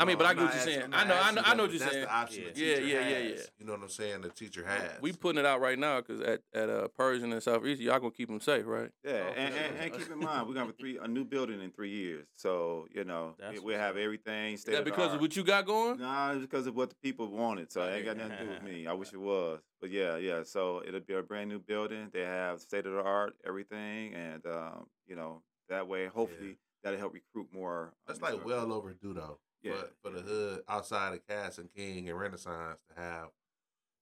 I 0.00 0.04
mean, 0.06 0.14
No, 0.14 0.18
but 0.18 0.26
I 0.26 0.30
I'm 0.30 0.36
get 0.36 0.44
what 0.46 0.54
you're 0.54 0.62
saying. 0.64 0.82
I'm 0.82 0.94
I 0.94 1.04
know, 1.04 1.20
I 1.20 1.30
know, 1.32 1.42
I 1.44 1.54
know 1.54 1.62
what 1.64 1.70
you're 1.72 1.78
that's 1.78 1.92
saying. 1.92 2.04
the 2.04 2.12
option 2.12 2.42
Yeah, 2.42 2.52
teacher 2.52 2.80
yeah, 2.86 2.94
yeah, 2.94 3.00
has. 3.18 3.24
yeah. 3.32 3.42
You 3.58 3.66
know 3.66 3.72
what 3.72 3.82
I'm 3.82 3.88
saying? 3.90 4.20
The 4.22 4.28
teacher 4.30 4.64
has. 4.66 4.90
We 5.02 5.12
putting 5.12 5.38
it 5.38 5.46
out 5.46 5.60
right 5.60 5.78
now 5.78 6.00
because 6.00 6.20
at 6.22 6.40
at 6.54 6.70
uh, 6.70 6.88
Pershing 6.88 7.32
and 7.32 7.42
Southeast, 7.42 7.80
y'all 7.82 7.98
gonna 7.98 8.10
keep 8.10 8.28
them 8.28 8.40
safe, 8.40 8.64
right? 8.66 8.90
Yeah, 9.04 9.24
Oh, 9.28 9.32
and, 9.36 9.54
and, 9.54 9.76
and 9.78 9.92
keep 9.92 10.10
in 10.10 10.18
mind 10.18 10.48
we're 10.48 10.54
gonna 10.54 10.66
have 10.66 10.70
a 10.70 10.72
three 10.78 10.96
a 10.98 11.06
new 11.06 11.24
building 11.24 11.60
in 11.60 11.70
three 11.70 11.90
years. 11.90 12.26
So 12.34 12.88
you 12.94 13.04
know 13.04 13.34
we, 13.52 13.58
we 13.58 13.64
what's 13.72 13.76
have 13.78 13.96
everything. 13.98 14.54
Is 14.54 14.64
that 14.64 14.84
because 14.84 15.12
of 15.14 15.20
what 15.20 15.36
you 15.36 15.44
got 15.44 15.66
going? 15.66 15.98
Nah, 16.00 16.32
it's 16.32 16.40
because 16.40 16.66
of 16.66 16.74
what 16.74 16.88
the 16.88 16.96
people 17.02 17.28
wanted. 17.28 17.70
So 17.70 17.82
it 17.82 17.94
ain't 17.96 18.06
got 18.06 18.16
nothing 18.16 18.38
to 18.38 18.44
do 18.44 18.50
with 18.50 18.62
me. 18.62 18.86
I 18.86 18.94
wish 18.94 19.12
it 19.12 19.20
was, 19.20 19.60
but 19.82 19.90
yeah, 19.90 20.16
yeah. 20.16 20.42
So 20.44 20.82
it'll 20.86 21.00
be 21.00 21.14
a 21.14 21.22
brand 21.22 21.50
new 21.50 21.58
building. 21.58 22.08
They 22.12 22.22
have 22.22 22.60
state 22.60 22.86
of 22.86 22.92
the 22.94 23.02
art 23.02 23.34
everything, 23.46 24.14
and 24.14 24.44
um, 24.46 24.86
you 25.06 25.14
know 25.14 25.42
that 25.68 25.86
way 25.86 26.06
hopefully 26.06 26.56
that'll 26.82 26.98
help 26.98 27.12
recruit 27.12 27.48
more. 27.52 27.88
um, 27.88 27.92
That's 28.06 28.22
like 28.22 28.32
instructors. 28.32 28.56
well 28.66 28.72
overdue 28.72 29.12
though. 29.12 29.38
Yeah, 29.62 29.72
For, 30.02 30.10
for 30.10 30.16
the 30.16 30.22
hood 30.22 30.62
outside 30.68 31.12
of 31.12 31.26
Cass 31.26 31.58
and 31.58 31.72
King 31.72 32.08
and 32.08 32.18
Renaissance 32.18 32.78
to 32.88 33.00
have 33.00 33.28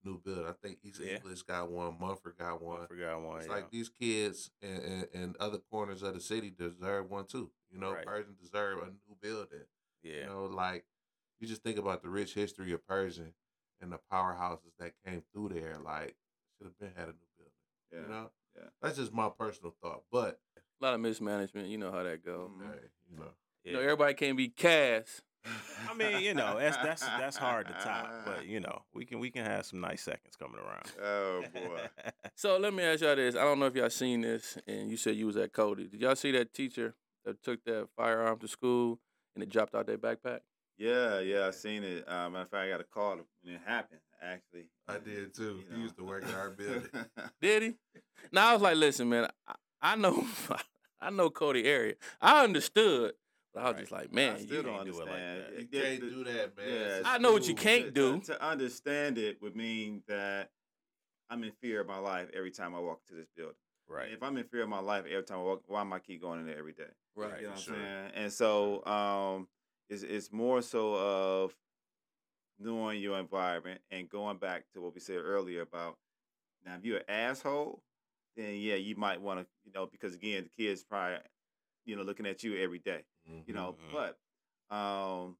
new 0.04 0.18
building. 0.24 0.46
I 0.46 0.52
think 0.62 0.78
East 0.84 1.00
Yeah. 1.04 1.16
English 1.16 1.42
got 1.42 1.70
one, 1.70 1.96
Mumford 2.00 2.36
got 2.38 2.62
one. 2.62 2.82
I 2.82 2.86
forgot 2.86 3.20
one. 3.20 3.38
It's 3.38 3.46
yeah. 3.48 3.54
like 3.54 3.70
these 3.70 3.88
kids 3.88 4.50
and, 4.62 4.82
in, 5.12 5.20
in 5.22 5.34
other 5.40 5.59
corners 5.70 6.02
of 6.02 6.14
the 6.14 6.20
city 6.20 6.50
deserve 6.56 7.11
one 7.11 7.24
too. 7.26 7.50
You 7.70 7.78
know, 7.80 7.92
Right. 7.92 8.06
Pershing 8.06 8.36
deserve 8.40 8.78
a 8.78 8.86
new 8.86 9.16
building. 9.20 9.66
yeah. 10.02 10.20
You 10.20 10.26
know, 10.26 10.44
like 10.44 10.84
you 11.40 11.48
just 11.48 11.62
think 11.62 11.78
about 11.78 12.02
the 12.02 12.09
rich 12.09 12.34
history 12.34 12.72
of 12.72 12.86
Pershing 12.86 13.32
and 13.80 13.92
the 13.92 13.98
powerhouses 14.12 14.72
that 14.78 14.92
came 15.04 15.22
through 15.32 15.48
there. 15.50 15.76
Like 15.84 16.14
should 16.56 16.66
have 16.66 16.78
been 16.78 16.92
had 16.96 17.09
a 17.09 17.12
new 17.12 17.28
building. 17.36 17.52
Yeah. 17.92 18.00
You 18.02 18.09
know, 18.09 18.30
yeah. 18.56 18.68
that's 18.80 18.96
just 18.98 19.12
my 19.12 19.28
personal 19.28 19.74
thought. 19.82 20.04
But 20.12 20.38
A 20.56 20.84
lot 20.84 20.94
of 20.94 21.00
mismanagement. 21.00 21.68
You 21.68 21.78
know 21.78 21.90
how 21.90 22.04
that 22.04 22.24
go. 22.24 22.52
Mhm. 22.56 22.66
hey, 22.72 22.78
you 23.11 23.18
know, 23.18 23.30
You 23.64 23.72
know, 23.72 23.80
everybody 23.80 24.14
can't 24.14 24.36
be 24.36 24.48
Cass. 24.48 25.22
I 25.88 25.94
mean, 25.94 26.22
you 26.22 26.34
know, 26.34 26.59
that's 26.59 26.76
that's 26.78 27.03
that's 27.03 27.36
hard 27.36 27.66
to 27.68 27.72
top, 27.74 28.11
but 28.24 28.46
you 28.46 28.61
know, 28.61 28.82
we 28.94 29.05
can 29.05 29.18
we 29.18 29.30
can 29.30 29.44
have 29.44 29.66
some 29.66 29.80
nice 29.80 30.03
seconds 30.03 30.36
coming 30.36 30.59
around. 30.59 30.92
Oh 31.03 31.44
boy. 31.53 31.80
So 32.34 32.57
let 32.57 32.72
me 32.72 32.84
ask 32.84 33.01
y'all 33.01 33.16
this. 33.16 33.34
I 33.34 33.42
don't 33.42 33.59
know 33.59 33.66
if 33.66 33.74
y'all 33.74 33.90
seen 33.90 34.20
this, 34.20 34.57
and 34.66 34.88
you 34.88 34.96
said 34.96 35.16
you 35.16 35.26
was 35.26 35.36
at 35.36 35.53
Cody. 35.53 35.88
Did 35.88 36.01
y'all 36.01 36.14
see 36.14 36.30
that 36.32 36.55
teacher 36.55 36.94
that 37.24 37.42
took 37.42 37.64
that 37.64 37.88
firearm 37.96 38.38
to 38.38 38.46
school 38.49 39.01
and 39.34 39.42
it 39.42 39.51
dropped 39.51 39.74
out 39.74 39.86
their 39.86 39.99
backpack? 39.99 40.40
Yeah, 40.78 41.18
yeah, 41.18 41.49
I 41.49 41.51
seen 41.51 41.82
it. 41.82 42.05
Uh, 42.07 42.30
matter 42.30 42.44
of 42.44 42.51
fact, 42.51 42.66
I 42.66 42.68
got 42.68 42.80
a 42.80 42.84
call 42.84 43.16
when 43.42 43.55
it 43.55 43.61
happened. 43.66 44.01
Actually, 44.22 44.66
I 44.88 44.99
did 44.99 45.34
too. 45.34 45.62
You 45.70 45.76
He 45.76 45.82
used 45.82 45.96
to 45.96 46.05
work 46.05 46.24
in 46.24 46.34
our 46.34 46.51
building. 46.51 46.88
Did 47.40 47.62
he? 47.62 47.74
Now 48.32 48.51
I 48.51 48.53
was 48.55 48.62
like, 48.62 48.76
listen, 48.76 49.09
man, 49.09 49.28
I, 49.46 49.55
I 49.80 49.96
know, 49.96 50.26
I 51.01 51.11
know 51.11 51.30
Cody 51.30 51.64
area. 51.64 51.94
I 52.20 52.42
understood, 52.42 53.12
but 53.12 53.28
I 53.59 53.64
was 53.64 53.72
Right. 53.74 53.80
just 53.80 53.92
like, 53.92 54.12
man, 54.12 54.36
I 54.36 54.38
you 54.40 54.62
don't 54.62 54.64
can't 54.74 54.84
do 54.86 54.90
it 55.00 55.06
like 55.06 55.09
that. 55.09 55.52
You 55.52 55.59
It- 55.59 55.72
can't 55.72 56.00
the- 56.00 56.11
do 56.11 56.24
that, 56.24 56.56
man. 56.56 56.68
yeah, 56.68 57.02
I 57.04 57.18
know 57.18 57.32
what 57.32 57.48
you 57.48 57.54
can't 57.54 57.92
do. 57.94 58.20
To, 58.20 58.26
to 58.26 58.42
understand 58.42 59.18
it 59.18 59.40
would 59.42 59.56
mean 59.56 60.02
that 60.06 60.50
I'm 61.30 61.44
in 61.44 61.52
fear 61.61 61.80
of 61.80 61.86
my 61.86 61.98
life 61.98 62.28
every 62.32 62.50
time 62.50 62.74
I 62.74 62.80
walk 62.80 63.00
into 63.06 63.14
this 63.20 63.28
building. 63.36 63.56
right. 63.86 64.11
If 64.12 64.22
I'm 64.22 64.36
in 64.36 64.44
fear 64.44 64.62
of 64.62 64.68
my 64.68 64.80
life 64.80 65.04
every 65.06 65.22
time 65.24 65.38
I 65.38 65.42
walk, 65.42 65.62
why 65.66 65.80
am 65.80 65.92
I 65.92 65.98
keep 65.98 66.20
going 66.20 66.40
in 66.40 66.46
there 66.46 66.59
every 66.59 66.72
day? 66.74 66.90
right. 67.14 67.40
You 67.40 67.46
know 67.48 67.52
what 67.54 67.61
sure. 67.61 67.74
I'm 67.74 67.80
saying? 67.80 68.11
And 68.14 68.32
so 68.32 68.84
um, 68.86 69.48
it's, 69.88 70.02
it's 70.02 70.30
more 70.32 70.61
so 70.62 70.94
of 70.94 71.56
knowing 72.59 73.00
your 73.00 73.18
environment 73.18 73.80
and 73.90 74.09
going 74.09 74.36
back 74.38 74.64
to 74.74 74.80
what 74.80 74.94
we 74.94 75.00
said 75.00 75.16
earlier 75.18 75.62
about 75.62 75.96
now 76.66 76.74
if 76.76 76.84
you're 76.84 76.98
an 76.98 77.04
asshole, 77.09 77.82
then 78.36 78.54
yeah, 78.56 78.74
you 78.74 78.96
might 78.96 79.20
want 79.20 79.40
to, 79.40 79.46
you 79.64 79.72
know, 79.72 79.86
because 79.86 80.14
again, 80.14 80.44
the 80.44 80.64
kids 80.64 80.82
probably, 80.84 81.18
you 81.84 81.96
know, 81.96 82.02
looking 82.02 82.26
at 82.26 82.42
you 82.42 82.56
every 82.56 82.78
day, 82.80 83.04
you 83.47 83.55
know, 83.55 83.76
Mhm. 83.91 83.93
but 83.93 84.74
um, 84.74 85.37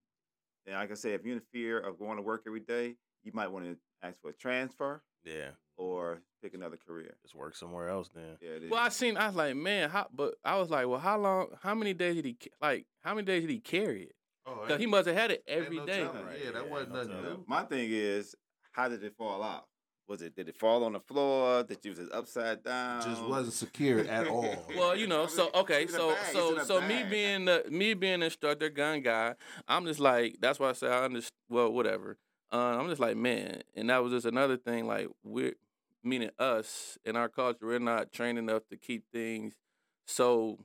and 0.66 0.74
like 0.76 0.91
I 0.91 0.95
said, 0.95 1.12
if 1.18 1.24
you're 1.24 1.34
in 1.36 1.43
fear 1.53 1.78
of 1.80 1.99
going 1.99 2.16
to 2.16 2.22
work 2.22 2.45
every 2.47 2.61
day, 2.61 2.97
you 3.22 3.32
might 3.32 3.49
want 3.49 3.64
to 3.66 3.78
ask 4.03 4.20
for 4.20 4.30
a 4.30 4.34
transfer 4.34 5.03
Yeah. 5.24 5.51
or 5.76 6.22
pick 6.43 6.55
another 6.55 6.76
career. 6.76 7.16
Just 7.22 7.34
work 7.34 7.55
somewhere 7.55 7.89
else 7.89 8.09
then. 8.11 8.36
Yeah, 8.41 8.51
it 8.51 8.62
is. 8.64 8.70
Well, 8.70 8.80
I 8.80 8.89
seen. 8.91 9.16
I 9.16 9.26
was 9.26 9.36
like, 9.36 9.57
man, 9.57 9.91
how? 9.91 10.09
But 10.12 10.34
I 10.45 10.57
was 10.57 10.70
like, 10.70 10.86
well, 10.86 10.99
how 11.01 11.18
long? 11.18 11.49
How 11.62 11.74
many 11.74 11.95
days 11.95 12.16
did 12.16 12.24
he 12.26 12.39
like? 12.61 12.86
How 13.01 13.14
many 13.14 13.24
days 13.26 13.43
did 13.43 13.51
he 13.51 13.61
carry 13.61 14.05
it? 14.05 14.14
Oh, 14.47 14.64
Cause 14.66 14.78
he 14.80 14.86
must 14.86 15.07
have 15.07 15.16
had 15.16 15.30
it 15.30 15.43
ain't 15.47 15.64
every 15.64 15.76
no 15.76 15.84
day. 15.86 16.05
Right, 16.05 16.39
Yeah, 16.43 16.53
that 16.53 16.64
yeah, 16.64 16.70
wasn't 16.70 16.93
no 16.95 17.03
nothing. 17.05 17.22
New. 17.22 17.45
My 17.47 17.64
thing 17.64 17.91
is, 17.91 18.34
how 18.72 18.89
did 18.89 19.05
it 19.05 19.14
fall 19.16 19.43
out? 19.43 19.66
Was 20.09 20.22
it 20.22 20.34
did 20.34 20.48
it 20.48 20.56
fall 20.56 20.84
on 20.84 20.94
the 20.94 21.00
floor? 21.00 21.62
Did 21.64 21.78
you 21.82 21.90
was 21.90 21.98
it 22.00 22.09
upside 22.12 22.64
down? 22.64 23.02
Just 23.02 23.22
wasn't 23.22 23.52
secure 23.52 24.00
at 24.00 24.26
all. 24.28 24.66
Well, 24.74 24.96
you 24.96 25.06
know, 25.06 25.26
so 25.26 25.50
okay, 25.54 25.82
it's 25.82 25.92
in 25.92 25.98
so 25.98 26.11
bag, 26.12 26.32
so 26.32 26.59
so 26.64 26.80
me 26.80 27.04
being 27.11 27.44
the 27.44 27.64
me 27.68 27.92
being 27.92 28.22
instructor 28.22 28.70
gun 28.70 29.02
guy, 29.02 29.34
I'm 29.68 29.84
just 29.84 30.00
like 30.00 30.38
that's 30.40 30.59
why 30.59 30.70
I 30.70 30.72
say 30.72 30.88
I 30.88 31.04
understand. 31.04 31.32
Well, 31.50 31.70
whatever. 31.70 32.16
Uh, 32.50 32.78
I'm 32.78 32.88
just 32.88 33.00
like 33.00 33.18
man, 33.18 33.61
and 33.76 33.90
that 33.90 34.02
was 34.02 34.12
just 34.12 34.24
another 34.24 34.56
thing. 34.56 34.86
Like 34.86 35.09
we're 35.22 35.52
meaning 36.02 36.30
us 36.38 36.96
in 37.04 37.14
our 37.14 37.28
culture, 37.28 37.66
we're 37.66 37.78
not 37.78 38.11
trained 38.11 38.38
enough 38.38 38.66
to 38.70 38.78
keep 38.78 39.04
things 39.12 39.56
so 40.06 40.59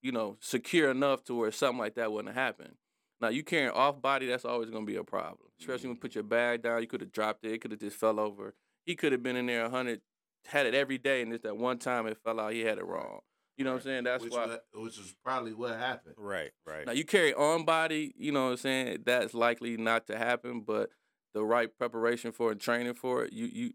you 0.00 0.10
know 0.10 0.38
secure 0.40 0.90
enough 0.90 1.22
to 1.24 1.34
where 1.34 1.52
something 1.52 1.78
like 1.78 1.96
that 1.96 2.12
wouldn't 2.12 2.34
happen. 2.34 2.76
Now 3.20 3.28
you 3.28 3.42
carrying 3.42 3.70
off 3.72 4.00
body, 4.00 4.26
that's 4.26 4.46
always 4.46 4.70
gonna 4.70 4.86
be 4.86 4.96
a 4.96 5.04
problem. 5.04 5.50
Especially 5.60 5.88
when 5.88 5.96
you 5.96 6.00
put 6.00 6.14
your 6.14 6.24
bag 6.24 6.62
down, 6.62 6.80
you 6.80 6.88
could 6.88 7.02
have 7.02 7.12
dropped 7.12 7.44
it, 7.44 7.52
it 7.52 7.60
could 7.60 7.70
have 7.72 7.80
just 7.80 7.96
fell 7.96 8.18
over. 8.18 8.54
He 8.86 8.94
could 8.94 9.12
have 9.12 9.22
been 9.22 9.36
in 9.36 9.46
there 9.46 9.64
a 9.64 9.70
hundred, 9.70 10.00
had 10.46 10.66
it 10.66 10.74
every 10.74 10.96
day, 10.96 11.20
and 11.20 11.32
just 11.32 11.42
that 11.42 11.56
one 11.56 11.78
time 11.78 12.06
it 12.06 12.16
fell 12.24 12.40
out, 12.40 12.52
he 12.52 12.60
had 12.60 12.78
it 12.78 12.86
wrong. 12.86 13.20
You 13.58 13.64
know 13.64 13.72
what 13.72 13.78
I'm 13.78 13.84
saying? 13.84 14.04
That's 14.04 14.22
which, 14.22 14.32
why. 14.32 14.46
wa- 14.46 14.82
which 14.82 14.98
is 14.98 15.14
probably 15.24 15.54
what 15.54 15.76
happened. 15.76 16.14
Right. 16.18 16.50
Right. 16.66 16.86
Now 16.86 16.92
you 16.92 17.04
carry 17.04 17.34
on 17.34 17.64
body, 17.64 18.14
you 18.16 18.30
know 18.30 18.46
what 18.46 18.50
I'm 18.52 18.56
saying? 18.58 18.98
That's 19.04 19.34
likely 19.34 19.76
not 19.76 20.06
to 20.08 20.18
happen, 20.18 20.60
but 20.60 20.90
the 21.34 21.44
right 21.44 21.68
preparation 21.76 22.32
for 22.32 22.52
and 22.52 22.60
training 22.60 22.94
for 22.94 23.24
it, 23.24 23.32
you 23.32 23.46
you 23.46 23.72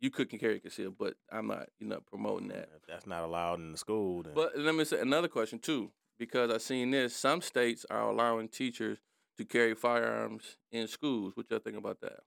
you 0.00 0.10
could 0.10 0.28
can 0.28 0.38
carry 0.38 0.58
concealed, 0.58 0.96
but 0.98 1.14
I'm 1.30 1.46
not, 1.46 1.68
you 1.78 1.86
know, 1.86 2.00
promoting 2.00 2.48
that. 2.48 2.68
If 2.76 2.86
that's 2.88 3.06
not 3.06 3.22
allowed 3.22 3.60
in 3.60 3.72
the 3.72 3.78
school, 3.78 4.22
then 4.22 4.34
But 4.34 4.58
let 4.58 4.74
me 4.74 4.84
say 4.84 5.00
another 5.00 5.28
question 5.28 5.58
too, 5.58 5.92
because 6.18 6.50
I've 6.50 6.62
seen 6.62 6.90
this. 6.90 7.14
Some 7.14 7.40
states 7.40 7.86
are 7.88 8.10
allowing 8.10 8.48
teachers 8.48 8.98
to 9.38 9.44
carry 9.44 9.74
firearms 9.74 10.56
in 10.72 10.88
schools. 10.88 11.36
What 11.36 11.46
y'all 11.50 11.60
think 11.60 11.76
about 11.76 12.00
that? 12.00 12.20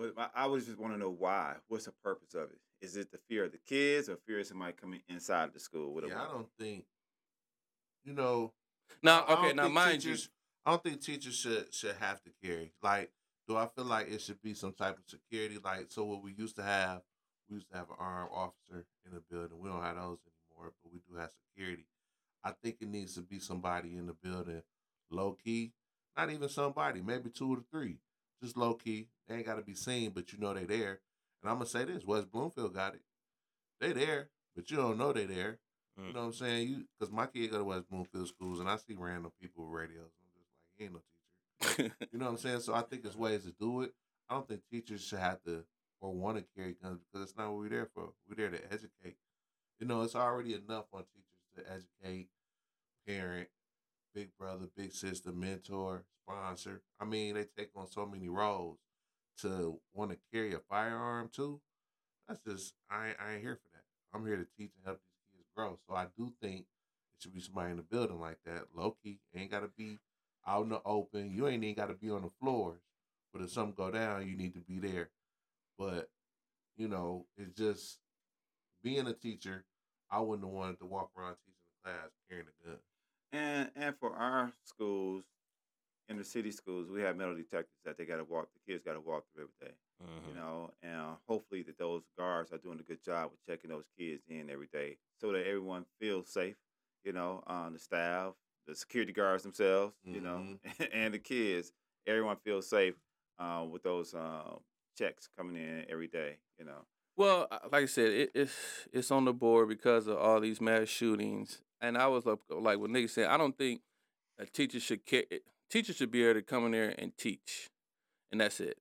But 0.00 0.32
I, 0.34 0.44
always 0.44 0.64
just 0.64 0.78
want 0.78 0.94
to 0.94 0.98
know 0.98 1.10
why. 1.10 1.56
What's 1.68 1.84
the 1.84 1.92
purpose 2.02 2.32
of 2.32 2.44
it? 2.44 2.58
Is 2.80 2.96
it 2.96 3.12
the 3.12 3.18
fear 3.28 3.44
of 3.44 3.52
the 3.52 3.58
kids 3.58 4.08
or 4.08 4.16
fear 4.16 4.40
of 4.40 4.46
somebody 4.46 4.72
coming 4.72 5.02
inside 5.10 5.44
of 5.44 5.52
the 5.52 5.60
school? 5.60 5.92
What 5.92 6.08
Yeah, 6.08 6.22
I 6.22 6.32
don't 6.32 6.48
think. 6.58 6.84
You 8.04 8.14
know, 8.14 8.54
Now, 9.02 9.26
okay, 9.28 9.52
now 9.52 9.64
think 9.64 9.74
mind 9.74 10.04
you, 10.04 10.16
I 10.64 10.70
don't 10.70 10.82
think 10.82 11.02
teachers 11.02 11.34
should 11.34 11.74
should 11.74 11.96
have 12.00 12.22
to 12.22 12.30
carry. 12.42 12.72
Like, 12.82 13.10
do 13.46 13.58
I 13.58 13.66
feel 13.66 13.84
like 13.84 14.10
it 14.10 14.22
should 14.22 14.40
be 14.40 14.54
some 14.54 14.72
type 14.72 14.96
of 14.96 15.04
security? 15.06 15.58
Like, 15.62 15.86
so 15.88 16.04
what 16.04 16.22
we 16.22 16.32
used 16.32 16.56
to 16.56 16.62
have, 16.62 17.02
we 17.50 17.56
used 17.56 17.70
to 17.70 17.76
have 17.76 17.90
an 17.90 17.96
armed 17.98 18.30
officer 18.32 18.86
in 19.04 19.12
the 19.12 19.20
building. 19.30 19.58
We 19.58 19.68
don't 19.68 19.82
have 19.82 19.96
those 19.96 20.18
anymore, 20.24 20.72
but 20.82 20.92
we 20.92 21.00
do 21.06 21.20
have 21.20 21.30
security. 21.54 21.84
I 22.42 22.52
think 22.62 22.76
it 22.80 22.88
needs 22.88 23.16
to 23.16 23.20
be 23.20 23.38
somebody 23.38 23.96
in 23.96 24.06
the 24.06 24.14
building, 24.14 24.62
low 25.10 25.36
key. 25.44 25.72
Not 26.16 26.30
even 26.30 26.48
somebody, 26.48 27.02
maybe 27.02 27.28
two 27.28 27.52
or 27.52 27.62
three, 27.70 27.98
just 28.42 28.56
low 28.56 28.74
key. 28.74 29.08
They 29.28 29.36
ain't 29.36 29.46
got 29.46 29.56
to 29.56 29.62
be 29.62 29.74
seen, 29.74 30.10
but 30.10 30.32
you 30.32 30.38
know 30.38 30.54
they 30.54 30.64
there. 30.64 31.00
And 31.42 31.50
I'm 31.50 31.56
gonna 31.58 31.66
say 31.66 31.84
this: 31.84 32.04
West 32.04 32.30
Bloomfield 32.30 32.74
got 32.74 32.94
it. 32.94 33.02
They 33.80 33.92
there, 33.92 34.28
but 34.54 34.70
you 34.70 34.76
don't 34.76 34.98
know 34.98 35.12
they 35.12 35.26
there. 35.26 35.58
You 35.96 36.04
Mm. 36.04 36.14
know 36.14 36.20
what 36.20 36.26
I'm 36.28 36.32
saying? 36.32 36.68
You 36.68 36.84
because 36.98 37.12
my 37.12 37.26
kid 37.26 37.50
go 37.50 37.58
to 37.58 37.64
West 37.64 37.88
Bloomfield 37.90 38.28
schools, 38.28 38.60
and 38.60 38.68
I 38.68 38.76
see 38.76 38.94
random 38.96 39.32
people 39.40 39.64
with 39.66 39.74
radios. 39.80 40.10
I'm 40.18 40.26
just 40.26 40.36
like, 40.36 40.78
he 40.78 40.84
ain't 40.84 40.94
no 40.94 41.00
teacher. 41.00 41.94
You 42.12 42.18
know 42.18 42.26
what 42.26 42.32
I'm 42.32 42.38
saying? 42.38 42.60
So 42.60 42.74
I 42.74 42.82
think 42.82 43.02
there's 43.02 43.16
ways 43.16 43.44
to 43.44 43.52
do 43.60 43.82
it. 43.82 43.92
I 44.28 44.34
don't 44.34 44.48
think 44.48 44.62
teachers 44.70 45.02
should 45.04 45.18
have 45.18 45.42
to 45.44 45.64
or 46.00 46.12
want 46.12 46.38
to 46.38 46.44
carry 46.56 46.74
guns 46.82 47.00
because 47.12 47.28
it's 47.28 47.36
not 47.36 47.50
what 47.50 47.58
we're 47.58 47.68
there 47.68 47.88
for. 47.94 48.10
We're 48.28 48.36
there 48.36 48.50
to 48.50 48.64
educate. 48.72 49.16
You 49.78 49.86
know, 49.86 50.02
it's 50.02 50.14
already 50.14 50.54
enough 50.54 50.86
on 50.92 51.04
teachers 51.14 51.56
to 51.56 51.72
educate, 51.72 52.28
parent, 53.06 53.48
big 54.14 54.30
brother, 54.38 54.66
big 54.76 54.92
sister, 54.92 55.32
mentor, 55.32 56.04
sponsor. 56.22 56.82
I 57.00 57.04
mean, 57.04 57.34
they 57.34 57.46
take 57.56 57.70
on 57.76 57.90
so 57.90 58.06
many 58.06 58.28
roles 58.28 58.78
to 59.42 59.78
want 59.94 60.10
to 60.10 60.18
carry 60.32 60.54
a 60.54 60.58
firearm 60.58 61.30
too. 61.32 61.60
That's 62.28 62.40
just 62.40 62.74
I 62.90 63.14
I 63.18 63.34
ain't 63.34 63.42
here 63.42 63.56
for 63.56 63.68
that. 63.74 63.84
I'm 64.14 64.26
here 64.26 64.36
to 64.36 64.46
teach 64.56 64.72
and 64.76 64.84
help 64.84 64.98
these 64.98 65.38
kids 65.38 65.48
grow. 65.56 65.78
So 65.88 65.94
I 65.94 66.06
do 66.16 66.32
think 66.40 66.60
it 66.60 66.66
should 67.22 67.34
be 67.34 67.40
somebody 67.40 67.72
in 67.72 67.76
the 67.76 67.82
building 67.82 68.20
like 68.20 68.38
that. 68.46 68.66
Low 68.74 68.96
key 69.02 69.18
ain't 69.34 69.50
got 69.50 69.60
to 69.60 69.70
be 69.76 69.98
out 70.46 70.64
in 70.64 70.70
the 70.70 70.80
open. 70.84 71.30
You 71.30 71.48
ain't 71.48 71.64
even 71.64 71.74
got 71.74 71.88
to 71.88 71.94
be 71.94 72.10
on 72.10 72.22
the 72.22 72.30
floors. 72.40 72.80
But 73.32 73.42
if 73.42 73.50
something 73.50 73.74
go 73.76 73.90
down, 73.90 74.26
you 74.26 74.36
need 74.36 74.54
to 74.54 74.60
be 74.60 74.78
there. 74.78 75.10
But 75.78 76.08
you 76.76 76.88
know, 76.88 77.26
it's 77.36 77.56
just 77.56 77.98
being 78.82 79.06
a 79.06 79.12
teacher. 79.12 79.64
I 80.10 80.20
wouldn't 80.20 80.46
have 80.46 80.54
wanted 80.54 80.78
to 80.80 80.86
walk 80.86 81.10
around 81.16 81.36
teaching 81.44 81.54
the 81.84 81.90
class 81.90 82.10
carrying 82.28 82.46
a 82.48 82.66
gun. 82.66 82.78
And 83.32 83.70
and 83.76 83.94
for 83.98 84.14
our 84.14 84.52
schools, 84.64 85.24
inner 86.08 86.24
city 86.24 86.50
schools, 86.50 86.88
we 86.90 87.02
have 87.02 87.16
metal 87.16 87.34
detectors 87.36 87.78
that 87.84 87.96
they 87.96 88.04
got 88.04 88.16
to 88.16 88.24
walk. 88.24 88.48
The 88.54 88.72
kids 88.72 88.84
got 88.84 88.94
to 88.94 89.00
walk 89.00 89.24
through 89.34 89.44
every 89.44 89.68
day. 89.70 89.74
You 90.28 90.34
know, 90.34 90.70
and 90.82 91.16
hopefully 91.28 91.62
that 91.62 91.78
those 91.78 92.02
guards 92.16 92.52
are 92.52 92.58
doing 92.58 92.80
a 92.80 92.82
good 92.82 93.02
job 93.04 93.30
with 93.30 93.44
checking 93.46 93.70
those 93.70 93.84
kids 93.98 94.22
in 94.28 94.48
every 94.50 94.68
day, 94.72 94.96
so 95.20 95.32
that 95.32 95.46
everyone 95.46 95.84
feels 96.00 96.28
safe. 96.28 96.56
You 97.04 97.12
know, 97.12 97.42
um, 97.46 97.72
the 97.74 97.78
staff, 97.78 98.32
the 98.66 98.74
security 98.74 99.12
guards 99.12 99.42
themselves, 99.42 99.94
you 100.04 100.20
know, 100.20 100.42
and 100.92 101.14
the 101.14 101.18
kids. 101.18 101.72
Everyone 102.06 102.36
feels 102.44 102.68
safe 102.68 102.94
uh, 103.38 103.64
with 103.70 103.82
those 103.82 104.14
uh, 104.14 104.56
checks 104.96 105.28
coming 105.36 105.56
in 105.56 105.84
every 105.90 106.08
day. 106.08 106.38
You 106.58 106.64
know. 106.64 106.86
Well, 107.16 107.46
uh, 107.50 107.58
like 107.70 107.82
I 107.82 107.86
said, 107.86 108.12
it, 108.12 108.30
it's 108.34 108.52
it's 108.92 109.10
on 109.10 109.26
the 109.26 109.32
board 109.32 109.68
because 109.68 110.06
of 110.06 110.16
all 110.16 110.40
these 110.40 110.60
mass 110.60 110.88
shootings, 110.88 111.60
and 111.80 111.96
I 111.96 112.06
was 112.06 112.26
like, 112.26 112.38
like 112.50 112.78
what 112.78 112.90
Nick 112.90 113.10
said. 113.10 113.26
I 113.26 113.36
don't 113.36 113.56
think 113.56 113.80
a 114.38 114.46
teacher 114.46 114.80
should 114.80 115.04
care. 115.04 115.24
Teachers 115.70 115.96
should 115.96 116.10
be 116.10 116.24
able 116.24 116.40
to 116.40 116.42
come 116.42 116.66
in 116.66 116.72
there 116.72 116.94
and 116.98 117.16
teach, 117.16 117.70
and 118.32 118.40
that's 118.40 118.60
it. 118.60 118.78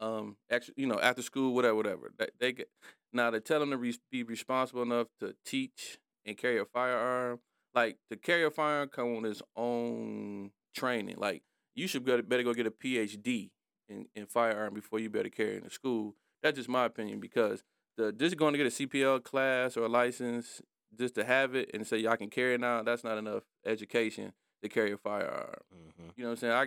Um, 0.00 0.36
actually, 0.50 0.74
you 0.78 0.86
know, 0.86 0.98
after 1.00 1.22
school, 1.22 1.54
whatever, 1.54 1.74
whatever. 1.74 2.10
They, 2.18 2.28
they 2.38 2.52
get 2.52 2.68
now 3.12 3.30
to 3.30 3.40
tell 3.40 3.60
them 3.60 3.70
to 3.70 3.76
re- 3.76 3.98
be 4.10 4.22
responsible 4.22 4.82
enough 4.82 5.08
to 5.20 5.34
teach 5.44 5.98
and 6.24 6.36
carry 6.36 6.58
a 6.58 6.64
firearm. 6.64 7.40
Like 7.74 7.98
to 8.10 8.16
carry 8.16 8.44
a 8.44 8.50
firearm 8.50 8.88
come 8.88 9.16
on 9.16 9.24
its 9.24 9.42
own 9.56 10.50
training. 10.74 11.16
Like 11.18 11.42
you 11.74 11.86
should 11.86 12.04
go 12.04 12.20
better 12.22 12.42
go 12.42 12.54
get 12.54 12.66
a 12.66 12.70
PhD 12.70 13.50
in, 13.88 14.06
in 14.14 14.26
firearm 14.26 14.74
before 14.74 14.98
you 14.98 15.10
better 15.10 15.28
carry 15.28 15.56
in 15.56 15.64
the 15.64 15.70
school. 15.70 16.14
That's 16.42 16.56
just 16.56 16.68
my 16.68 16.86
opinion 16.86 17.20
because 17.20 17.62
the 17.96 18.12
just 18.12 18.36
going 18.36 18.54
to 18.54 18.58
get 18.58 18.66
a 18.66 18.86
CPL 18.86 19.22
class 19.22 19.76
or 19.76 19.84
a 19.84 19.88
license 19.88 20.62
just 20.98 21.14
to 21.16 21.24
have 21.24 21.54
it 21.54 21.70
and 21.74 21.86
say 21.86 22.06
I 22.06 22.16
can 22.16 22.30
carry 22.30 22.54
it 22.54 22.60
now, 22.60 22.82
that's 22.82 23.04
not 23.04 23.18
enough 23.18 23.44
education 23.64 24.32
to 24.62 24.68
carry 24.68 24.92
a 24.92 24.96
firearm. 24.98 25.54
Mhm. 25.72 26.12
You 26.16 26.24
know 26.24 26.30
what 26.30 26.32
I'm 26.32 26.36
saying? 26.36 26.52
I 26.52 26.66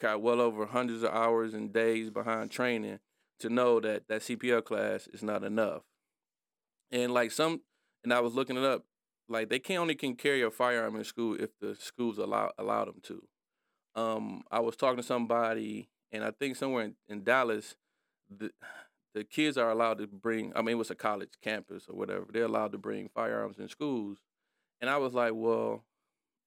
got 0.00 0.22
well 0.22 0.40
over 0.40 0.66
hundreds 0.66 1.02
of 1.02 1.10
hours 1.10 1.54
and 1.54 1.72
days 1.72 2.10
behind 2.10 2.50
training 2.50 3.00
to 3.40 3.48
know 3.48 3.80
that 3.80 4.08
that 4.08 4.22
CPL 4.22 4.62
class 4.62 5.06
is 5.08 5.22
not 5.22 5.42
enough. 5.44 5.82
And 6.90 7.12
like 7.12 7.30
some, 7.30 7.62
and 8.02 8.12
I 8.12 8.20
was 8.20 8.34
looking 8.34 8.56
it 8.56 8.64
up, 8.64 8.84
like 9.28 9.48
they 9.48 9.58
can 9.58 9.78
only 9.78 9.94
can 9.94 10.16
carry 10.16 10.42
a 10.42 10.50
firearm 10.50 10.96
in 10.96 11.04
school 11.04 11.36
if 11.40 11.50
the 11.60 11.74
schools 11.76 12.18
allow 12.18 12.52
allow 12.58 12.84
them 12.84 13.00
to. 13.04 13.26
Um, 13.94 14.42
I 14.50 14.60
was 14.60 14.76
talking 14.76 14.98
to 14.98 15.02
somebody, 15.02 15.88
and 16.12 16.24
I 16.24 16.30
think 16.32 16.56
somewhere 16.56 16.84
in, 16.84 16.96
in 17.08 17.24
Dallas, 17.24 17.76
the 18.28 18.50
the 19.14 19.24
kids 19.24 19.56
are 19.56 19.70
allowed 19.70 19.98
to 19.98 20.06
bring. 20.06 20.52
I 20.56 20.60
mean, 20.60 20.74
it 20.74 20.78
was 20.78 20.90
a 20.90 20.94
college 20.94 21.30
campus 21.42 21.86
or 21.88 21.96
whatever. 21.96 22.26
They're 22.32 22.44
allowed 22.44 22.72
to 22.72 22.78
bring 22.78 23.08
firearms 23.14 23.58
in 23.58 23.68
schools, 23.68 24.18
and 24.80 24.90
I 24.90 24.96
was 24.98 25.14
like, 25.14 25.32
well, 25.34 25.84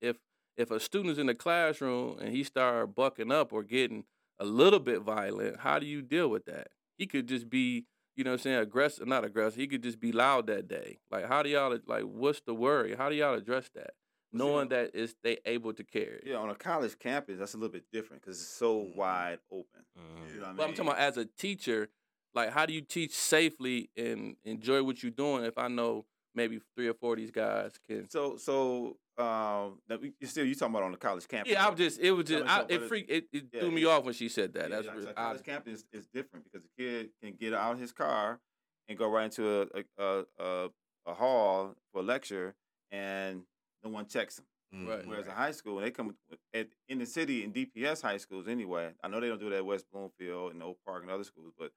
if 0.01 0.17
if 0.57 0.71
a 0.71 0.79
student's 0.79 1.19
in 1.19 1.27
the 1.27 1.35
classroom 1.35 2.17
and 2.19 2.29
he 2.35 2.43
start 2.43 2.95
bucking 2.95 3.31
up 3.31 3.53
or 3.53 3.63
getting 3.63 4.05
a 4.39 4.45
little 4.45 4.79
bit 4.79 5.01
violent, 5.01 5.59
how 5.59 5.79
do 5.79 5.85
you 5.85 6.01
deal 6.01 6.27
with 6.29 6.45
that? 6.45 6.67
He 6.97 7.05
could 7.05 7.27
just 7.27 7.47
be, 7.49 7.85
you 8.15 8.23
know, 8.23 8.31
what 8.31 8.39
I'm 8.39 8.43
saying 8.43 8.57
aggressive, 8.57 9.07
not 9.07 9.23
aggressive. 9.23 9.59
He 9.59 9.67
could 9.67 9.83
just 9.83 9.99
be 9.99 10.11
loud 10.11 10.47
that 10.47 10.67
day. 10.67 10.97
Like, 11.11 11.27
how 11.27 11.43
do 11.43 11.49
y'all 11.49 11.77
like? 11.85 12.03
What's 12.03 12.41
the 12.41 12.53
worry? 12.55 12.95
How 12.95 13.09
do 13.09 13.15
y'all 13.15 13.35
address 13.35 13.69
that? 13.75 13.91
Well, 14.33 14.39
see, 14.41 14.45
Knowing 14.45 14.61
on- 14.63 14.67
that 14.69 14.95
is 14.95 15.15
they 15.23 15.37
able 15.45 15.73
to 15.73 15.83
carry. 15.83 16.21
Yeah, 16.25 16.35
on 16.37 16.49
a 16.49 16.55
college 16.55 16.97
campus, 16.99 17.39
that's 17.39 17.53
a 17.53 17.57
little 17.57 17.71
bit 17.71 17.85
different 17.93 18.21
because 18.23 18.39
it's 18.41 18.49
so 18.49 18.81
Mhm. 18.81 18.95
wide 18.95 19.39
open. 19.51 19.85
Mhm. 19.97 20.03
You 20.33 20.33
know 20.35 20.39
what 20.41 20.45
I 20.45 20.47
mean? 20.49 20.57
But 20.57 20.63
I'm 20.63 20.69
talking 20.71 20.87
about 20.87 20.97
as 20.99 21.17
a 21.17 21.25
teacher, 21.25 21.89
like 22.37 22.51
how 22.51 22.65
do 22.65 22.73
you 22.73 22.81
teach 22.81 23.13
safely 23.13 23.89
and 23.97 24.35
enjoy 24.45 24.83
what 24.83 25.01
you're 25.03 25.11
doing 25.11 25.43
if 25.43 25.57
I 25.57 25.67
know 25.67 26.05
maybe 26.35 26.59
three 26.75 26.87
or 26.87 26.93
four 26.93 27.13
of 27.13 27.19
these 27.19 27.31
guys 27.31 27.71
can 27.89 28.07
So, 28.09 28.37
so 28.37 28.97
um, 29.17 29.79
you 30.19 30.27
still 30.27 30.45
you 30.45 30.53
talking 30.53 30.75
about 30.75 30.83
on 30.85 30.91
the 30.91 30.97
college 30.97 31.27
campus? 31.27 31.51
Yeah, 31.51 31.61
I 31.61 31.65
though? 31.65 31.71
was 31.71 31.79
just 31.79 31.99
it 31.99 32.11
was 32.11 32.25
just 32.27 32.45
I, 32.45 32.59
it 32.61 32.67
but 32.67 32.71
it- 32.73 32.87
freaked 32.87 33.09
it, 33.11 33.25
it 33.33 33.43
yeah, 33.51 33.59
threw 33.61 33.71
me 33.71 33.81
it- 33.81 33.87
off 33.87 34.03
when 34.05 34.13
she 34.13 34.29
said 34.29 34.53
that. 34.53 34.69
Yeah, 34.69 34.75
That's 34.75 34.85
yeah, 34.85 34.91
really 34.93 35.05
so 35.05 35.13
college 35.13 35.43
campus 35.43 35.73
is, 35.79 35.85
is 35.91 36.07
different 36.13 36.45
because 36.45 36.61
the 36.67 36.83
kid 36.83 37.09
can 37.23 37.33
get 37.39 37.53
out 37.53 37.73
of 37.73 37.79
his 37.79 37.91
car 37.91 38.39
and 38.87 38.97
go 38.97 39.09
right 39.09 39.25
into 39.25 39.61
a 39.61 39.67
a, 39.97 40.03
a, 40.03 40.25
a, 40.39 40.69
a 41.07 41.13
hall 41.15 41.75
for 41.91 42.01
a 42.01 42.03
lecture, 42.03 42.53
and 42.91 43.41
no 43.83 43.89
one 43.89 44.05
checks 44.05 44.37
him. 44.39 44.45
Right. 44.87 45.01
Mhm. 45.01 45.07
Whereas 45.07 45.25
in 45.25 45.31
high 45.31 45.51
school, 45.53 45.79
they 45.79 45.89
come 45.91 46.13
at, 46.53 46.67
in 46.89 46.99
the 46.99 47.05
city 47.05 47.43
in 47.43 47.51
DPS 47.53 48.01
high 48.01 48.17
schools 48.17 48.47
anyway. 48.47 48.91
I 49.03 49.07
know 49.07 49.19
they 49.21 49.29
don't 49.29 49.39
do 49.39 49.49
that 49.49 49.55
at 49.57 49.65
West 49.65 49.85
Bloomfield 49.91 50.51
and 50.53 50.61
Oak 50.61 50.77
Park 50.85 51.01
and 51.03 51.11
other 51.11 51.23
schools, 51.23 51.53
but 51.57 51.71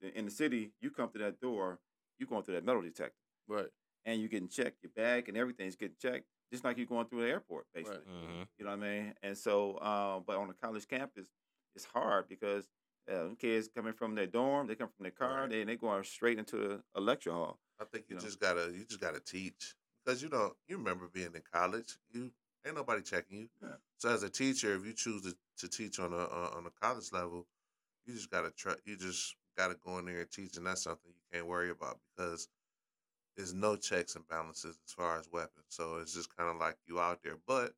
in- 0.00 0.10
in 0.10 0.24
the 0.24 0.30
city, 0.30 0.72
you 0.80 0.90
come 0.90 1.10
through 1.10 1.22
that 1.22 1.40
door, 1.40 1.80
you're 2.18 2.28
going 2.28 2.42
through 2.42 2.54
that 2.54 2.64
metal 2.64 2.82
detector, 2.82 3.16
Right. 3.48 3.68
and 4.04 4.20
you're 4.20 4.28
getting 4.28 4.48
checked, 4.48 4.82
your 4.82 4.90
bag 4.92 5.28
and 5.28 5.36
everything's 5.36 5.76
getting 5.76 5.96
checked, 5.96 6.26
just 6.52 6.64
like 6.64 6.76
you're 6.76 6.86
going 6.86 7.06
through 7.08 7.22
the 7.22 7.28
airport, 7.28 7.66
basically. 7.72 8.04
Mhm. 8.06 8.48
You 8.58 8.64
know 8.64 8.70
what 8.76 8.84
I 8.84 9.00
mean? 9.02 9.14
And 9.22 9.36
so, 9.36 9.80
um, 9.80 10.24
but 10.24 10.36
on 10.36 10.50
a 10.50 10.54
college 10.54 10.86
campus, 10.88 11.28
it's 11.74 11.84
hard 11.86 12.28
because 12.28 12.68
uh, 13.06 13.34
kids 13.38 13.68
coming 13.68 13.92
from 13.92 14.14
their 14.14 14.26
dorm, 14.26 14.66
they 14.66 14.74
come 14.74 14.88
from 14.88 15.02
their 15.02 15.10
car, 15.12 15.42
Right. 15.42 15.50
they 15.50 15.64
they 15.64 15.76
going 15.76 16.02
straight 16.04 16.38
into 16.38 16.82
a 16.94 17.00
lecture 17.00 17.32
hall. 17.32 17.60
I 17.78 17.84
think 17.84 18.08
you 18.08 18.14
you 18.14 18.20
know. 18.20 18.24
just 18.26 18.40
gotta 18.40 18.72
you 18.72 18.84
just 18.86 19.00
gotta 19.00 19.20
teach 19.20 19.74
because 20.02 20.22
you 20.22 20.30
don't 20.30 20.56
you 20.68 20.78
remember 20.78 21.08
being 21.08 21.34
in 21.34 21.42
college 21.42 21.98
you 22.10 22.32
ain't 22.64 22.76
nobody 22.76 23.02
checking 23.02 23.38
you. 23.40 23.50
Yeah. 23.60 23.76
So 23.98 24.08
as 24.08 24.22
a 24.22 24.30
teacher, 24.30 24.74
if 24.74 24.86
you 24.86 24.94
choose 24.94 25.20
to, 25.22 25.36
to 25.58 25.68
teach 25.68 25.98
on 25.98 26.14
a 26.14 26.16
uh, 26.16 26.52
on 26.54 26.64
a 26.66 26.70
college 26.70 27.12
level, 27.12 27.46
you 28.06 28.14
just 28.14 28.30
gotta 28.30 28.50
try. 28.52 28.74
You 28.86 28.96
just 28.96 29.36
gotta 29.56 29.76
go 29.84 29.98
in 29.98 30.06
there 30.06 30.20
and 30.20 30.30
teach, 30.30 30.56
and 30.56 30.66
that's 30.66 30.82
something 30.82 31.10
you 31.12 31.22
can't 31.32 31.46
worry 31.48 31.70
about 31.70 31.98
because 32.16 32.48
there's 33.36 33.54
no 33.54 33.76
checks 33.76 34.16
and 34.16 34.26
balances 34.28 34.78
as 34.86 34.92
far 34.92 35.18
as 35.18 35.28
weapons. 35.32 35.66
So 35.68 35.96
it's 35.98 36.14
just 36.14 36.36
kind 36.36 36.50
of 36.50 36.56
like 36.58 36.76
you 36.86 37.00
out 37.00 37.20
there, 37.22 37.38
but 37.46 37.72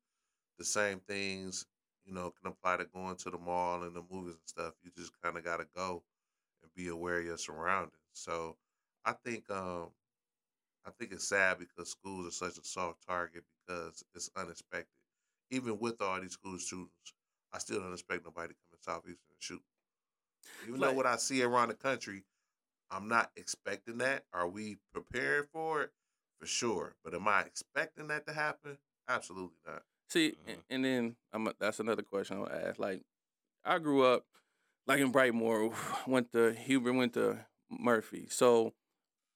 the 0.59 0.65
same 0.65 0.99
things 1.01 1.65
you 2.05 2.13
know 2.13 2.31
can 2.31 2.51
apply 2.51 2.77
to 2.77 2.85
going 2.85 3.15
to 3.17 3.29
the 3.31 3.37
mall 3.37 3.83
and 3.83 3.95
the 3.95 4.03
movies 4.11 4.35
and 4.35 4.47
stuff. 4.47 4.73
You 4.83 4.91
just 4.95 5.13
kind 5.21 5.37
of 5.37 5.43
gotta 5.43 5.67
go 5.75 6.03
and 6.63 6.73
be 6.75 6.89
aware 6.89 7.19
of 7.19 7.25
your 7.25 7.37
surroundings. 7.37 7.93
So 8.13 8.57
I 9.05 9.13
think 9.13 9.49
um 9.51 9.89
I 10.85 10.91
think 10.91 11.11
it's 11.11 11.27
sad 11.27 11.59
because 11.59 11.91
schools 11.91 12.27
are 12.27 12.31
such 12.31 12.57
a 12.57 12.65
soft 12.65 13.05
target 13.05 13.43
because 13.67 14.03
it's 14.15 14.29
unexpected. 14.35 14.87
Even 15.51 15.79
with 15.79 16.01
all 16.01 16.19
these 16.21 16.33
school 16.33 16.57
shootings, 16.57 17.13
I 17.53 17.59
still 17.59 17.79
don't 17.81 17.93
expect 17.93 18.25
nobody 18.25 18.53
to 18.53 18.55
come 18.55 18.73
in 18.73 18.81
Southeastern 18.81 19.27
and 19.31 19.37
shoot. 19.39 19.63
Even 20.67 20.79
though 20.79 20.93
what 20.93 21.05
I 21.05 21.17
see 21.17 21.43
around 21.43 21.69
the 21.69 21.73
country, 21.73 22.23
I'm 22.91 23.07
not 23.07 23.31
expecting 23.35 23.97
that. 23.99 24.23
Are 24.33 24.47
we 24.47 24.77
preparing 24.93 25.47
for 25.51 25.83
it? 25.83 25.91
For 26.39 26.45
sure. 26.45 26.95
But 27.03 27.13
am 27.13 27.27
I 27.27 27.41
expecting 27.41 28.07
that 28.07 28.27
to 28.27 28.33
happen? 28.33 28.77
Absolutely 29.07 29.57
not. 29.65 29.83
See, 30.09 30.35
and, 30.47 30.57
mm-hmm. 30.57 30.61
and 30.69 30.85
then 30.85 31.15
I'm 31.33 31.49
that's 31.59 31.79
another 31.79 32.01
question 32.01 32.37
I'll 32.37 32.49
ask. 32.49 32.79
Like, 32.79 33.01
I 33.65 33.79
grew 33.79 34.05
up 34.05 34.25
like 34.85 34.99
in 34.99 35.11
Brightmoor, 35.11 35.73
went 36.07 36.31
to 36.31 36.53
Huber, 36.53 36.93
went 36.93 37.13
to 37.13 37.39
Murphy. 37.69 38.27
So 38.29 38.73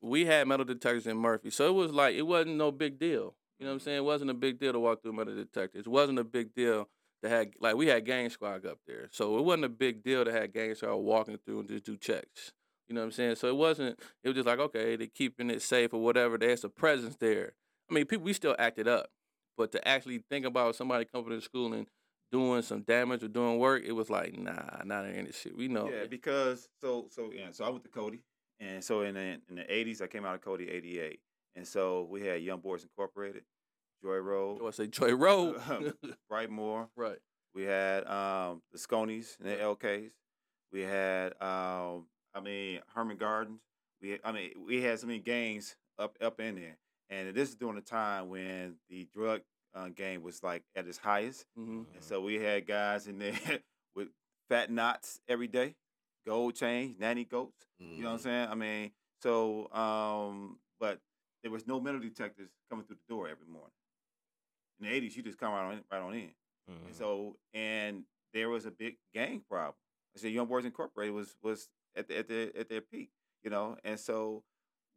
we 0.01 0.26
had 0.26 0.47
metal 0.47 0.66
detectors 0.66 1.07
in 1.07 1.18
Murphy. 1.18 1.49
So 1.49 1.68
it 1.68 1.74
was 1.74 1.91
like 1.91 2.16
it 2.16 2.24
wasn't 2.24 2.55
no 2.55 2.72
big 2.72 2.99
deal. 2.99 3.36
You 3.59 3.66
know 3.66 3.72
what 3.72 3.74
I'm 3.74 3.78
mm-hmm. 3.80 3.86
saying? 3.86 3.97
It 3.97 4.05
wasn't 4.05 4.32
a 4.32 4.36
big 4.36 4.59
deal 4.59 4.74
to 4.74 4.80
walk 4.80 5.03
through 5.03 5.14
metal 5.14 5.36
detectors. 5.36 5.86
It 5.86 5.89
wasn't 5.89 6.20
a 6.20 6.24
big 6.24 6.53
deal 6.55 6.89
to 7.24 7.30
have 7.30 7.47
like 7.59 7.76
we 7.76 7.88
had 7.88 8.05
gang 8.05 8.30
squad 8.30 8.65
up 8.65 8.80
there. 8.88 9.07
So 9.11 9.38
it 9.38 9.43
wasn't 9.43 9.65
a 9.65 9.69
big 9.69 10.03
deal 10.03 10.26
to 10.26 10.32
have 10.32 10.53
gang 10.53 10.76
squad 10.76 10.95
walking 10.95 11.38
through 11.45 11.61
and 11.61 11.69
just 11.69 11.86
do 11.86 11.97
checks. 11.97 12.53
You 12.88 12.95
know 12.95 13.01
what 13.01 13.05
I'm 13.05 13.11
saying? 13.11 13.36
So 13.36 13.47
it 13.47 13.55
wasn't. 13.55 13.99
It 14.24 14.30
was 14.30 14.36
just 14.36 14.47
like 14.47 14.59
okay, 14.59 14.95
they're 14.95 15.07
keeping 15.07 15.49
it 15.49 15.61
safe 15.61 15.93
or 15.93 16.01
whatever. 16.01 16.38
There's 16.38 16.63
a 16.63 16.69
presence 16.69 17.15
there. 17.17 17.53
I 17.89 17.93
mean, 17.93 18.05
people 18.05 18.26
we 18.26 18.34
still 18.34 18.55
acted 18.57 18.88
up, 18.88 19.09
but 19.57 19.72
to 19.74 19.88
actually 19.88 20.24
think 20.30 20.45
about 20.45 20.76
somebody 20.76 21.05
coming 21.05 21.30
to 21.30 21.41
school 21.41 21.74
and 21.74 21.88
doing 22.32 22.61
some 22.61 22.82
damage 22.82 23.24
or 23.24 23.28
doing 23.28 23.59
work, 23.59 23.84
it 23.86 23.91
was 23.91 24.09
like 24.09 24.38
nah, 24.38 24.84
not 24.84 25.05
in 25.05 25.26
this 25.26 25.39
shit. 25.39 25.55
We 25.55 25.67
know. 25.67 25.89
Yeah, 25.89 26.05
because 26.09 26.69
so 26.80 27.07
so 27.09 27.32
yeah, 27.34 27.51
so 27.51 27.65
I 27.65 27.69
went 27.69 27.84
to 27.84 27.89
Cody, 27.89 28.24
and 28.59 28.84
so 28.84 29.01
in 29.01 29.15
the 29.15 29.39
in 29.49 29.55
the 29.55 29.63
'80s 29.63 30.01
I 30.01 30.07
came 30.07 30.26
out 30.26 30.36
of 30.36 30.41
Cody 30.41 30.69
'88, 30.69 31.19
and 31.55 31.67
so 31.67 32.07
we 32.09 32.26
had 32.26 32.41
Young 32.41 32.59
Boys 32.59 32.84
Incorporated, 32.84 33.43
Joy 34.04 34.18
Road, 34.18 34.62
I 34.66 34.72
say 34.72 34.88
Joy 34.88 35.14
Road. 35.14 35.62
Brightmoor. 36.32 36.88
right. 36.95 37.18
We 37.54 37.64
had 37.64 38.08
um, 38.08 38.62
the 38.72 38.78
Sconies 38.78 39.38
and 39.39 39.49
the 39.49 39.56
LKs. 39.56 40.12
We 40.72 40.82
had, 40.82 41.34
um, 41.41 42.06
I 42.34 42.39
mean, 42.41 42.80
Herman 42.95 43.18
Gardens. 43.18 43.60
We, 44.02 44.18
I 44.24 44.32
mean, 44.32 44.52
we 44.66 44.82
had 44.82 44.99
so 44.99 45.08
many 45.08 45.20
gangs 45.20 45.76
up 45.99 46.18
up 46.22 46.39
in 46.39 46.56
there, 46.56 46.78
and 47.10 47.36
this 47.36 47.49
is 47.49 47.56
during 47.56 47.78
a 47.78 47.82
time 47.82 48.30
when 48.30 48.76
the 48.89 49.08
drug 49.14 49.41
uh, 49.76 49.89
game 49.89 50.24
was 50.24 50.41
like 50.41 50.64
at 50.76 50.88
its 50.88 50.97
highest, 50.97 51.45
hmm 51.56 51.84
and 51.93 52.04
so 52.04 52.22
we 52.22 52.36
had 52.36 52.66
guys 52.66 53.08
in 53.08 53.20
there 53.20 53.34
with 53.95 54.08
fat 54.49 54.72
knots 54.72 55.20
every 55.28 55.47
day, 55.47 55.76
gold 56.26 56.56
chains, 56.56 56.95
nanny 56.99 57.26
goats. 57.26 57.68
You 57.80 58.04
know 58.04 58.10
what 58.10 58.14
I'm 58.16 58.20
saying? 58.22 58.47
I 58.49 58.56
mean, 58.56 58.91
so, 59.22 59.72
um, 59.74 60.58
but 60.80 60.99
there 61.43 61.52
was 61.52 61.68
no 61.68 61.80
metal 61.80 61.99
detectors 61.99 62.49
coming 62.70 62.86
through 62.86 62.97
the 63.08 63.14
door 63.14 63.28
every 63.28 63.47
morning. 63.47 63.72
In 64.82 64.88
the 64.88 64.94
'80s, 65.02 65.16
you 65.16 65.24
just 65.24 65.38
come 65.38 65.54
right 65.54 65.72
on, 65.74 65.82
right 65.92 66.02
on 66.02 66.14
in. 66.14 66.32
Mhm. 66.70 66.86
And 66.88 66.96
so, 66.96 67.38
and 67.54 68.04
there 68.34 68.50
was 68.50 68.66
a 68.66 68.72
big 68.72 68.98
gang 69.14 69.42
problem. 69.48 69.76
I 70.16 70.20
said, 70.20 70.32
Young 70.32 70.48
Boys 70.48 70.66
Incorporated 70.66 71.14
was 71.14 71.36
was 71.42 71.70
at 71.96 72.08
the, 72.08 72.18
at 72.18 72.28
the, 72.28 72.52
at 72.58 72.70
their 72.70 72.82
peak, 72.82 73.12
you 73.44 73.50
know, 73.50 73.78
and 73.84 74.00
so 74.00 74.44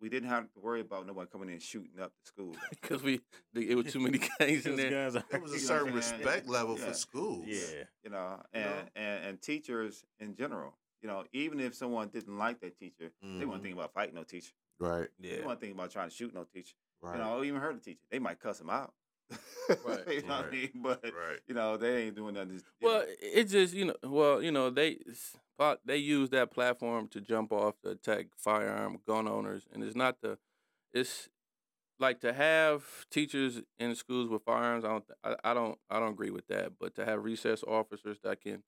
we 0.01 0.09
didn't 0.09 0.28
have 0.28 0.45
to 0.53 0.61
worry 0.61 0.80
about 0.80 1.07
no 1.07 1.12
one 1.12 1.26
coming 1.26 1.49
in 1.51 1.59
shooting 1.61 2.01
up 2.01 2.12
the 2.22 2.26
school. 2.28 2.57
Because 2.70 3.03
we, 3.03 3.20
it 3.55 3.76
was 3.76 3.93
too 3.93 4.01
many 4.01 4.18
gangs 4.39 4.66
in 4.66 4.72
Those 4.76 4.80
there. 4.80 4.91
guys 4.91 5.16
are- 5.16 5.24
It 5.32 5.43
was 5.43 5.53
a 5.53 5.55
You 5.57 5.61
know 5.62 5.66
certain 5.68 5.87
what 5.87 5.95
respect 5.95 6.49
level 6.49 6.78
Yeah. 6.78 6.87
for 6.87 6.93
schools. 6.95 7.45
yeah. 7.47 7.85
you 8.03 8.11
know, 8.11 8.41
You 8.53 8.61
and, 8.61 8.64
know? 8.70 8.82
and 8.97 9.24
and 9.26 9.43
teachers 9.43 10.05
in 10.20 10.35
general, 10.37 10.76
you 11.03 11.09
know, 11.09 11.24
even 11.32 11.61
if 11.61 11.74
someone 11.74 12.09
didn't 12.09 12.37
like 12.39 12.61
that 12.61 12.76
teacher, 12.78 13.12
they 13.22 13.26
Mhm. 13.28 13.47
weren't 13.49 13.62
thinking 13.62 13.78
about 13.78 13.93
fighting 13.95 14.14
no 14.14 14.24
teacher. 14.24 14.53
Right. 14.78 15.09
Yeah. 15.18 15.30
They 15.30 15.39
Yeah. 15.41 15.47
weren't 15.47 15.61
thinking 15.61 15.78
about 15.78 15.91
trying 15.91 16.09
to 16.11 16.14
shoot 16.14 16.35
no 16.35 16.45
teacher. 16.45 16.74
Right. 17.01 17.16
You 17.16 17.22
know, 17.22 17.39
or 17.39 17.45
even 17.45 17.61
hurt 17.61 17.74
the 17.74 17.80
teacher. 17.80 18.05
They 18.11 18.18
might 18.18 18.41
cuss 18.41 18.61
him 18.61 18.70
out. 18.70 18.93
Right. 19.30 20.00
you 20.08 20.22
know 20.22 20.36
what 20.36 20.46
I 20.46 20.50
mean? 20.50 20.70
But 20.74 21.04
right. 21.04 21.38
you 21.46 21.54
know, 21.54 21.76
they 21.76 22.04
ain't 22.04 22.16
doing 22.16 22.34
nothing. 22.34 22.62
Well, 22.80 23.00
know. 23.00 23.06
it 23.20 23.44
just 23.44 23.74
you 23.74 23.86
know, 23.86 23.96
well, 24.04 24.42
you 24.42 24.52
know, 24.52 24.70
they 24.70 24.98
they 25.84 25.96
use 25.96 26.30
that 26.30 26.50
platform 26.50 27.08
to 27.08 27.20
jump 27.20 27.52
off 27.52 27.74
to 27.82 27.90
attack 27.90 28.26
firearm 28.36 28.98
gun 29.06 29.28
owners, 29.28 29.66
and 29.72 29.82
it's 29.82 29.96
not 29.96 30.20
the, 30.20 30.38
it's 30.92 31.28
like 31.98 32.20
to 32.20 32.32
have 32.32 32.84
teachers 33.10 33.62
in 33.78 33.94
schools 33.94 34.28
with 34.28 34.42
firearms. 34.42 34.84
I 34.84 34.88
don't, 34.88 35.04
I, 35.22 35.36
I 35.44 35.54
don't, 35.54 35.78
I 35.88 36.00
don't 36.00 36.12
agree 36.12 36.30
with 36.30 36.46
that. 36.48 36.72
But 36.78 36.94
to 36.96 37.04
have 37.04 37.24
recess 37.24 37.62
officers 37.62 38.18
that 38.24 38.40
can, 38.40 38.62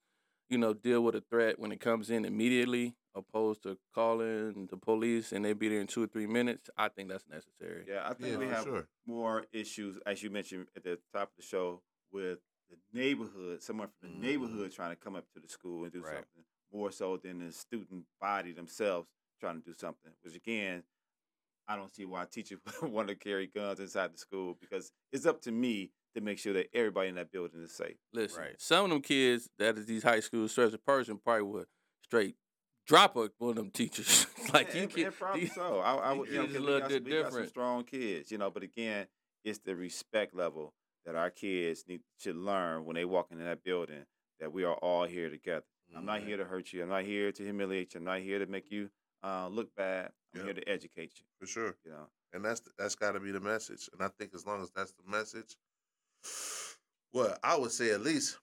you 0.49 0.59
know, 0.59 0.73
deal 0.75 1.03
with 1.03 1.15
a 1.15 1.21
threat 1.31 1.59
when 1.59 1.73
it 1.73 1.81
comes 1.81 2.11
in 2.11 2.25
immediately, 2.25 2.95
opposed 3.15 3.63
to 3.63 3.79
calling 3.95 4.67
the 4.71 4.77
police 4.77 5.33
and 5.33 5.45
they 5.45 5.53
be 5.53 5.69
there 5.69 5.81
in 5.81 5.87
two 5.87 6.03
or 6.03 6.07
three 6.07 6.27
minutes, 6.27 6.69
I 6.77 6.89
think 6.89 7.09
that's 7.09 7.25
necessary. 7.29 7.85
yeah, 7.89 8.03
I 8.05 8.15
think 8.15 8.33
Yeah, 8.33 8.39
we 8.39 8.47
have 8.49 8.65
sure. 8.65 8.89
more 9.07 9.45
issues, 9.53 9.99
as 10.07 10.23
you 10.23 10.31
mentioned 10.31 10.67
at 10.77 10.85
the 10.85 10.99
top 11.13 11.31
of 11.31 11.37
the 11.37 11.43
show, 11.43 11.83
with 12.13 12.39
the 12.71 12.77
neighborhood, 12.93 13.63
someone 13.63 13.89
from 13.89 14.11
the 14.11 14.17
Mhm. 14.17 14.21
neighborhood 14.21 14.73
trying 14.73 14.91
to 14.91 14.97
come 14.97 15.17
up 15.17 15.25
to 15.35 15.41
the 15.41 15.49
school 15.49 15.85
and 15.85 15.93
do 15.93 16.01
Right. 16.01 16.15
something, 16.15 16.45
more 16.73 16.91
so 16.91 17.17
than 17.17 17.39
the 17.39 17.53
student 17.53 18.05
body 18.21 18.53
themselves 18.53 19.09
trying 19.41 19.59
to 19.61 19.65
do 19.65 19.73
something. 19.75 20.13
Which 20.23 20.35
again, 20.37 20.83
I 21.69 21.77
don't 21.77 21.93
see 21.95 22.05
why 22.05 22.25
teachers 22.27 22.61
want 22.83 23.09
to 23.09 23.15
carry 23.17 23.47
guns 23.47 23.81
inside 23.81 24.13
the 24.15 24.19
school 24.19 24.55
because 24.61 24.93
it's 25.13 25.27
up 25.27 25.41
to 25.43 25.53
me 25.53 25.93
to 26.17 26.21
make 26.23 26.39
sure 26.39 26.55
that 26.55 26.69
everybody 26.75 27.09
in 27.11 27.15
that 27.15 27.31
building 27.31 27.63
is 27.63 27.73
safe. 27.73 27.97
Listen, 28.13 28.41
Right. 28.43 28.55
some 28.61 28.85
of 28.87 28.91
them 28.91 29.03
kids 29.03 29.49
that 29.59 29.77
is 29.79 29.87
these 29.87 30.03
high 30.03 30.21
school 30.21 30.49
special 30.49 30.79
person 30.79 31.19
probably 31.23 31.43
would 31.43 31.67
straight 32.03 32.37
drop 32.87 33.17
a, 33.17 33.31
one 33.39 33.51
of 33.51 33.57
them 33.57 33.71
teachers. 33.71 34.27
like 34.55 34.75
Yeah, 34.75 34.83
you 34.83 34.89
can 34.89 35.07
and 35.07 35.15
probably 35.15 35.41
these- 35.43 35.55
so. 35.55 35.79
I, 35.81 35.95
I 35.95 36.11
these 36.13 36.19
would, 36.19 36.29
you 36.31 36.35
know, 36.37 36.43
kids 36.43 36.53
'cause 36.55 36.63
a 36.63 36.65
little 36.65 36.81
got, 36.81 36.89
bit 36.89 37.03
some, 37.03 37.05
got 37.11 37.17
some 37.19 37.25
different. 37.31 37.49
strong 37.51 37.85
kids, 37.85 38.33
you 38.33 38.39
know. 38.39 38.51
But 38.51 38.63
again, 38.63 39.07
it's 39.45 39.59
the 39.59 39.77
respect 39.77 40.35
level 40.35 40.73
that 41.05 41.15
our 41.15 41.31
kids 41.31 41.85
need 41.87 42.01
should 42.19 42.37
learn 42.37 42.85
when 42.85 42.95
they 42.97 43.05
walk 43.05 43.29
into 43.31 43.45
that 43.45 43.63
building 43.63 44.05
that 44.41 44.53
we 44.53 44.65
are 44.65 44.75
all 44.75 45.05
here 45.05 45.31
together. 45.31 45.65
I'm 45.97 46.05
not 46.05 46.21
Mhm. 46.21 46.27
here 46.27 46.37
to 46.39 46.45
hurt 46.45 46.73
you. 46.73 46.83
I'm 46.83 46.89
not 46.89 47.05
here 47.05 47.31
to 47.31 47.43
humiliate 47.43 47.95
you. 47.95 47.99
I'm 48.01 48.05
not 48.05 48.21
here 48.21 48.39
to 48.41 48.47
make 48.47 48.71
you 48.73 48.91
uh, 49.23 49.49
look 49.49 49.75
bad. 49.77 50.13
I'm 50.35 50.41
Yep. 50.41 50.45
here 50.45 50.55
to 50.55 50.69
educate 50.69 51.13
you. 51.19 51.25
For 51.41 51.47
sure. 51.47 51.77
You 51.85 51.93
know. 51.93 52.09
And 52.33 52.45
that's 52.45 52.61
that's 52.79 52.95
got 52.95 53.13
to 53.13 53.21
be 53.21 53.31
the 53.33 53.41
message. 53.41 53.89
And 53.93 54.03
I 54.03 54.09
think 54.19 54.35
as 54.35 54.45
long 54.47 54.61
as 54.63 54.71
that's 54.73 54.93
the 54.93 55.09
message, 55.11 55.57
well, 57.13 57.37
I 57.43 57.57
would 57.57 57.73
say 57.73 57.91
at 57.91 58.03
least 58.03 58.39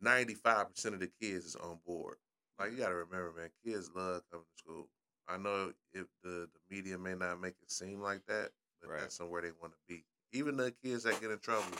ninety 0.00 0.34
five 0.34 0.70
percent 0.70 0.94
of 0.94 1.00
the 1.00 1.10
kids 1.20 1.44
is 1.46 1.56
on 1.56 1.78
board. 1.86 2.16
Like 2.58 2.72
you 2.72 2.78
got 2.78 2.88
to 2.88 2.94
remember, 2.94 3.32
man, 3.36 3.50
kids 3.64 3.90
love 3.94 4.22
coming 4.30 4.44
to 4.46 4.58
school. 4.58 4.88
I 5.28 5.36
know 5.36 5.72
if 5.92 6.06
the 6.22 6.48
the 6.52 6.74
media 6.74 6.98
may 6.98 7.14
not 7.14 7.40
make 7.40 7.54
it 7.62 7.70
seem 7.70 8.00
like 8.00 8.24
that, 8.26 8.50
but 8.80 8.90
Right. 8.90 9.00
that's 9.00 9.16
somewhere 9.16 9.42
they 9.42 9.52
want 9.60 9.72
to 9.74 9.78
be. 9.88 10.04
Even 10.32 10.56
the 10.56 10.72
kids 10.82 11.04
that 11.04 11.20
get 11.20 11.30
in 11.30 11.38
trouble 11.38 11.78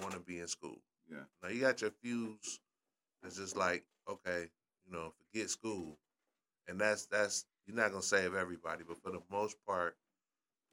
want 0.00 0.12
to 0.14 0.20
be 0.20 0.38
in 0.40 0.48
school. 0.48 0.78
Yeah. 1.10 1.24
Now 1.42 1.48
you 1.50 1.60
got 1.60 1.80
your 1.80 1.90
fuse 2.02 2.60
that's 3.22 3.36
just 3.36 3.56
like, 3.56 3.84
okay, 4.08 4.48
you 4.86 4.92
know, 4.92 5.12
forget 5.32 5.50
school. 5.50 5.98
And 6.68 6.80
that's 6.80 7.06
that's 7.06 7.46
you're 7.66 7.76
not 7.76 7.90
gonna 7.90 8.02
save 8.02 8.34
everybody, 8.34 8.84
but 8.86 9.02
for 9.02 9.10
the 9.10 9.22
most 9.30 9.56
part, 9.66 9.96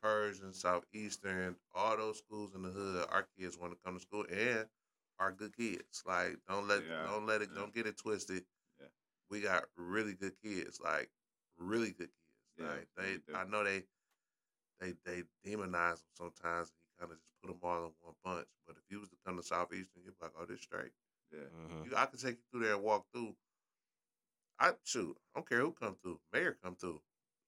Pershing, 0.02 0.54
Southeastern, 0.54 1.56
all 1.76 1.98
those 1.98 2.18
schools 2.20 2.54
in 2.56 2.62
the 2.62 2.70
hood, 2.70 3.06
our 3.12 3.28
kids 3.38 3.58
want 3.58 3.74
to 3.74 3.80
come 3.84 3.96
to 3.96 4.00
school 4.02 4.26
and 4.32 4.66
are 5.20 5.32
good 5.32 5.56
kids. 5.58 6.04
Like 6.06 6.38
don't 6.48 6.68
let 6.68 6.84
Yeah, 6.88 7.04
don't 7.06 7.26
let 7.26 7.42
it 7.42 7.50
yeah. 7.54 7.60
don't 7.60 7.74
get 7.74 7.86
it 7.88 7.98
twisted. 7.98 8.44
Yeah. 8.80 8.88
We 9.30 9.42
got 9.42 9.66
really 9.76 10.14
good 10.14 10.34
kids, 10.44 10.80
like 10.82 11.10
really 11.58 11.92
good 11.92 12.10
kids. 12.10 12.58
Yeah, 12.58 12.68
like 12.68 12.88
they 12.98 13.14
do. 13.28 13.36
I 13.36 13.44
know 13.46 13.64
they 13.64 13.84
they 14.80 14.94
they 15.06 15.24
demonize 15.46 16.00
them 16.00 16.12
sometimes 16.18 16.70
and 16.72 16.80
you 16.80 16.92
kind 17.00 17.12
of 17.12 17.18
just 17.18 17.32
put 17.42 17.48
them 17.52 17.60
all 17.62 17.86
in 17.86 17.92
one 18.02 18.16
bunch. 18.24 18.48
But 18.66 18.78
if 18.78 18.84
you 18.90 19.00
was 19.02 19.10
to 19.10 19.16
come 19.26 19.36
to 19.38 19.44
Southeastern, 19.44 20.04
you'd 20.06 20.18
be 20.18 20.24
like, 20.26 20.32
oh, 20.40 20.46
this 20.46 20.62
straight. 20.62 20.92
Yeah. 21.34 21.40
Mhm. 21.68 21.86
You, 21.86 21.92
I 21.98 22.06
can 22.06 22.18
take 22.20 22.38
you 22.38 22.44
through 22.52 22.64
there 22.66 22.76
and 22.76 22.84
walk 22.84 23.06
through. 23.14 23.36
I 24.60 24.72
shoot. 24.84 25.18
I 25.36 25.40
don't 25.40 25.50
care 25.50 25.60
who 25.60 25.72
come 25.72 25.96
through. 26.02 26.20
Mayor 26.34 26.58
come 26.64 26.76
through. 26.76 27.02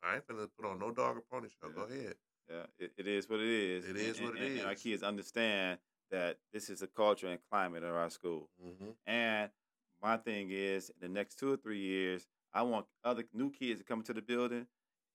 I 0.03 0.15
ain't 0.15 0.27
finna 0.27 0.49
put 0.57 0.65
on 0.69 0.79
no 0.79 0.91
dog 0.91 1.17
or 1.17 1.21
pony 1.21 1.49
show. 1.61 1.69
Go 1.69 1.81
ahead. 1.83 2.15
Yeah, 2.51 2.65
it, 2.85 2.91
it 2.97 3.07
is 3.07 3.29
what 3.29 3.39
it 3.39 3.47
is. 3.47 3.85
It 3.85 3.95
and- 3.95 4.25
what 4.25 4.35
and, 4.35 4.43
it 4.43 4.51
and, 4.51 4.59
And 4.59 4.67
our 4.67 4.75
kids 4.75 5.03
understand 5.03 5.79
that 6.11 6.37
this 6.51 6.69
is 6.69 6.81
the 6.81 6.87
culture 6.87 7.27
and 7.27 7.39
climate 7.49 7.83
of 7.83 7.95
our 7.95 8.09
school. 8.09 8.49
Mm-hmm. 8.63 8.89
And 9.07 9.49
my 10.01 10.17
thing 10.17 10.49
is, 10.51 10.89
in 10.89 11.07
the 11.07 11.13
next 11.13 11.39
two 11.39 11.53
or 11.53 11.57
three 11.57 11.79
years, 11.79 12.27
I 12.53 12.63
want 12.63 12.85
other 13.03 13.23
new 13.33 13.49
kids 13.49 13.79
to 13.79 13.85
come 13.85 13.99
into 13.99 14.13
the 14.13 14.21
building 14.21 14.67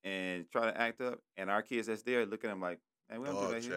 and 0.05 0.51
try 0.51 0.70
to 0.70 0.80
act 0.80 1.01
up, 1.01 1.18
and 1.37 1.51
our 1.51 1.62
kids 1.62 1.89
that's 1.89 2.03
there 2.03 2.24
look 2.24 2.45
at 2.45 2.51
them 2.51 2.61
like, 2.61 2.78
"Man, 3.11 3.20
we 3.20 3.26
don't 3.26 3.34
Dog 3.34 3.49
do 3.49 3.55
that 3.55 3.62
check. 3.62 3.70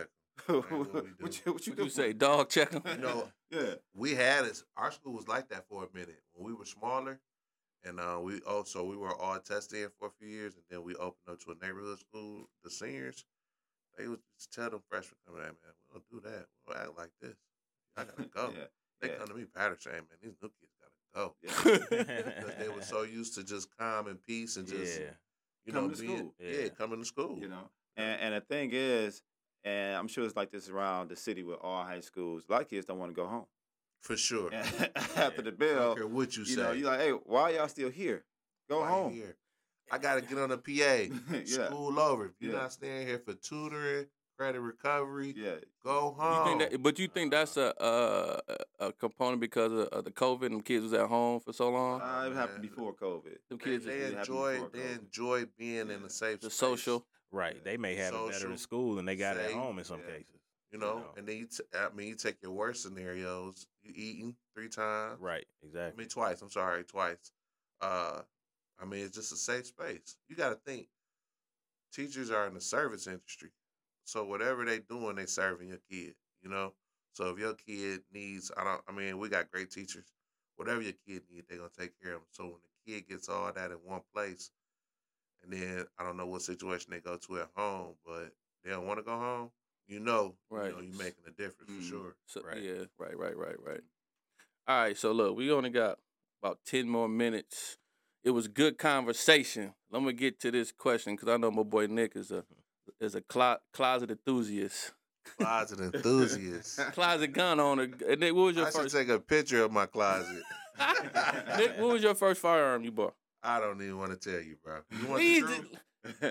here." 0.47 0.61
what 0.61 0.71
we 0.71 0.77
what, 1.19 1.45
you, 1.45 1.53
what 1.53 1.67
you 1.67 1.73
what 1.73 1.77
do? 1.77 1.83
you 1.83 1.89
say, 1.89 2.13
dog 2.13 2.49
check 2.49 2.73
'em? 2.73 2.81
You 2.95 2.97
know, 3.01 3.29
yeah, 3.51 3.73
we 3.93 4.15
had 4.15 4.45
it. 4.45 4.63
Our 4.77 4.91
school 4.91 5.13
was 5.13 5.27
like 5.27 5.49
that 5.49 5.67
for 5.67 5.83
a 5.83 5.97
minute 5.97 6.21
when 6.33 6.45
we 6.47 6.53
were 6.53 6.65
smaller, 6.65 7.19
and 7.83 7.99
uh, 7.99 8.19
we 8.21 8.39
also 8.41 8.85
we 8.85 8.95
were 8.95 9.15
all 9.15 9.39
tested 9.39 9.79
in 9.79 9.89
for 9.97 10.07
a 10.07 10.11
few 10.11 10.29
years, 10.29 10.53
and 10.53 10.63
then 10.69 10.83
we 10.83 10.95
opened 10.95 11.27
up 11.27 11.39
to 11.41 11.51
a 11.51 11.65
neighborhood 11.65 11.99
school. 11.99 12.47
The 12.63 12.69
seniors, 12.69 13.25
they 13.99 14.07
would 14.07 14.19
just 14.37 14.51
tell 14.53 14.69
them 14.69 14.81
freshmen 14.89 15.17
coming 15.27 15.41
in, 15.41 15.47
man, 15.47 15.73
we 15.93 15.99
don't 15.99 16.09
do 16.09 16.29
that. 16.29 16.45
We 16.67 16.73
don't 16.73 16.81
act 16.83 16.97
like 16.97 17.11
this. 17.21 17.35
I 17.97 18.03
gotta 18.05 18.23
go. 18.29 18.53
yeah, 18.57 18.63
They 19.01 19.09
yeah. 19.09 19.15
come 19.17 19.27
to 19.27 19.33
me, 19.35 19.45
Patterson, 19.53 19.91
man, 19.91 20.03
these 20.21 20.33
new 20.41 20.49
kids 20.59 20.73
gotta 20.79 20.95
go. 21.13 21.35
yeah. 21.43 22.33
because 22.47 22.55
they 22.57 22.69
were 22.69 22.81
so 22.81 23.03
used 23.03 23.35
to 23.35 23.43
just 23.43 23.67
calm 23.77 24.07
and 24.07 24.23
peace 24.25 24.57
and 24.57 24.67
just 24.67 24.99
yeah. 24.99 25.07
you 25.65 25.73
Coming 25.73 25.89
know 25.89 25.95
to 25.95 26.01
being 26.01 26.17
school. 26.17 26.33
yeah. 26.39 26.61
Yeah. 26.63 26.69
coming 26.69 26.99
to 26.99 27.05
school. 27.05 27.37
you 27.39 27.47
know. 27.49 27.69
And, 27.97 28.21
and 28.21 28.33
the 28.35 28.41
thing 28.41 28.69
is, 28.73 29.21
and 29.65 29.97
I'm 29.97 30.07
sure 30.07 30.23
it's 30.25 30.37
like 30.37 30.51
this 30.51 30.69
around 30.69 31.09
the 31.09 31.17
city 31.17 31.43
with 31.43 31.57
all 31.61 31.83
high 31.83 31.99
schools. 31.99 32.43
A 32.47 32.51
lot 32.53 32.61
of 32.61 32.69
kids 32.69 32.85
don't 32.85 32.97
want 32.99 33.11
to 33.11 33.15
go 33.15 33.27
home 33.27 33.45
for 34.01 34.15
sure. 34.15 34.53
after 34.53 35.41
the 35.41 35.49
I 35.49 35.51
bell. 35.51 35.75
don't 35.89 35.95
care 35.97 36.07
what 36.07 36.37
you, 36.37 36.43
You 36.43 36.55
say. 36.55 36.61
know, 36.63 36.71
you're 36.71 36.89
like, 36.89 36.99
hey, 37.01 37.11
why 37.11 37.49
y'all 37.51 37.67
still 37.67 37.89
here? 37.89 38.23
Go 38.69 38.79
Why 38.81 38.87
home. 38.89 39.11
here? 39.13 39.35
I 39.91 39.97
gotta 39.97 40.21
get 40.21 40.37
on 40.37 40.49
the 40.49 40.57
PA. 40.57 41.13
yeah. 41.45 41.65
School 41.67 41.99
over. 41.99 42.25
If 42.25 42.31
you're 42.39 42.53
Yeah. 42.53 42.59
not 42.59 42.73
staying 42.73 43.07
here 43.07 43.19
for 43.19 43.33
tutoring, 43.33 44.05
credit 44.37 44.61
recovery. 44.61 45.33
Yeah. 45.35 45.55
Go 45.83 46.15
You 46.17 46.23
home. 46.23 46.59
think 46.59 46.71
that, 46.71 46.83
but 46.83 46.97
you 46.99 47.07
think 47.07 47.31
that's 47.31 47.57
a 47.57 47.73
a, 47.79 48.85
a 48.87 48.91
component 48.93 49.41
because 49.41 49.71
of, 49.71 49.87
of 49.89 50.05
the 50.05 50.11
COVID 50.11 50.45
and 50.47 50.63
kids 50.63 50.83
was 50.83 50.93
at 50.93 51.07
home 51.07 51.39
for 51.41 51.51
so 51.53 51.69
long. 51.69 52.01
Uh, 52.01 52.29
it 52.29 52.35
happened 52.35 52.61
man. 52.63 52.69
before 52.69 52.93
COVID. 52.93 53.37
Them 53.49 53.57
kids, 53.59 53.85
they 53.85 53.93
it 53.95 54.01
happened 54.15 54.19
enjoy 54.19 54.59
they 54.73 54.91
enjoy 54.93 55.45
being 55.57 55.89
in 55.89 56.03
the 56.03 56.09
safe 56.09 56.39
the 56.39 56.49
space, 56.49 56.57
social. 56.57 57.05
Right. 57.31 57.63
They 57.63 57.77
may 57.77 57.95
have 57.95 58.13
it 58.13 58.31
better 58.31 58.49
in 58.51 58.57
school 58.57 58.95
than 58.95 59.05
they 59.05 59.15
got 59.15 59.37
at 59.37 59.51
home 59.51 59.77
in 59.77 59.85
some 59.85 59.99
yeah. 60.07 60.13
cases. 60.13 60.35
You 60.71 60.77
know, 60.79 60.99
know. 60.99 61.05
and 61.17 61.27
then 61.27 61.37
you 61.37 61.45
t- 61.47 61.63
I 61.75 61.89
mean 61.95 62.07
you 62.07 62.15
take 62.15 62.41
your 62.41 62.51
worst 62.51 62.83
scenarios. 62.83 63.67
You 63.83 63.91
eating 63.95 64.35
three 64.55 64.69
times. 64.69 65.19
Right. 65.19 65.45
Exactly. 65.63 65.81
I 65.81 65.83
Exactly. 65.83 66.01
mean 66.03 66.09
twice. 66.09 66.41
I'm 66.41 66.49
sorry, 66.49 66.83
twice. 66.83 67.31
Uh, 67.81 68.21
I 68.81 68.85
mean 68.85 69.05
it's 69.05 69.15
just 69.15 69.31
a 69.31 69.35
safe 69.35 69.67
space. 69.67 70.17
You 70.27 70.35
got 70.35 70.49
to 70.49 70.55
think. 70.55 70.87
Teachers 71.91 72.29
are 72.29 72.45
in 72.45 72.53
the 72.53 72.61
service 72.61 73.07
industry, 73.07 73.49
so 74.05 74.23
whatever 74.23 74.63
they 74.63 74.77
doing, 74.79 75.15
they 75.15 75.25
serving 75.25 75.69
your 75.69 75.79
kid. 75.89 76.13
You 76.43 76.49
know, 76.49 76.73
so 77.13 77.29
if 77.31 77.39
your 77.39 77.55
kid 77.55 78.01
needs, 78.13 78.51
I 78.55 78.63
don't. 78.63 78.81
I 78.87 78.91
mean, 78.91 79.17
we 79.17 79.27
got 79.27 79.49
great 79.49 79.71
teachers. 79.71 80.05
Whatever 80.55 80.81
your 80.81 80.93
kid 81.07 81.23
needs, 81.31 81.47
they're 81.49 81.57
gonna 81.57 81.69
take 81.77 81.99
care 81.99 82.13
of 82.13 82.19
them. 82.19 82.27
So 82.29 82.43
when 82.43 82.53
the 82.85 82.91
kid 82.93 83.07
gets 83.09 83.27
all 83.27 83.51
that 83.51 83.71
in 83.71 83.77
one 83.77 84.01
place, 84.13 84.51
and 85.43 85.51
then 85.51 85.85
I 85.97 86.03
don't 86.03 86.15
know 86.15 86.27
what 86.27 86.43
situation 86.43 86.91
they 86.91 86.99
go 86.99 87.17
to 87.17 87.39
at 87.39 87.49
home, 87.55 87.95
but 88.05 88.33
they 88.63 88.69
don't 88.69 88.85
want 88.85 88.99
to 88.99 89.03
go 89.03 89.17
home. 89.17 89.51
You 89.87 89.99
know, 89.99 90.35
Right. 90.51 90.67
you 90.67 90.75
know, 90.75 90.81
you're 90.81 90.95
making 90.95 91.23
a 91.25 91.31
difference 91.31 91.71
Mhm. 91.71 91.75
for 91.77 91.81
sure. 91.81 92.15
So, 92.27 92.41
Right. 92.43 92.61
Yeah, 92.61 92.85
right, 92.99 93.17
right, 93.17 93.35
right, 93.35 93.59
right. 93.59 93.81
All 94.67 94.77
right, 94.83 94.95
so 94.95 95.11
look, 95.11 95.35
we 95.35 95.51
only 95.51 95.71
got 95.71 95.99
about 96.43 96.63
ten 96.65 96.87
more 96.87 97.09
minutes. 97.09 97.77
It 98.23 98.31
was 98.31 98.47
good 98.47 98.77
conversation. 98.77 99.73
Let 99.91 100.03
me 100.03 100.13
get 100.13 100.39
to 100.41 100.51
this 100.51 100.71
question 100.71 101.15
because 101.15 101.29
I 101.29 101.37
know 101.37 101.51
my 101.51 101.63
boy 101.63 101.87
Nick 101.87 102.15
is 102.15 102.31
a 102.31 102.43
is 102.99 103.15
a 103.15 103.21
clo- 103.21 103.57
closet 103.73 104.11
enthusiast, 104.11 104.91
Closet 105.37 105.79
enthusiast. 105.93 106.77
closet 106.93 107.27
gun 107.29 107.59
owner. 107.59 107.87
And 108.07 108.19
Nick, 108.19 108.33
what 108.35 108.43
was 108.47 108.55
your 108.57 108.67
I 108.67 108.71
should 108.71 108.89
take 108.89 109.09
a 109.09 109.19
picture 109.19 109.63
of 109.63 109.71
my 109.71 109.85
closet. 109.85 110.43
Nick, 111.57 111.77
what 111.77 111.93
was 111.93 112.03
your 112.03 112.15
first 112.15 112.41
firearm 112.41 112.83
you 112.83 112.91
bought? 112.91 113.15
I 113.41 113.59
don't 113.59 113.81
even 113.81 113.97
want 113.97 114.19
to 114.19 114.29
tell 114.31 114.41
you, 114.41 114.57
bro. 114.63 114.79
You 114.91 115.07
want 115.07 115.19
We 115.23 115.41
the 115.41 115.47
did- 115.47 115.55
truth? 115.57 115.77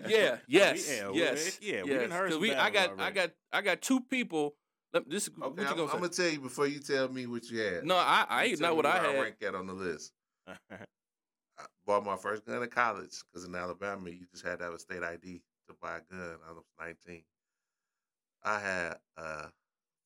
Yeah, 0.08 0.36
oh, 0.36 0.38
yes, 0.48 0.90
yeah, 0.98 1.10
we- 1.10 1.18
yes, 1.18 1.58
yeah, 1.62 1.82
we 1.84 1.90
yes. 1.90 2.00
done 2.02 2.10
heard 2.10 2.24
'Cause 2.26 2.32
some 2.34 2.40
we, 2.42 2.52
I 2.54 2.62
ones 2.64 2.74
got, 2.74 3.00
I 3.00 3.10
got, 3.10 3.30
I 3.52 3.60
got 3.62 3.82
two 3.82 4.00
people. 4.00 4.54
Let, 4.92 5.08
this, 5.10 5.28
Okay, 5.28 5.62
you 5.62 5.68
I'm, 5.68 5.76
gonna 5.76 5.92
I'm 5.92 5.98
gonna 6.00 6.08
tell 6.08 6.28
you 6.28 6.40
before 6.40 6.66
you 6.66 6.80
tell 6.80 7.08
me 7.08 7.26
what 7.26 7.50
you 7.50 7.58
had. 7.60 7.84
No, 7.84 7.96
I, 7.96 8.24
I 8.28 8.44
ain't 8.44 8.60
not 8.60 8.74
what 8.76 8.86
I 8.86 9.00
where 9.02 9.12
had. 9.12 9.20
rank 9.22 9.34
at 9.42 9.54
on 9.54 9.66
the 9.66 9.74
list. 9.74 10.12
I 11.58 11.64
bought 11.86 12.04
my 12.04 12.16
first 12.16 12.44
gun 12.46 12.62
in 12.62 12.68
college 12.68 13.22
because 13.32 13.46
in 13.46 13.54
Alabama 13.54 14.10
you 14.10 14.26
just 14.30 14.46
had 14.46 14.58
to 14.58 14.66
have 14.66 14.74
a 14.74 14.78
state 14.78 15.02
ID 15.02 15.42
to 15.68 15.74
buy 15.80 15.96
a 15.96 16.14
gun. 16.14 16.36
I 16.48 16.52
was 16.52 16.64
19. 16.80 17.22
I 18.44 18.58
had 18.58 18.96
a 19.16 19.48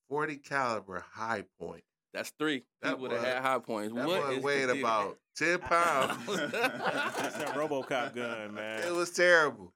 40 0.09 0.37
caliber 0.37 1.05
high 1.11 1.43
point. 1.59 1.83
That's 2.13 2.31
three 2.37 2.63
That 2.81 2.91
that 2.91 2.99
boy- 2.99 3.17
had 3.17 3.41
Hi-Points. 3.41 3.95
That 3.95 4.07
What 4.07 4.23
one 4.23 4.41
weighed 4.41 4.69
about 4.69 5.17
10 5.35 5.59
pounds. 5.59 6.25
That's 6.27 7.37
that 7.37 7.55
RoboCop 7.55 8.15
gun, 8.15 8.53
man. 8.53 8.83
it 8.87 8.93
was 8.93 9.09
terrible. 9.09 9.73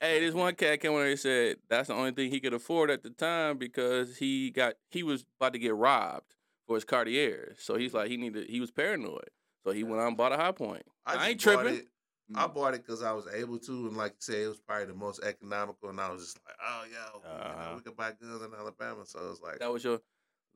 hey, 0.00 0.20
this 0.20 0.34
one 0.34 0.54
cat 0.54 0.80
came 0.80 0.92
there 0.92 1.06
and 1.06 1.18
said 1.18 1.56
that's 1.70 1.88
the 1.88 1.94
only 1.94 2.10
thing 2.10 2.30
he 2.30 2.40
could 2.40 2.52
afford 2.52 2.90
at 2.90 3.02
the 3.02 3.10
time 3.10 3.56
because 3.56 4.18
he 4.18 4.50
got 4.50 4.74
he 4.90 5.02
was 5.02 5.24
about 5.40 5.54
to 5.54 5.58
get 5.58 5.74
robbed 5.74 6.34
for 6.66 6.76
his 6.76 6.84
Cartier. 6.84 7.54
So 7.58 7.76
he's 7.76 7.90
mm-hmm. 7.90 7.98
like 7.98 8.10
he 8.10 8.18
needed 8.18 8.50
he 8.50 8.60
was 8.60 8.70
paranoid. 8.70 9.30
So 9.64 9.72
he 9.72 9.82
went 9.84 10.00
out 10.02 10.08
and 10.08 10.16
bought 10.16 10.32
a 10.32 10.36
Hi-Point. 10.36 10.82
I, 11.06 11.30
ain't 11.30 11.40
tripping. 11.40 11.74
it- 11.76 11.88
I 12.34 12.46
bought 12.46 12.72
it 12.74 12.82
because 12.86 13.02
I 13.02 13.12
was 13.12 13.26
able 13.34 13.58
to, 13.58 13.72
and 13.88 13.96
like 13.98 14.12
you 14.12 14.16
said, 14.20 14.36
it 14.36 14.48
was 14.48 14.58
probably 14.58 14.86
the 14.86 14.94
most 14.94 15.22
economical. 15.22 15.90
And 15.90 16.00
I 16.00 16.10
was 16.10 16.22
just 16.22 16.38
like, 16.46 16.56
"Oh, 16.66 16.84
yo, 16.84 17.20
you 17.22 17.28
know, 17.38 17.44
Uh-huh. 17.44 17.72
we 17.76 17.82
could 17.82 17.96
buy 17.96 18.12
guns 18.12 18.42
in 18.42 18.54
Alabama." 18.58 19.04
So 19.04 19.18
it 19.20 19.28
was 19.28 19.40
like, 19.42 19.58
That 19.58 19.70
was 19.72 19.84
your 19.84 20.00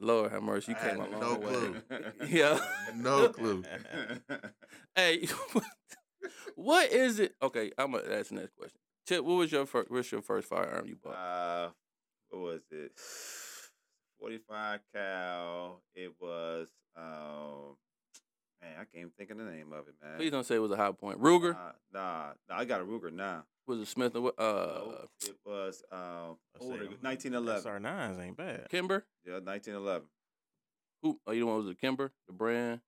Lord 0.01 0.31
have 0.33 0.43
mercy. 0.43 0.73
You 0.73 0.79
I 0.79 0.89
came 0.91 1.01
a 1.01 1.03
had 1.03 1.13
long 1.13 1.21
no 1.21 1.35
way. 1.39 1.53
clue. 1.55 1.83
Yeah. 2.29 2.59
no 2.97 3.29
clue. 3.29 3.65
Hey, 4.97 5.29
what 6.55 6.91
is 6.91 7.19
it? 7.21 7.35
Okay, 7.43 7.71
I'm 7.79 7.93
gonna 7.93 8.13
ask 8.15 8.29
the 8.31 8.37
next 8.37 8.57
question. 8.57 8.79
Chip, 9.07 9.25
what 9.25 9.35
was 9.35 9.53
your 9.53 9.67
first? 9.67 9.91
What's 9.91 10.11
your 10.11 10.23
first 10.23 10.49
firearm 10.49 10.87
you 10.87 10.97
bought? 10.97 11.15
Uh, 11.15 11.71
what 12.31 12.41
was 12.41 12.61
it? 12.71 12.93
Forty-five 14.19 14.81
cal. 14.95 15.83
It 15.95 16.13
was. 16.21 16.69
Um, 16.97 17.77
man, 18.63 18.73
I 18.75 18.85
can't 18.85 18.97
even 18.97 19.11
think 19.17 19.31
of 19.31 19.39
the 19.39 19.45
name 19.45 19.73
of 19.73 19.89
it, 19.89 19.95
man. 20.03 20.17
Please 20.17 20.31
don't 20.31 20.45
say 20.45 20.57
it 20.57 20.61
was 20.61 20.71
a 20.73 20.77
Hi-Point. 20.77 21.21
Ruger 21.21 21.55
Nah, 21.55 21.73
nah, 21.93 22.27
nah, 22.49 22.57
I 22.59 22.65
got 22.65 22.81
a 22.81 22.85
Ruger 22.85 23.13
now. 23.13 23.45
was 23.67 23.81
it 23.81 23.89
Smith 23.89 24.15
and 24.15 24.25
Wes- 24.25 24.35
uh 24.39 24.45
No, 24.85 25.09
it 25.27 25.37
was 25.45 25.83
um, 25.93 26.37
older, 26.61 26.87
1911. 27.01 27.63
SR9s 27.63 28.21
ain't 28.25 28.37
bad. 28.37 28.69
Kimber? 28.71 29.05
Yeah, 29.27 29.35
1911. 29.41 30.09
Who? 31.03 31.21
Oh, 31.27 31.33
you 31.33 31.41
don't 31.41 31.49
know 31.51 31.57
it 31.61 31.63
was 31.65 31.71
a 31.71 31.75
Kimber, 31.75 32.13
the 32.27 32.33
brand. 32.33 32.81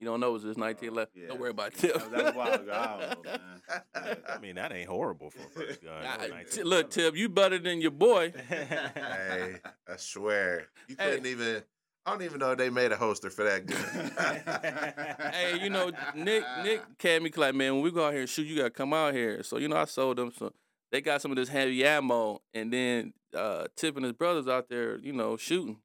You 0.00 0.06
don't 0.06 0.20
know 0.20 0.30
it 0.30 0.32
was 0.34 0.42
this 0.44 0.56
1911. 0.56 1.10
yeah. 1.16 1.26
Don't 1.26 1.40
worry 1.40 1.50
about 1.50 1.72
it. 1.74 1.92
That, 1.92 2.10
that 2.12 2.24
was 2.24 2.32
a 2.34 2.38
while 2.38 2.52
ago. 2.54 2.72
I 2.72 2.86
don't 3.14 3.24
know, 3.24 3.30
man. 3.32 3.60
Yeah. 3.96 4.14
I 4.32 4.38
mean, 4.38 4.54
that 4.54 4.72
ain't 4.72 4.88
horrible 4.88 5.30
for 5.30 5.40
a 5.40 5.50
first 5.66 5.82
gun. 5.84 6.02
That 6.02 6.20
was 6.20 6.30
nice. 6.30 6.54
T- 6.54 6.62
Look, 6.62 6.90
Tip, 6.90 7.16
you 7.16 7.28
better 7.28 7.58
than 7.58 7.80
your 7.80 7.90
boy. 7.90 8.32
hey, 8.48 9.56
I 9.88 9.96
swear, 9.96 10.68
you 10.86 10.94
couldn't 10.94 11.26
even. 11.26 11.62
I 12.08 12.12
don't 12.12 12.22
even 12.22 12.38
know 12.38 12.52
if 12.52 12.58
they 12.58 12.70
made 12.70 12.90
a 12.90 12.96
holster 12.96 13.28
for 13.28 13.44
that 13.44 13.66
gun. 13.66 15.30
hey, 15.34 15.62
you 15.62 15.68
know, 15.68 15.92
Nick 16.14 16.42
Nick 16.64 16.98
came 16.98 17.22
me 17.22 17.30
like, 17.36 17.54
man, 17.54 17.74
when 17.74 17.82
we 17.82 17.90
go 17.90 18.06
out 18.06 18.12
here 18.12 18.22
and 18.22 18.30
shoot, 18.30 18.46
you 18.46 18.56
gotta 18.56 18.70
come 18.70 18.94
out 18.94 19.12
here. 19.12 19.42
So, 19.42 19.58
you 19.58 19.68
know, 19.68 19.76
I 19.76 19.84
sold 19.84 20.16
them 20.16 20.32
some 20.32 20.52
they 20.90 21.02
got 21.02 21.20
some 21.20 21.32
of 21.32 21.36
this 21.36 21.50
heavy 21.50 21.84
ammo 21.84 22.40
and 22.54 22.72
then 22.72 23.12
uh 23.36 23.66
Tip 23.76 23.96
and 23.96 24.06
his 24.06 24.14
brothers 24.14 24.48
out 24.48 24.70
there, 24.70 24.96
you 24.96 25.12
know, 25.12 25.36
shooting. 25.36 25.80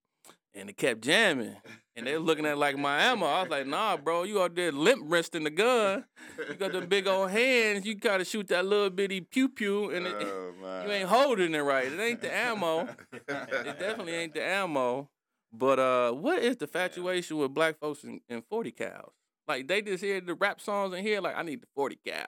And 0.55 0.69
it 0.69 0.77
kept 0.77 1.01
jamming. 1.01 1.57
And 1.97 2.07
they 2.07 2.17
looking 2.17 2.45
at 2.45 2.57
like 2.57 2.77
my 2.77 3.01
ammo. 3.01 3.25
I 3.25 3.41
was 3.41 3.49
like, 3.51 3.67
nah, 3.67 3.97
bro, 3.97 4.23
you 4.23 4.41
out 4.41 4.55
there 4.55 4.71
limp 4.71 5.03
wristing 5.07 5.43
the 5.43 5.49
gun. 5.49 6.05
You 6.47 6.53
got 6.53 6.71
the 6.71 6.81
big 6.81 7.05
old 7.05 7.31
hands. 7.31 7.85
You 7.85 7.95
gotta 7.95 8.23
shoot 8.23 8.47
that 8.47 8.65
little 8.65 8.91
bitty 8.91 9.19
pew 9.21 9.49
pew 9.49 9.89
and 9.89 10.07
it, 10.07 10.15
Oh, 10.21 10.83
you 10.85 10.91
ain't 10.91 11.09
holding 11.09 11.53
it 11.53 11.59
right. 11.59 11.91
It 11.91 11.99
ain't 11.99 12.21
the 12.21 12.33
ammo. 12.33 12.87
It 13.11 13.27
definitely 13.27 14.13
ain't 14.13 14.33
the 14.33 14.43
ammo. 14.43 15.09
But 15.53 15.79
uh, 15.79 16.11
what 16.13 16.39
is 16.41 16.57
the 16.57 16.67
fatuation 16.67 17.37
with 17.37 17.53
black 17.53 17.79
folks 17.79 18.03
in, 18.03 18.21
in 18.27 18.41
40 18.49 18.71
cows? 18.71 19.11
Like 19.47 19.67
they 19.67 19.81
just 19.81 20.03
hear 20.03 20.19
the 20.21 20.33
rap 20.35 20.59
songs 20.61 20.93
and 20.93 21.05
hear 21.05 21.21
like 21.21 21.37
I 21.37 21.43
need 21.43 21.61
the 21.61 21.67
40 21.75 21.99
cow. 22.05 22.27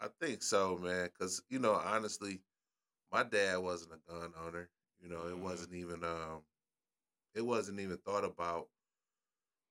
I 0.00 0.08
think 0.20 0.42
so, 0.42 0.76
man. 0.78 1.06
Because 1.06 1.42
you 1.48 1.58
know, 1.58 1.74
honestly, 1.74 2.40
my 3.12 3.22
dad 3.22 3.58
wasn't 3.58 3.92
a 3.94 4.12
gun 4.12 4.32
owner. 4.46 4.68
You 5.00 5.08
know, 5.10 5.26
it 5.28 5.34
Mhm. 5.34 5.40
wasn't 5.40 5.74
even 5.74 6.04
um, 6.04 6.42
it 7.34 7.42
wasn't 7.42 7.80
even 7.80 7.98
thought 7.98 8.24
about. 8.24 8.68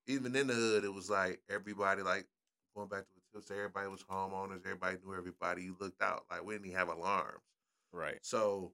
Even 0.07 0.35
in 0.35 0.47
the 0.47 0.53
hood, 0.53 0.83
it 0.83 0.93
was 0.93 1.09
like 1.09 1.41
everybody 1.49 2.01
like 2.01 2.27
going 2.75 2.89
back 2.89 3.05
to 3.07 3.13
the 3.15 3.39
tips. 3.39 3.51
Everybody 3.51 3.87
was 3.87 4.03
homeowners. 4.03 4.65
Everybody 4.65 4.97
knew 5.03 5.15
everybody. 5.15 5.63
You 5.63 5.75
looked 5.79 6.01
out 6.01 6.25
like 6.29 6.43
we 6.43 6.55
didn't 6.55 6.67
even 6.67 6.77
have 6.77 6.89
alarms. 6.89 7.41
right. 7.91 8.19
So 8.21 8.73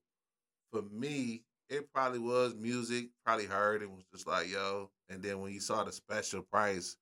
for 0.72 0.82
me, 0.84 1.44
it 1.70 1.92
probably 1.94 2.20
was 2.20 2.56
music. 2.56 3.10
Probably 3.26 3.46
heard 3.46 3.82
and 3.82 3.92
was 3.92 4.04
just 4.12 4.28
like, 4.28 4.52
yo. 4.52 4.90
And 5.10 5.22
then 5.22 5.42
when 5.42 5.54
you 5.54 5.60
saw 5.60 5.84
the 5.84 5.92
special 5.92 6.42
price, 6.42 6.98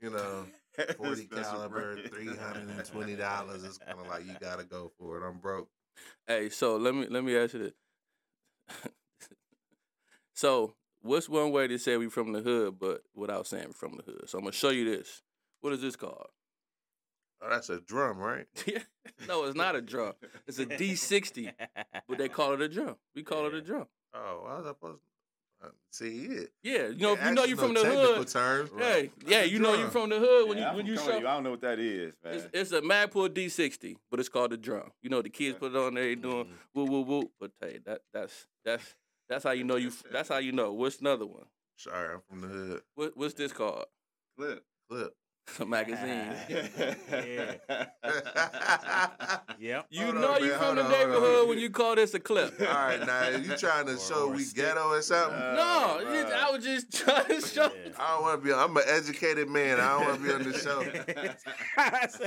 you 0.00 0.10
know, 0.10 0.46
forty 0.96 1.26
caliber, 1.26 1.98
three 2.08 2.34
hundred 2.34 2.68
and 2.68 2.84
twenty 2.84 3.16
dollars, 3.16 3.64
it's 3.64 3.78
kind 3.78 3.98
of 3.98 4.08
like 4.08 4.26
you 4.26 4.32
gotta 4.40 4.64
go 4.64 4.90
for 4.98 5.18
it. 5.18 5.26
I'm 5.26 5.38
broke. 5.38 5.68
Hey, 6.26 6.48
so 6.50 6.76
let 6.76 6.94
me 6.94 7.06
let 7.08 7.24
me 7.24 7.36
ask 7.36 7.54
you 7.54 7.60
this. 7.60 7.72
so 10.34 10.74
what's 11.00 11.28
one 11.28 11.50
way 11.52 11.66
to 11.68 11.78
say 11.78 11.96
we 11.96 12.08
from 12.08 12.32
the 12.32 12.40
hood, 12.40 12.78
but 12.78 13.02
without 13.14 13.46
saying 13.46 13.68
we 13.68 13.72
from 13.72 13.96
the 13.96 14.02
hood? 14.02 14.28
So 14.28 14.38
I'm 14.38 14.44
gonna 14.44 14.52
show 14.52 14.70
you 14.70 14.84
this. 14.84 15.22
What 15.60 15.72
is 15.72 15.80
this 15.80 15.96
called? 15.96 16.28
Oh, 17.42 17.50
that's 17.50 17.68
a 17.68 17.80
drum, 17.80 18.18
right? 18.18 18.46
no, 19.28 19.44
it's 19.44 19.56
not 19.56 19.76
a 19.76 19.82
drum. 19.82 20.14
It's 20.46 20.58
a 20.58 20.66
D60, 20.66 21.52
but 22.08 22.18
they 22.18 22.28
call 22.28 22.54
it 22.54 22.62
a 22.62 22.68
drum. 22.68 22.96
We 23.14 23.22
call 23.22 23.46
it 23.46 23.54
a 23.54 23.60
drum. 23.60 23.86
Oh, 24.16 24.46
I 24.48 24.56
was 24.58 24.66
supposed 24.66 24.98
to 25.60 25.66
uh, 25.66 25.70
see 25.90 26.24
it. 26.26 26.50
Yeah, 26.62 26.88
you 26.88 26.96
know, 26.96 27.12
if 27.14 27.24
you 27.24 27.34
know 27.34 27.44
you 27.44 27.56
no 27.56 27.62
from 27.62 27.74
the 27.74 27.80
hood. 27.84 28.28
Terms, 28.28 28.70
Hey, 28.78 29.10
That's 29.18 29.30
yeah, 29.30 29.40
a 29.40 29.44
you 29.44 29.58
know 29.58 29.72
you 29.74 29.80
drum. 29.80 29.90
from 29.90 30.08
the 30.10 30.18
hood 30.18 30.48
when 30.48 30.58
Yeah, 30.58 30.64
you 30.64 30.70
I'm 30.70 30.76
when 30.76 30.84
from 30.86 30.92
you 30.94 30.98
Cody. 30.98 31.12
show. 31.22 31.28
I 31.28 31.34
don't 31.34 31.44
know 31.44 31.50
what 31.50 31.60
that 31.62 31.78
is, 31.78 32.12
man. 32.24 32.34
It's, 32.34 32.48
it's 32.52 32.72
a 32.72 32.80
Magpul 32.80 33.28
D60, 33.28 33.96
but 34.10 34.20
it's 34.20 34.28
called 34.28 34.52
a 34.52 34.56
drum. 34.56 34.90
You 35.02 35.10
know, 35.10 35.22
the 35.22 35.28
kids 35.30 35.58
put 35.58 35.72
it 35.72 35.76
on 35.76 35.94
there, 35.94 36.04
they 36.04 36.14
doing 36.14 36.44
Mhm. 36.46 36.50
woo 36.74 36.84
woo 36.84 37.00
woo. 37.02 37.30
But 37.38 37.52
hey, 37.60 37.78
that 37.84 38.02
that's 38.12 38.46
that's 38.64 38.94
that's 39.28 39.44
how 39.44 39.50
you 39.52 39.64
know 39.64 39.76
you. 39.76 39.92
That's 40.10 40.28
how 40.28 40.38
you 40.38 40.52
know. 40.52 40.72
What's 40.72 41.00
another 41.00 41.26
one? 41.26 41.46
Sorry, 41.76 42.14
I'm 42.14 42.20
from 42.28 42.40
the 42.40 42.48
hood. 42.48 42.82
What, 42.94 43.16
what's 43.16 43.34
this 43.34 43.52
called? 43.52 43.84
Clip. 44.38 44.64
Clip. 44.88 45.12
magazine. 45.66 46.32
Yeah. 47.10 47.54
yep. 49.58 49.86
You 49.90 50.02
Hold 50.06 50.14
know 50.16 50.32
on, 50.34 50.42
you 50.42 50.48
man, 50.50 50.58
from 50.58 50.64
hold 50.66 50.76
the 50.78 50.82
on, 50.82 50.90
hold 50.90 50.92
on. 50.92 51.10
neighborhood 51.10 51.48
when 51.48 51.58
you 51.58 51.70
call 51.70 51.94
this 51.94 52.14
a 52.14 52.20
clip. 52.20 52.54
All 52.60 52.66
right, 52.66 53.04
now 53.06 53.28
you 53.28 53.56
trying 53.56 53.86
to 53.86 53.94
Or- 53.94 53.98
show 53.98 54.26
or 54.28 54.32
we 54.34 54.42
stick. 54.42 54.64
ghetto 54.64 54.88
or 54.90 55.02
something? 55.02 55.36
Uh, 55.38 55.54
No, 55.54 56.04
bruh. 56.04 56.12
just- 56.22 56.32
I 56.34 56.50
was 56.50 56.64
just 56.64 56.92
trying 57.04 57.26
to 57.26 57.40
show. 57.40 57.62
Yeah. 57.84 57.92
I 57.98 58.14
don't 58.14 58.22
want 58.22 58.40
to 58.42 58.46
be. 58.46 58.52
I'm 58.52 58.76
an 58.76 58.82
educated 58.86 59.48
man. 59.48 59.80
I 59.80 59.88
don't 59.98 60.04
want 60.06 60.20
to 60.20 60.26
be 60.26 60.32
on 60.34 60.42
the 60.52 60.58
show 60.58 60.82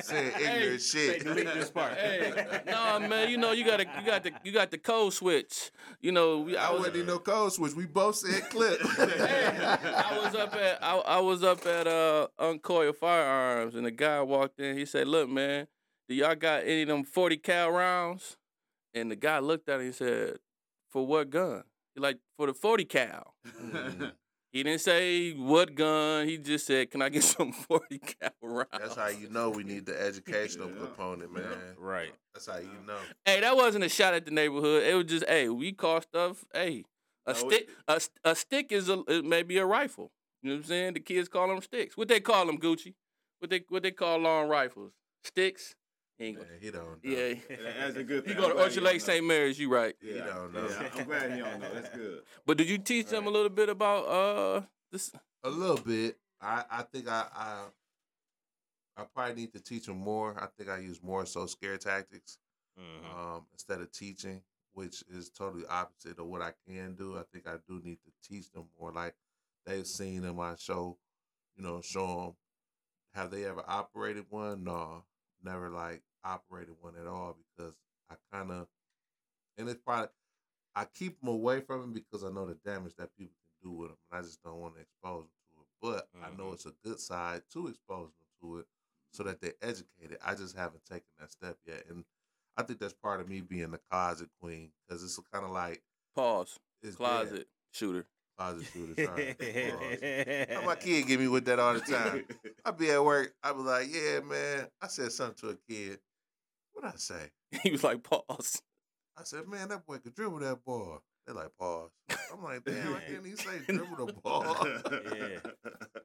saying 0.01 0.31
ignorant 0.39 0.81
Say 0.81 1.13
shit. 1.13 1.23
delete 1.23 1.53
this 1.53 1.69
part. 1.69 1.93
Hey, 1.93 2.61
no 2.65 2.99
man, 2.99 3.29
you 3.29 3.37
know 3.37 3.51
you 3.51 3.65
got 3.65 3.77
to 3.77 3.85
you 3.99 4.05
got 4.05 4.23
the 4.23 4.31
you 4.43 4.51
got 4.51 4.71
the 4.71 4.77
code 4.77 5.13
switch. 5.13 5.71
You 6.01 6.11
know, 6.11 6.39
we, 6.39 6.55
I 6.57 6.67
I 6.67 6.71
was 6.71 6.79
wasn't 6.79 6.95
even 6.97 7.07
no 7.07 7.19
code 7.19 7.53
switch. 7.53 7.73
We 7.73 7.85
both 7.85 8.15
said 8.15 8.49
clip. 8.49 8.79
I 8.83 10.19
was 10.23 10.35
up 10.35 10.55
at 10.55 10.83
I, 10.83 10.97
I 10.97 11.19
was 11.19 11.43
up 11.43 11.65
at 11.65 11.87
uh 11.87 12.27
Uncoil 12.39 12.93
Firearms 13.13 13.73
and 13.75 13.85
the 13.85 13.91
guy 13.91 14.21
walked 14.21 14.59
in. 14.59 14.77
He 14.77 14.85
said, 14.85 15.07
"Look, 15.07 15.29
man, 15.29 15.67
do 16.07 16.13
y'all 16.15 16.35
got 16.35 16.63
any 16.63 16.83
of 16.83 16.87
them 16.89 17.03
forty 17.03 17.37
cal 17.37 17.71
rounds?" 17.71 18.37
And 18.93 19.09
the 19.09 19.15
guy 19.15 19.39
looked 19.39 19.67
at 19.69 19.79
it. 19.79 19.85
and 19.85 19.95
said, 19.95 20.37
"For 20.91 21.05
what 21.05 21.29
gun?" 21.31 21.63
He 21.95 22.01
like 22.01 22.19
for 22.37 22.45
the 22.47 22.53
forty 22.53 22.85
cal. 22.85 23.33
Mm. 23.47 24.11
He 24.51 24.63
didn't 24.63 24.81
say 24.81 25.33
what 25.33 25.75
gun. 25.75 26.27
He 26.27 26.39
just 26.39 26.65
said, 26.65 26.89
"Can 26.89 27.03
I 27.03 27.09
get 27.09 27.23
some 27.35 27.51
forty 27.51 27.99
cal 27.99 28.31
rounds?" 28.41 28.69
That's 28.79 28.95
how 28.95 29.07
you 29.09 29.29
know 29.29 29.49
we 29.51 29.63
need 29.63 29.85
the 29.85 29.99
educational 29.99 30.69
component, 30.69 31.31
man. 31.31 31.43
Right. 31.77 32.13
That's 32.33 32.47
how 32.47 32.57
you 32.57 32.79
know. 32.87 32.97
Hey, 33.25 33.41
that 33.41 33.55
wasn't 33.55 33.83
a 33.83 33.89
shot 33.89 34.13
at 34.15 34.25
the 34.25 34.31
neighborhood. 34.31 34.83
It 34.83 34.95
was 34.95 35.05
just, 35.05 35.25
hey, 35.27 35.49
we 35.49 35.71
call 35.71 36.01
stuff. 36.01 36.43
Hey, 36.51 36.83
a 37.27 37.33
No, 37.33 37.37
it- 37.37 37.37
stick, 37.39 37.69
a, 37.87 37.91
s- 37.91 38.09
a 38.23 38.35
stick 38.35 38.71
is 38.71 38.89
a 38.89 39.03
it 39.07 39.23
may 39.23 39.43
be 39.43 39.57
a 39.59 39.65
rifle. 39.67 40.11
You 40.41 40.49
know 40.49 40.55
what 40.55 40.59
I'm 40.59 40.63
saying? 40.65 40.93
The 40.93 40.99
kids 41.01 41.27
call 41.27 41.47
them 41.47 41.61
sticks. 41.61 41.97
What 41.97 42.07
they 42.07 42.19
call 42.19 42.45
them, 42.45 42.57
Gucci? 42.57 42.93
What 43.39 43.49
they 43.49 43.63
what 43.69 43.83
they 43.83 43.91
call 43.91 44.17
long 44.19 44.47
rifles? 44.49 44.91
Sticks. 45.23 45.75
He 46.17 46.25
ain't 46.25 46.37
gonna, 46.37 46.49
he 46.59 46.69
don't 46.71 47.03
know. 47.03 47.11
yeah. 47.11 47.33
That's 47.79 47.95
a 47.97 48.03
good 48.03 48.25
You 48.27 48.33
thing. 48.33 48.37
go 48.37 48.49
to 48.49 48.55
I'm 48.55 48.59
Orchard 48.61 48.83
Lake. 48.83 48.99
St. 49.01 49.25
Mary's. 49.25 49.57
You 49.59 49.73
right. 49.73 49.95
Yeah, 50.01 50.13
He 50.13 50.19
don't 50.19 50.53
know. 50.53 50.67
Yeah, 50.69 50.89
I'm 50.97 51.05
glad 51.05 51.31
he 51.31 51.39
don't 51.39 51.59
know. 51.61 51.73
That's 51.73 51.89
good. 51.95 52.21
But 52.45 52.57
did 52.57 52.67
you 52.69 52.77
teach 52.77 53.07
them 53.07 53.27
a 53.27 53.29
little 53.29 53.49
bit 53.49 53.69
about 53.69 54.03
uh 54.07 54.61
this? 54.91 55.11
A 55.43 55.49
little 55.49 55.77
bit. 55.77 56.17
I, 56.41 56.63
I 56.69 56.81
think 56.83 57.07
I, 57.09 57.25
I 57.35 57.63
I 58.97 59.03
probably 59.15 59.35
need 59.35 59.53
to 59.53 59.61
teach 59.61 59.85
them 59.85 59.97
more. 59.97 60.35
I 60.41 60.47
think 60.57 60.69
I 60.69 60.79
use 60.79 61.01
more 61.01 61.25
so 61.25 61.45
scare 61.45 61.77
tactics 61.77 62.37
Mhm. 62.79 63.13
um, 63.37 63.45
instead 63.53 63.79
of 63.81 63.91
teaching, 63.91 64.41
which 64.73 65.03
is 65.09 65.29
totally 65.29 65.65
opposite 65.69 66.19
of 66.19 66.27
what 66.27 66.41
I 66.41 66.51
can 66.67 66.95
do. 66.95 67.17
I 67.17 67.23
think 67.31 67.47
I 67.47 67.55
do 67.67 67.81
need 67.83 67.99
to 68.03 68.11
teach 68.29 68.51
them 68.51 68.65
more. 68.79 68.91
Like 68.91 69.15
they've 69.69 69.87
seen 69.87 70.23
in 70.23 70.35
my 70.35 70.55
show, 70.57 70.97
you 71.55 71.63
know, 71.63 71.81
show 71.81 72.07
them. 72.07 72.35
Have 73.13 73.31
they 73.31 73.45
ever 73.45 73.63
operated 73.67 74.25
one? 74.29 74.63
No, 74.63 75.03
never 75.43 75.69
like 75.69 76.01
operated 76.23 76.75
one 76.81 76.93
at 76.99 77.07
all 77.07 77.37
because 77.55 77.73
I 78.09 78.15
kind 78.31 78.51
of, 78.51 78.67
and 79.57 79.67
it's 79.69 79.79
probably 79.83 80.09
I 80.75 80.85
keep 80.85 81.19
them 81.19 81.29
away 81.29 81.61
from 81.61 81.83
it 81.83 81.93
because 81.93 82.23
I 82.23 82.31
know 82.31 82.45
the 82.45 82.57
damage 82.65 82.95
that 82.97 83.15
people 83.17 83.35
can 83.61 83.71
do 83.71 83.77
with 83.77 83.89
them, 83.89 83.97
and 84.11 84.19
I 84.19 84.21
just 84.23 84.43
don't 84.43 84.59
want 84.59 84.75
to 84.75 84.81
expose 84.81 85.23
them 85.23 85.29
to 85.51 85.61
it. 85.61 85.67
But 85.81 86.07
I 86.21 86.27
mm-hmm. 86.27 86.37
know 86.37 86.53
it's 86.53 86.65
a 86.65 86.73
good 86.83 86.99
side 86.99 87.41
to 87.53 87.67
expose 87.67 88.09
them 88.09 88.27
to 88.41 88.59
it, 88.59 88.65
so 89.11 89.23
that 89.23 89.41
they're 89.41 89.53
educated. 89.61 90.17
I 90.23 90.35
just 90.35 90.55
haven't 90.55 90.85
taken 90.85 91.09
that 91.19 91.31
step 91.31 91.57
yet, 91.65 91.85
and 91.89 92.03
I 92.57 92.63
think 92.63 92.79
that's 92.79 92.93
part 92.93 93.21
of 93.21 93.29
me 93.29 93.41
being 93.41 93.71
the 93.71 93.79
closet 93.89 94.29
queen 94.41 94.71
because 94.87 95.03
it's 95.03 95.19
kind 95.31 95.45
of 95.45 95.51
like 95.51 95.81
Pause. 96.15 96.59
it's 96.83 96.95
Closet 96.95 97.47
shooter. 97.71 98.05
Closet 98.39 98.65
shooter. 98.73 99.05
Sorry. 99.05 99.33
Pause. 99.33 100.57
How 100.57 100.65
my 100.65 100.75
kid 100.75 101.07
give 101.07 101.19
me 101.19 101.27
with 101.27 101.45
that 101.45 101.59
all 101.59 101.73
the 101.73 101.81
time. 101.81 102.25
I 102.65 102.71
be 102.71 102.89
at 102.91 103.03
work. 103.03 103.33
I 103.43 103.51
be 103.51 103.59
like, 103.59 103.87
yeah, 103.93 104.19
man. 104.21 104.67
I 104.81 104.87
said 104.87 105.11
something 105.11 105.35
to 105.41 105.49
a 105.49 105.55
kid. 105.69 105.99
What 106.73 106.85
I 106.85 106.93
say? 106.95 107.31
He 107.63 107.71
was 107.71 107.83
like, 107.83 108.03
pause. 108.03 108.61
I 109.17 109.23
said, 109.23 109.47
man, 109.47 109.69
that 109.69 109.85
boy 109.85 109.97
could 109.97 110.13
dribble 110.15 110.39
that 110.39 110.63
ball. 110.63 111.01
They 111.27 111.33
like 111.33 111.49
pause. 111.59 111.89
I'm 112.31 112.43
like, 112.43 112.63
damn, 112.63 112.93
I 112.95 112.99
can't 113.01 113.25
even 113.25 113.37
say 113.37 113.59
dribble 113.67 114.05
the 114.05 114.13
ball. 114.23 114.55
Yeah. 114.65 115.39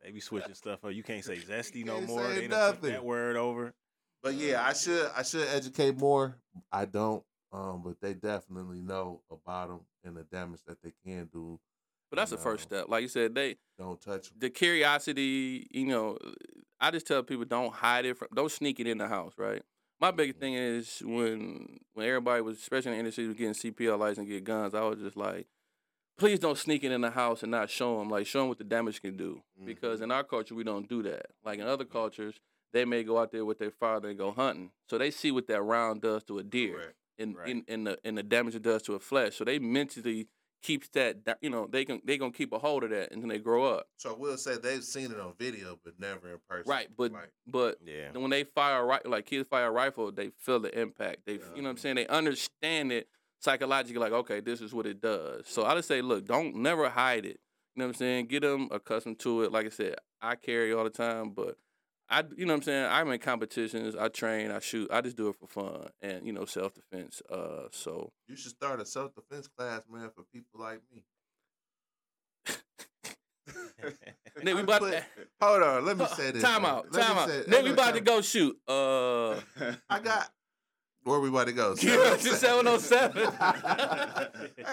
They 0.03 0.11
be 0.11 0.21
switching 0.21 0.55
stuff 0.55 0.85
up. 0.85 0.93
You 0.93 1.03
can't 1.03 1.25
say 1.25 1.37
zesty 1.37 1.85
no 1.85 1.97
can't 1.97 2.09
more. 2.09 2.25
say 2.33 2.41
They 2.41 2.49
nothing. 2.49 2.91
that 2.93 3.05
word 3.05 3.37
over. 3.37 3.75
But 4.23 4.35
yeah, 4.35 4.65
I 4.67 4.73
should 4.73 5.11
I 5.17 5.23
should 5.23 5.47
educate 5.49 5.99
more. 5.99 6.37
I 6.73 6.87
don't, 6.87 7.23
um, 7.53 7.83
but 7.85 8.01
they 8.01 8.15
definitely 8.15 8.81
know 8.81 9.21
about 9.31 9.69
them 9.69 9.81
and 10.03 10.17
the 10.17 10.23
damage 10.25 10.61
that 10.67 10.83
they 10.83 10.93
can 11.05 11.29
do. 11.33 11.61
But 12.15 12.21
that's 12.21 12.31
the 12.31 12.37
first 12.39 12.63
step. 12.65 12.89
Like 12.89 13.03
you 13.03 13.09
said, 13.09 13.35
they 13.35 13.57
Don't 13.79 14.01
touch 14.01 14.29
them. 14.29 14.39
the 14.39 14.51
curiosity, 14.51 15.67
you 15.71 15.87
know, 15.87 16.19
I 16.81 16.91
just 16.91 17.07
tell 17.07 17.23
people 17.23 17.45
don't 17.45 17.73
hide 17.73 18.05
it 18.05 18.17
from, 18.17 18.29
don't 18.35 18.51
sneak 18.53 18.79
it 18.81 18.87
in 18.87 18.99
the 18.99 19.09
house, 19.09 19.33
right? 19.37 19.63
My 20.01 20.11
biggest 20.11 20.39
Mhm. 20.39 20.41
thing 20.41 20.55
is 20.55 21.03
when 21.05 21.79
when 21.95 22.07
everybody 22.07 22.43
was, 22.43 22.59
especially 22.59 22.91
in 22.91 22.95
the 22.95 22.99
industry, 23.01 23.27
was 23.27 23.37
getting 23.37 23.55
CPL 23.55 23.97
license 23.99 24.19
and 24.19 24.29
get 24.29 24.45
guns. 24.45 24.75
I 24.75 24.83
was 24.83 24.99
just 25.01 25.17
like, 25.17 25.47
please 26.19 26.39
don't 26.39 26.59
sneak 26.59 26.85
it 26.85 26.93
in 26.93 27.01
the 27.01 27.11
house 27.11 27.43
and 27.43 27.51
not 27.51 27.71
show 27.71 27.99
them, 27.99 28.11
like 28.11 28.27
show 28.27 28.41
them 28.41 28.49
what 28.49 28.59
the 28.59 28.65
damage 28.65 29.01
can 29.01 29.17
do. 29.17 29.43
Because 29.65 29.97
Mm-hmm. 29.99 30.05
in 30.05 30.11
our 30.13 30.25
culture, 30.25 30.55
we 30.55 30.65
don't 30.65 30.89
do 30.89 31.03
that. 31.05 31.27
Like 31.45 31.59
in 31.59 31.67
other 31.67 31.85
cultures, 31.85 32.39
they 32.73 32.85
may 32.85 33.03
go 33.05 33.19
out 33.19 33.31
there 33.33 33.45
with 33.45 33.59
their 33.59 33.71
father 33.71 34.09
and 34.09 34.19
go 34.19 34.31
hunting, 34.33 34.71
so 34.89 34.99
they 34.99 35.11
see 35.11 35.31
what 35.33 35.47
that 35.49 35.63
round 35.63 36.03
does 36.03 36.23
to 36.25 36.39
a 36.39 36.43
deer 36.45 36.75
Correct. 36.75 36.95
and 37.19 37.37
Right. 37.37 37.49
in, 37.49 37.65
in 37.69 37.85
the 37.85 37.99
and 38.05 38.19
the 38.19 38.23
damage 38.23 38.55
it 38.57 38.63
does 38.63 38.83
to 38.83 38.95
a 38.95 38.99
flesh. 39.01 39.37
So 39.37 39.45
they 39.45 39.59
mentally 39.59 40.29
keeps 40.65 40.89
that, 40.95 41.25
da- 41.25 41.35
you 41.43 41.51
know, 41.51 41.69
they 41.71 41.85
can 41.85 42.01
they 42.05 42.17
gonna 42.19 42.33
keep 42.33 42.53
a 42.53 42.59
hold 42.59 42.83
of 42.85 42.91
that 42.91 43.13
until 43.13 43.29
they 43.29 43.39
grow 43.39 43.65
up. 43.67 43.87
So 43.99 44.15
I 44.15 44.19
will 44.19 44.37
say 44.39 44.57
they've 44.57 44.83
seen 44.83 45.13
it 45.13 45.21
on 45.21 45.35
video, 45.39 45.79
but 45.85 46.01
never 46.01 46.33
in 46.33 46.39
person. 46.49 46.69
Right, 46.69 46.89
but 46.97 47.13
Like, 47.13 47.31
but 47.47 47.79
Yeah. 47.85 48.11
when 48.13 48.31
they 48.31 48.45
fire 48.45 48.81
a 48.83 48.87
ri- 48.87 49.11
like 49.11 49.27
kids 49.27 49.47
fire 49.49 49.67
a 49.67 49.71
rifle, 49.71 50.11
they 50.11 50.31
feel 50.39 50.59
the 50.59 50.77
impact. 50.77 51.27
They 51.27 51.35
you 51.35 51.39
know 51.57 51.65
what 51.65 51.71
I'm 51.71 51.77
saying. 51.77 51.97
They 51.97 52.07
understand 52.09 52.91
it 52.93 53.09
psychologically. 53.39 54.01
Like 54.01 54.13
okay, 54.13 54.41
this 54.41 54.61
is 54.63 54.73
what 54.75 54.87
it 54.87 55.01
does. 55.01 55.47
So 55.47 55.65
I 55.67 55.75
just 55.75 55.87
say, 55.89 56.01
look, 56.03 56.25
don't 56.25 56.57
never 56.57 56.89
hide 56.89 57.27
it. 57.27 57.39
You 57.77 57.81
know 57.81 57.85
what 57.87 57.89
I'm 57.91 57.95
saying. 57.99 58.27
Get 58.27 58.41
them 58.43 58.69
accustomed 58.71 59.19
to 59.21 59.43
it. 59.43 59.53
Like 59.53 59.67
I 59.67 59.71
said, 59.71 59.97
I 60.23 60.37
carry 60.37 60.73
all 60.73 60.85
the 60.85 60.91
time, 60.91 61.31
but 61.31 61.57
I 62.09 62.23
you 62.37 62.45
know 62.47 62.53
what 62.53 62.59
I'm 62.59 62.63
saying. 62.63 62.87
I'm 62.91 63.11
in 63.11 63.19
competitions. 63.19 63.97
I 63.97 64.09
train. 64.09 64.51
I 64.51 64.59
shoot. 64.61 64.91
I 64.93 65.01
just 65.01 65.17
do 65.17 65.29
it 65.29 65.37
for 65.37 65.47
fun 65.47 65.89
and 66.03 66.27
you 66.27 66.33
know 66.33 66.45
self 66.45 66.73
defense. 66.75 67.23
Uh, 67.31 67.69
so 67.71 68.13
you 68.29 68.37
should 68.37 68.51
start 68.53 68.81
a 68.81 68.87
self 68.87 69.13
defense 69.15 69.49
class, 69.49 69.83
man, 69.91 70.11
for 70.15 70.25
people 70.33 70.61
like 70.61 70.81
me. 70.93 71.03
Nick, 74.43 74.55
we 74.55 74.61
about 74.63 74.81
put- 74.81 74.93
to. 74.93 75.05
Hold 75.41 75.63
on, 75.63 75.85
let 75.85 75.97
me 75.99 76.07
say 76.07 76.31
this. 76.31 76.43
Time 76.43 76.63
man. 76.63 76.71
out. 76.73 76.87
Let 76.93 77.07
Time 77.07 77.19
out. 77.19 77.29
say- 77.29 77.45
Nick, 77.49 77.65
we 77.65 77.71
about 77.73 77.95
to 77.95 78.01
go 78.01 78.21
shoot. 78.21 78.57
Uh, 78.69 79.33
I 79.89 80.01
got 80.03 80.31
where 81.05 81.21
we 81.21 81.29
about 81.29 81.47
to 81.49 81.53
go. 81.53 81.75
Yeah, 81.81 82.17
just 82.17 82.41
707. 82.41 83.27
I 83.39 84.29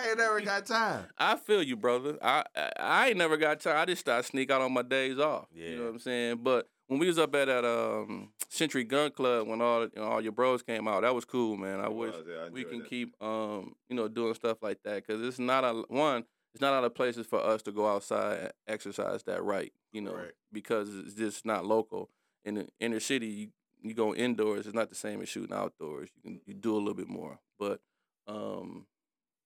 ain't 0.09 0.17
never 0.17 0.39
got 0.41 0.65
time. 0.65 1.05
I 1.17 1.35
feel 1.35 1.61
you, 1.61 1.75
brother. 1.75 2.17
I, 2.21 2.43
I 2.55 2.71
I 2.79 3.07
ain't 3.09 3.17
never 3.17 3.35
got 3.35 3.59
time. 3.59 3.75
I 3.77 3.85
just 3.85 3.99
start 4.01 4.23
sneak 4.25 4.49
out 4.49 4.61
on 4.61 4.71
my 4.71 4.81
days 4.81 5.19
off. 5.19 5.47
Yeah. 5.53 5.67
You 5.69 5.75
know 5.77 5.83
what 5.85 5.89
I'm 5.93 5.99
saying? 5.99 6.39
But 6.41 6.69
when 6.91 6.99
we 6.99 7.07
was 7.07 7.17
up 7.17 7.33
at 7.35 7.45
that 7.47 7.63
um 7.63 8.33
Century 8.49 8.83
Gun 8.83 9.11
Club 9.11 9.47
when 9.47 9.61
all 9.61 9.83
you 9.83 9.89
know, 9.95 10.03
all 10.03 10.21
your 10.21 10.33
bros 10.33 10.61
came 10.61 10.89
out, 10.89 11.03
that 11.03 11.15
was 11.15 11.23
cool, 11.23 11.55
man. 11.55 11.79
I 11.79 11.85
It 11.85 11.93
wish 11.93 12.13
was, 12.13 12.25
yeah, 12.27 12.45
I 12.47 12.49
we 12.49 12.65
can 12.65 12.79
that. 12.79 12.89
keep 12.89 13.15
um 13.23 13.75
you 13.89 13.95
know 13.95 14.09
doing 14.09 14.33
stuff 14.33 14.57
like 14.61 14.79
that 14.83 15.07
because 15.07 15.21
it's 15.25 15.39
not 15.39 15.63
a 15.63 15.85
one. 15.87 16.25
It's 16.53 16.59
not 16.61 16.73
a 16.73 16.75
lot 16.75 16.83
of 16.83 16.93
places 16.93 17.25
for 17.25 17.39
us 17.41 17.61
to 17.61 17.71
go 17.71 17.87
outside 17.87 18.37
and 18.39 18.51
exercise 18.67 19.23
that 19.23 19.41
right. 19.41 19.71
You 19.93 20.01
know 20.01 20.13
Right. 20.13 20.31
because 20.51 20.93
it's 20.93 21.13
just 21.13 21.45
not 21.45 21.65
local. 21.65 22.09
In 22.43 22.55
the 22.55 22.67
inner 22.81 22.99
city, 22.99 23.27
you, 23.27 23.47
you 23.81 23.93
go 23.93 24.13
indoors. 24.13 24.65
It's 24.65 24.75
not 24.75 24.89
the 24.89 24.95
same 24.95 25.21
as 25.21 25.29
shooting 25.29 25.55
outdoors. 25.55 26.09
You 26.15 26.21
can 26.23 26.41
you 26.45 26.53
do 26.53 26.73
a 26.75 26.79
little 26.79 26.93
bit 26.93 27.07
more, 27.07 27.39
but 27.57 27.79
um. 28.27 28.85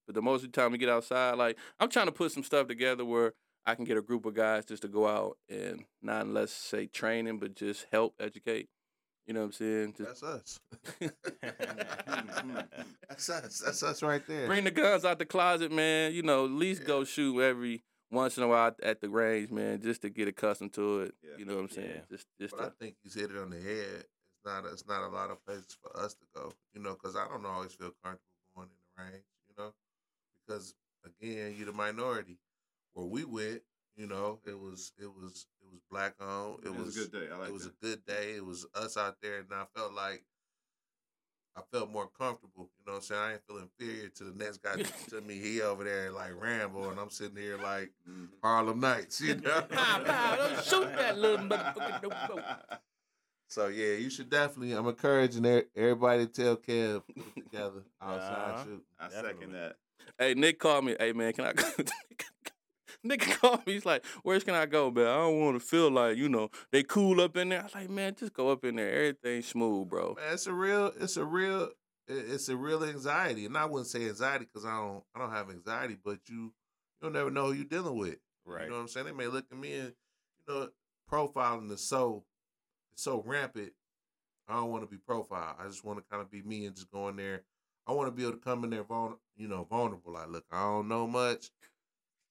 But 0.07 0.13
the 0.15 0.21
most 0.21 0.43
of 0.43 0.51
the 0.51 0.61
time 0.61 0.71
we 0.71 0.77
get 0.77 0.89
outside, 0.89 1.35
like 1.37 1.57
I'm 1.79 1.89
trying 1.89 2.05
to 2.07 2.11
put 2.11 2.31
some 2.31 2.43
stuff 2.43 2.67
together 2.67 3.03
where 3.03 3.33
I 3.65 3.75
can 3.75 3.85
get 3.85 3.97
a 3.97 4.01
group 4.01 4.25
of 4.25 4.33
guys 4.35 4.65
just 4.65 4.83
to 4.83 4.87
go 4.87 5.07
out 5.07 5.37
and 5.49 5.85
not 6.01 6.27
let's 6.27 6.51
say 6.53 6.85
training, 6.85 7.39
but 7.39 7.55
just 7.55 7.85
help 7.91 8.13
educate. 8.19 8.69
You 9.25 9.33
know 9.33 9.39
what 9.41 9.45
I'm 9.47 9.51
saying? 9.53 9.93
Just 9.97 10.21
That's 10.21 10.23
us. 10.23 10.59
That's 13.09 13.29
us. 13.29 13.59
That's 13.65 13.83
us 13.83 14.03
right 14.03 14.25
there. 14.27 14.47
bring 14.47 14.63
the 14.65 14.71
guns 14.71 15.05
out 15.05 15.19
the 15.19 15.25
closet, 15.25 15.71
man. 15.71 16.13
You 16.13 16.21
know, 16.23 16.45
at 16.45 16.51
least 16.51 16.81
Yeah. 16.81 16.87
go 16.87 17.03
shoot 17.03 17.39
every 17.41 17.83
once 18.11 18.37
in 18.37 18.43
a 18.43 18.47
while 18.47 18.75
at 18.83 19.01
the 19.01 19.09
range, 19.09 19.49
man, 19.51 19.81
just 19.81 20.01
to 20.03 20.09
get 20.09 20.27
accustomed 20.27 20.73
to 20.73 21.01
it. 21.01 21.15
Yeah. 21.23 21.37
You 21.37 21.45
know 21.45 21.55
what 21.55 21.61
I'm 21.63 21.69
saying? 21.69 21.89
Yeah. 21.95 22.01
Just, 22.09 22.27
just 22.39 22.55
But 22.55 22.65
I 22.65 22.69
think 22.79 22.95
he's 23.03 23.15
hit 23.15 23.31
it 23.31 23.37
on 23.37 23.49
the 23.49 23.59
head. 23.59 24.05
It's 24.05 24.45
not. 24.45 24.65
It's 24.71 24.87
not 24.87 25.03
a 25.03 25.09
lot 25.09 25.31
of 25.31 25.43
places 25.45 25.75
for 25.81 25.97
us 25.99 26.13
to 26.13 26.25
go. 26.35 26.53
You 26.73 26.81
know, 26.81 26.93
because 26.93 27.15
I 27.15 27.27
don't 27.27 27.45
always 27.45 27.73
feel 27.73 27.91
comfortable 28.03 28.21
going 28.55 28.67
in 28.69 28.73
the 28.95 29.03
range. 29.11 29.25
You 29.49 29.55
know, 29.63 29.73
because 30.45 30.75
again, 31.03 31.55
you're 31.57 31.65
the 31.65 31.73
minority. 31.73 32.37
Where 32.95 33.05
we 33.05 33.25
went, 33.25 33.61
you 33.97 34.07
know, 34.07 34.39
it 34.47 34.57
was 34.57 34.91
it 34.97 35.05
was 35.05 35.45
it 35.61 35.67
was 35.71 35.81
black 35.91 36.15
on. 36.19 36.57
It, 36.63 36.67
It 36.69 36.75
was 36.75 36.95
a 36.97 36.99
good 37.01 37.11
day. 37.11 37.27
I 37.33 37.37
like 37.37 37.49
it 37.49 37.53
was 37.53 37.63
that. 37.63 37.73
a 37.73 37.85
good 37.85 38.05
day. 38.05 38.31
It 38.37 38.45
was 38.45 38.65
us 38.73 38.97
out 38.97 39.17
there, 39.21 39.39
and 39.39 39.47
I 39.53 39.65
felt 39.75 39.93
like 39.93 40.23
I 41.57 41.61
felt 41.71 41.91
more 41.91 42.07
comfortable. 42.17 42.69
You 42.79 42.85
know 42.87 42.93
what 42.93 42.95
I'm 42.97 43.01
saying? 43.03 43.21
I 43.21 43.31
ain't 43.33 43.41
feel 43.47 43.57
inferior 43.57 44.09
to 44.09 44.23
the 44.25 44.33
next 44.43 44.61
guy 44.63 44.77
to 45.09 45.21
me. 45.21 45.35
He 45.39 45.61
over 45.61 45.83
there 45.83 46.11
like 46.11 46.31
Rambo, 46.41 46.89
and 46.89 46.99
I'm 46.99 47.09
sitting 47.09 47.37
here 47.37 47.57
like 47.57 47.91
Mhm. 48.09 48.29
Harlem 48.41 48.79
Nights. 48.79 49.19
You 49.21 49.35
know? 49.35 49.61
Pow, 49.69 49.99
pow, 50.05 50.35
don't 50.37 50.63
shoot 50.63 50.95
that 50.95 51.17
little 51.17 51.45
motherfucker. 51.45 52.41
So 53.49 53.67
yeah, 53.67 53.93
you 53.93 54.09
should 54.09 54.29
definitely. 54.29 54.73
I'm 54.73 54.87
encouraging 54.87 55.45
everybody 55.75 56.27
to 56.27 56.31
tell 56.31 56.55
Kev 56.57 57.03
put 57.07 57.35
together 57.35 57.83
outside 58.01 58.31
Uh-huh. 58.51 58.63
shooting. 58.63 58.81
I 58.99 59.07
Definitely. 59.09 59.29
second 59.41 59.51
that. 59.53 59.75
Hey, 60.19 60.33
Nick 60.33 60.59
called 60.59 60.85
me. 60.85 60.95
Hey, 60.99 61.11
man, 61.13 61.33
can 61.33 61.45
I 61.45 61.53
Nick 63.05 63.21
called 63.41 63.65
me. 63.65 63.73
He's 63.73 63.85
like, 63.85 64.05
"Where's 64.23 64.43
can 64.43 64.55
I 64.55 64.65
go, 64.65 64.91
man? 64.91 65.07
I 65.07 65.17
don't 65.17 65.39
want 65.39 65.59
to 65.59 65.65
feel 65.65 65.89
like 65.89 66.17
you 66.17 66.27
know 66.27 66.49
they 66.71 66.83
cool 66.83 67.21
up 67.21 67.37
in 67.37 67.49
there." 67.49 67.61
I 67.61 67.63
was 67.63 67.75
like, 67.75 67.89
"Man, 67.89 68.15
just 68.15 68.33
go 68.33 68.49
up 68.49 68.65
in 68.65 68.75
there. 68.75 68.91
Everything's 68.91 69.47
smooth, 69.47 69.89
bro." 69.89 70.15
Man, 70.15 70.33
it's 70.33 70.47
a 70.47 70.53
real, 70.53 70.91
it's 70.99 71.17
a 71.17 71.23
real, 71.23 71.69
it's 72.07 72.49
a 72.49 72.55
real 72.57 72.83
anxiety, 72.83 73.45
and 73.45 73.57
I 73.57 73.65
wouldn't 73.65 73.87
say 73.87 74.07
anxiety 74.07 74.45
because 74.45 74.65
I 74.65 74.75
don't, 74.77 75.03
I 75.15 75.19
don't 75.19 75.31
have 75.31 75.49
anxiety, 75.49 75.97
but 76.03 76.19
you, 76.27 76.53
you'll 77.01 77.11
never 77.11 77.31
know 77.31 77.47
who 77.47 77.53
you're 77.53 77.65
dealing 77.65 77.97
with. 77.97 78.17
Right. 78.45 78.63
You 78.63 78.69
know 78.69 78.75
what 78.75 78.81
I'm 78.81 78.87
saying? 78.87 79.05
They 79.07 79.11
may 79.11 79.27
look 79.27 79.45
at 79.51 79.57
me 79.57 79.73
and, 79.73 79.93
you 80.47 80.53
know, 80.53 80.69
profiling 81.11 81.71
is 81.71 81.81
so, 81.81 82.23
it's 82.93 83.03
so 83.03 83.23
rampant. 83.25 83.71
I 84.47 84.55
don't 84.55 84.69
want 84.69 84.83
to 84.83 84.89
be 84.89 84.97
profiled. 84.97 85.55
I 85.59 85.65
just 85.65 85.83
want 85.83 85.97
to 85.97 86.05
kind 86.09 86.21
of 86.21 86.29
be 86.29 86.43
me 86.43 86.65
and 86.65 86.75
just 86.75 86.91
go 86.91 87.07
in 87.07 87.15
there. 87.15 87.41
I 87.87 87.93
want 87.93 88.07
to 88.07 88.11
be 88.11 88.23
able 88.23 88.33
to 88.33 88.43
come 88.43 88.63
in 88.63 88.69
there, 88.69 88.83
vul- 88.83 89.19
you 89.35 89.47
know, 89.47 89.65
vulnerable. 89.69 90.13
Like, 90.13 90.29
look, 90.29 90.45
I 90.51 90.61
don't 90.61 90.87
know 90.87 91.07
much. 91.07 91.49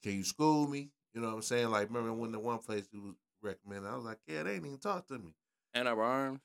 Can 0.04 0.12
you 0.12 0.22
school 0.22 0.68
me? 0.68 0.90
You 1.14 1.22
know 1.22 1.28
what 1.28 1.36
I'm 1.36 1.42
saying? 1.42 1.70
Like, 1.70 1.88
remember 1.88 2.12
when 2.12 2.30
the 2.30 2.38
one 2.38 2.58
place 2.58 2.86
you 2.92 3.00
was 3.00 3.14
recommended? 3.42 3.88
I 3.88 3.96
was 3.96 4.04
like, 4.04 4.18
yeah, 4.26 4.42
they 4.42 4.52
didn't 4.52 4.66
even 4.66 4.78
talk 4.78 5.06
to 5.08 5.14
me. 5.14 5.32
And 5.72 5.88
our 5.88 6.02
arms. 6.02 6.40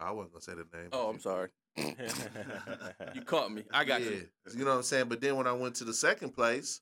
I 0.00 0.12
wasn't 0.12 0.32
gonna 0.32 0.42
say 0.42 0.52
the 0.54 0.78
name. 0.78 0.88
Oh, 0.92 1.10
I'm 1.10 1.20
sorry. 1.20 1.50
You 3.14 3.20
caught 3.20 3.52
me. 3.52 3.64
I 3.70 3.84
got 3.84 4.00
yeah. 4.00 4.10
you. 4.10 4.28
You 4.56 4.64
know 4.64 4.70
what 4.70 4.76
I'm 4.78 4.82
saying? 4.82 5.10
But 5.10 5.20
then 5.20 5.36
when 5.36 5.46
I 5.46 5.52
went 5.52 5.74
to 5.76 5.84
the 5.84 5.92
second 5.92 6.30
place, 6.30 6.80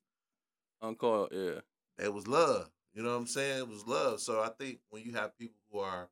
Uncle, 0.80 1.28
yeah. 1.32 1.60
it 1.98 2.14
was 2.14 2.28
love. 2.28 2.70
You 2.94 3.02
know 3.02 3.10
what 3.10 3.22
I'm 3.22 3.26
saying? 3.26 3.58
It 3.58 3.68
was 3.68 3.84
love. 3.84 4.20
So 4.20 4.40
I 4.40 4.50
think 4.56 4.78
when 4.90 5.02
you 5.02 5.12
have 5.14 5.36
people 5.36 5.56
who 5.72 5.80
are 5.80 6.08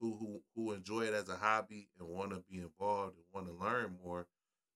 who 0.00 0.16
who 0.16 0.40
who 0.56 0.72
enjoy 0.72 1.02
it 1.02 1.12
as 1.12 1.28
a 1.28 1.36
hobby 1.36 1.88
and 1.98 2.08
want 2.08 2.30
to 2.30 2.42
be 2.50 2.60
involved 2.60 3.16
and 3.16 3.24
want 3.34 3.46
to 3.46 3.62
learn 3.62 3.98
more, 4.02 4.26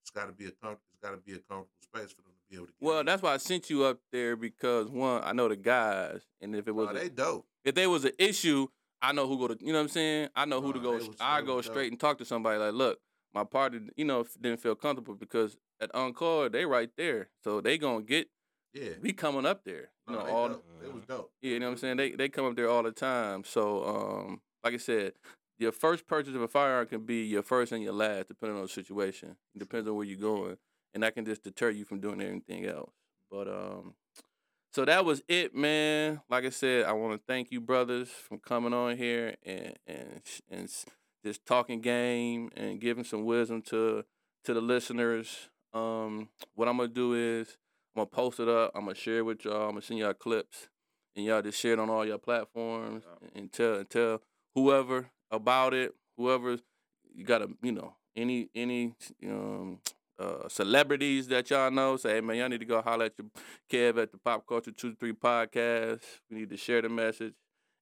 it's 0.03 0.11
got 0.11 0.27
to 0.27 0.31
be 0.31 0.45
a 0.45 0.51
com- 0.51 0.77
it's 0.91 1.01
got 1.01 1.11
to 1.11 1.17
be 1.17 1.33
a 1.33 1.39
comfortable 1.39 1.71
space 1.81 2.11
for 2.11 2.21
them 2.21 2.34
be 2.49 2.55
able 2.57 2.67
to. 2.67 2.71
Get 2.73 2.81
Well, 2.87 2.99
in. 2.99 3.05
that's 3.05 3.21
why 3.21 3.33
I 3.33 3.37
sent 3.37 3.69
you 3.69 3.83
up 3.85 3.99
there 4.11 4.35
because 4.35 4.89
one, 4.89 5.21
I 5.23 5.33
know 5.33 5.47
the 5.47 5.55
guys, 5.55 6.21
and 6.41 6.55
if 6.55 6.67
it 6.67 6.71
was 6.75 6.85
Nah, 6.87 6.91
a- 6.91 6.93
they 6.95 7.09
dope. 7.09 7.45
if 7.63 7.75
there 7.75 7.89
was 7.89 8.05
an 8.05 8.13
issue, 8.19 8.67
I 9.01 9.11
know 9.11 9.27
who 9.27 9.37
go 9.37 9.47
to. 9.53 9.57
You 9.59 9.71
know 9.73 9.79
what 9.79 9.83
I'm 9.83 9.89
saying? 9.89 10.29
I 10.35 10.45
know 10.45 10.61
who 10.61 10.73
to 10.73 10.79
go. 10.79 10.93
was- 10.93 11.09
I 11.19 11.41
go 11.41 11.57
was 11.57 11.65
straight 11.65 11.85
dope. 11.85 11.91
and 11.91 11.99
talk 11.99 12.17
to 12.19 12.25
somebody. 12.25 12.57
Like, 12.59 12.73
look, 12.73 12.99
my 13.33 13.43
party, 13.43 13.89
you 13.97 14.05
know, 14.05 14.25
didn't 14.39 14.61
feel 14.61 14.75
comfortable 14.75 15.15
because 15.15 15.57
at 15.79 15.93
Encore 15.93 16.49
they 16.49 16.65
right 16.65 16.89
there, 16.95 17.29
so 17.43 17.61
they 17.61 17.77
gonna 17.77 18.03
get. 18.03 18.29
Yeah. 18.73 18.93
We 19.01 19.13
coming 19.13 19.45
up 19.45 19.63
there. 19.63 19.91
You 20.07 20.15
Nah, 20.15 20.23
know 20.25 20.29
all. 20.35 20.49
dope. 20.49 20.65
They 20.81 20.89
was 20.89 21.05
dope. 21.05 21.31
Yeah, 21.41 21.51
you 21.53 21.59
know 21.59 21.67
what 21.67 21.71
I'm 21.73 21.77
saying? 21.77 21.97
They 21.97 22.11
they 22.11 22.29
come 22.29 22.45
up 22.45 22.55
there 22.55 22.69
all 22.69 22.83
the 22.83 22.91
time. 22.91 23.43
So 23.43 23.83
um, 23.85 24.41
like 24.63 24.73
I 24.73 24.77
said, 24.77 25.13
your 25.57 25.71
first 25.71 26.07
purchase 26.07 26.35
of 26.35 26.41
a 26.41 26.47
firearm 26.47 26.85
can 26.87 27.05
be 27.05 27.23
your 27.23 27.41
first 27.43 27.71
and 27.71 27.81
your 27.83 27.93
last, 27.93 28.27
depending 28.27 28.57
on 28.57 28.63
the 28.63 28.69
situation. 28.69 29.37
It 29.55 29.59
depends 29.59 29.87
on 29.87 29.95
where 29.95 30.05
you're 30.05 30.17
going, 30.19 30.57
and 30.95 31.03
that 31.03 31.13
can 31.13 31.25
just 31.25 31.43
deter 31.43 31.69
you 31.69 31.85
from 31.85 31.99
doing 31.99 32.21
anything 32.21 32.65
else. 32.65 32.93
But 33.29 33.47
um, 33.49 33.93
so 34.73 34.85
that 34.85 35.05
was 35.05 35.21
it, 35.27 35.53
man. 35.53 36.21
Like 36.29 36.45
I 36.45 36.49
said, 36.49 36.85
I 36.85 36.93
want 36.93 37.13
to 37.13 37.21
thank 37.27 37.51
you, 37.51 37.61
brothers, 37.61 38.09
from 38.09 38.39
coming 38.39 38.73
on 38.73 38.97
here 38.97 39.35
and 39.43 39.77
and 39.85 40.21
and 40.49 40.69
just 41.23 41.45
talking 41.45 41.81
game 41.81 42.49
and 42.55 42.79
giving 42.79 43.03
some 43.03 43.25
wisdom 43.25 43.61
to 43.63 44.05
to 44.45 44.53
the 44.53 44.61
listeners. 44.61 45.49
Um, 45.73 46.29
what 46.55 46.69
I'm 46.69 46.77
gonna 46.77 46.87
do 46.87 47.13
is 47.13 47.57
I'm 47.95 48.01
gonna 48.01 48.07
post 48.07 48.39
it 48.39 48.47
up. 48.47 48.71
I'm 48.73 48.85
gonna 48.85 48.95
share 48.95 49.19
it 49.19 49.25
with 49.25 49.43
y'all. 49.43 49.63
I'm 49.63 49.71
gonna 49.71 49.81
send 49.81 49.99
y'all 49.99 50.13
clips, 50.13 50.69
and 51.15 51.25
y'all 51.25 51.41
just 51.41 51.59
share 51.59 51.73
it 51.73 51.79
on 51.79 51.89
all 51.89 52.05
your 52.05 52.17
platforms 52.17 53.03
and 53.35 53.51
tell 53.51 53.75
and 53.75 53.89
tell 53.89 54.21
whoever 54.55 55.09
about 55.29 55.73
it. 55.73 55.93
Whoever 56.17 56.57
you 57.13 57.25
gotta, 57.25 57.49
you 57.61 57.73
know, 57.73 57.95
any 58.15 58.49
any 58.55 58.93
um 59.25 59.79
uh 60.19 60.47
celebrities 60.47 61.27
that 61.27 61.49
y'all 61.49 61.71
know. 61.71 61.97
Say, 61.97 62.15
hey 62.15 62.21
man, 62.21 62.37
y'all 62.37 62.49
need 62.49 62.59
to 62.59 62.65
go 62.65 62.81
holler 62.81 63.05
at 63.05 63.13
your 63.17 63.27
Kev 63.71 64.01
at 64.01 64.11
the 64.11 64.17
Pop 64.17 64.45
Culture 64.47 64.71
Two 64.71 64.95
Three 64.95 65.13
Podcast. 65.13 66.01
We 66.29 66.37
need 66.37 66.49
to 66.49 66.57
share 66.57 66.81
the 66.81 66.89
message. 66.89 67.33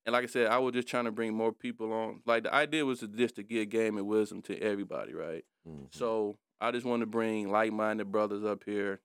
And 0.05 0.13
like 0.13 0.23
I 0.23 0.27
said, 0.27 0.47
I 0.47 0.57
was 0.57 0.73
just 0.73 0.87
trying 0.87 1.05
to 1.05 1.11
bring 1.11 1.33
more 1.33 1.53
people 1.53 1.93
on. 1.93 2.21
Like 2.25 2.43
the 2.43 2.53
idea 2.53 2.85
was 2.85 2.99
to 2.99 3.07
just 3.07 3.35
to 3.35 3.43
give 3.43 3.69
game 3.69 3.97
and 3.97 4.07
wisdom 4.07 4.41
to 4.43 4.59
everybody, 4.59 5.13
right? 5.13 5.45
Mm-hmm. 5.67 5.85
So 5.91 6.37
I 6.59 6.71
just 6.71 6.85
want 6.85 7.01
to 7.01 7.05
bring 7.05 7.49
like-minded 7.49 8.11
brothers 8.11 8.43
up 8.43 8.63
here 8.65 8.99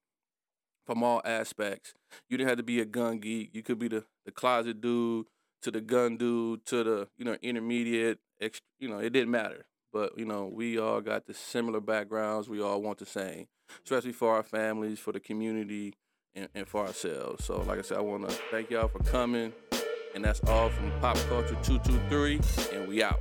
from 0.86 1.02
all 1.02 1.22
aspects. 1.24 1.94
You 2.28 2.38
didn't 2.38 2.48
have 2.48 2.58
to 2.58 2.64
be 2.64 2.80
a 2.80 2.84
gun 2.84 3.18
geek. 3.18 3.50
You 3.52 3.62
could 3.62 3.78
be 3.78 3.88
the, 3.88 4.04
the 4.24 4.32
closet 4.32 4.80
dude 4.80 5.26
to 5.62 5.70
the 5.70 5.80
gun 5.80 6.16
dude 6.16 6.64
to 6.66 6.82
the 6.82 7.08
you 7.16 7.24
know 7.24 7.36
intermediate. 7.42 8.18
Ex, 8.40 8.60
you 8.78 8.88
know 8.88 8.98
it 8.98 9.12
didn't 9.12 9.30
matter. 9.30 9.66
But 9.92 10.18
you 10.18 10.24
know 10.24 10.50
we 10.52 10.78
all 10.78 11.00
got 11.00 11.26
the 11.26 11.34
similar 11.34 11.80
backgrounds. 11.80 12.48
We 12.48 12.60
all 12.60 12.82
want 12.82 12.98
the 12.98 13.06
same, 13.06 13.46
especially 13.84 14.12
for 14.12 14.34
our 14.34 14.42
families, 14.42 14.98
for 14.98 15.12
the 15.12 15.20
community, 15.20 15.94
and, 16.34 16.48
and 16.54 16.68
for 16.68 16.86
ourselves. 16.86 17.44
So 17.44 17.62
like 17.62 17.78
I 17.78 17.82
said, 17.82 17.98
I 17.98 18.02
want 18.02 18.28
to 18.28 18.34
thank 18.50 18.70
y'all 18.70 18.88
for 18.88 19.00
coming. 19.00 19.52
And 20.14 20.24
that's 20.24 20.40
all 20.48 20.70
from 20.70 20.90
Pop 21.00 21.16
Culture 21.28 21.56
223, 21.62 22.40
and 22.72 22.88
we 22.88 23.02
out. 23.02 23.20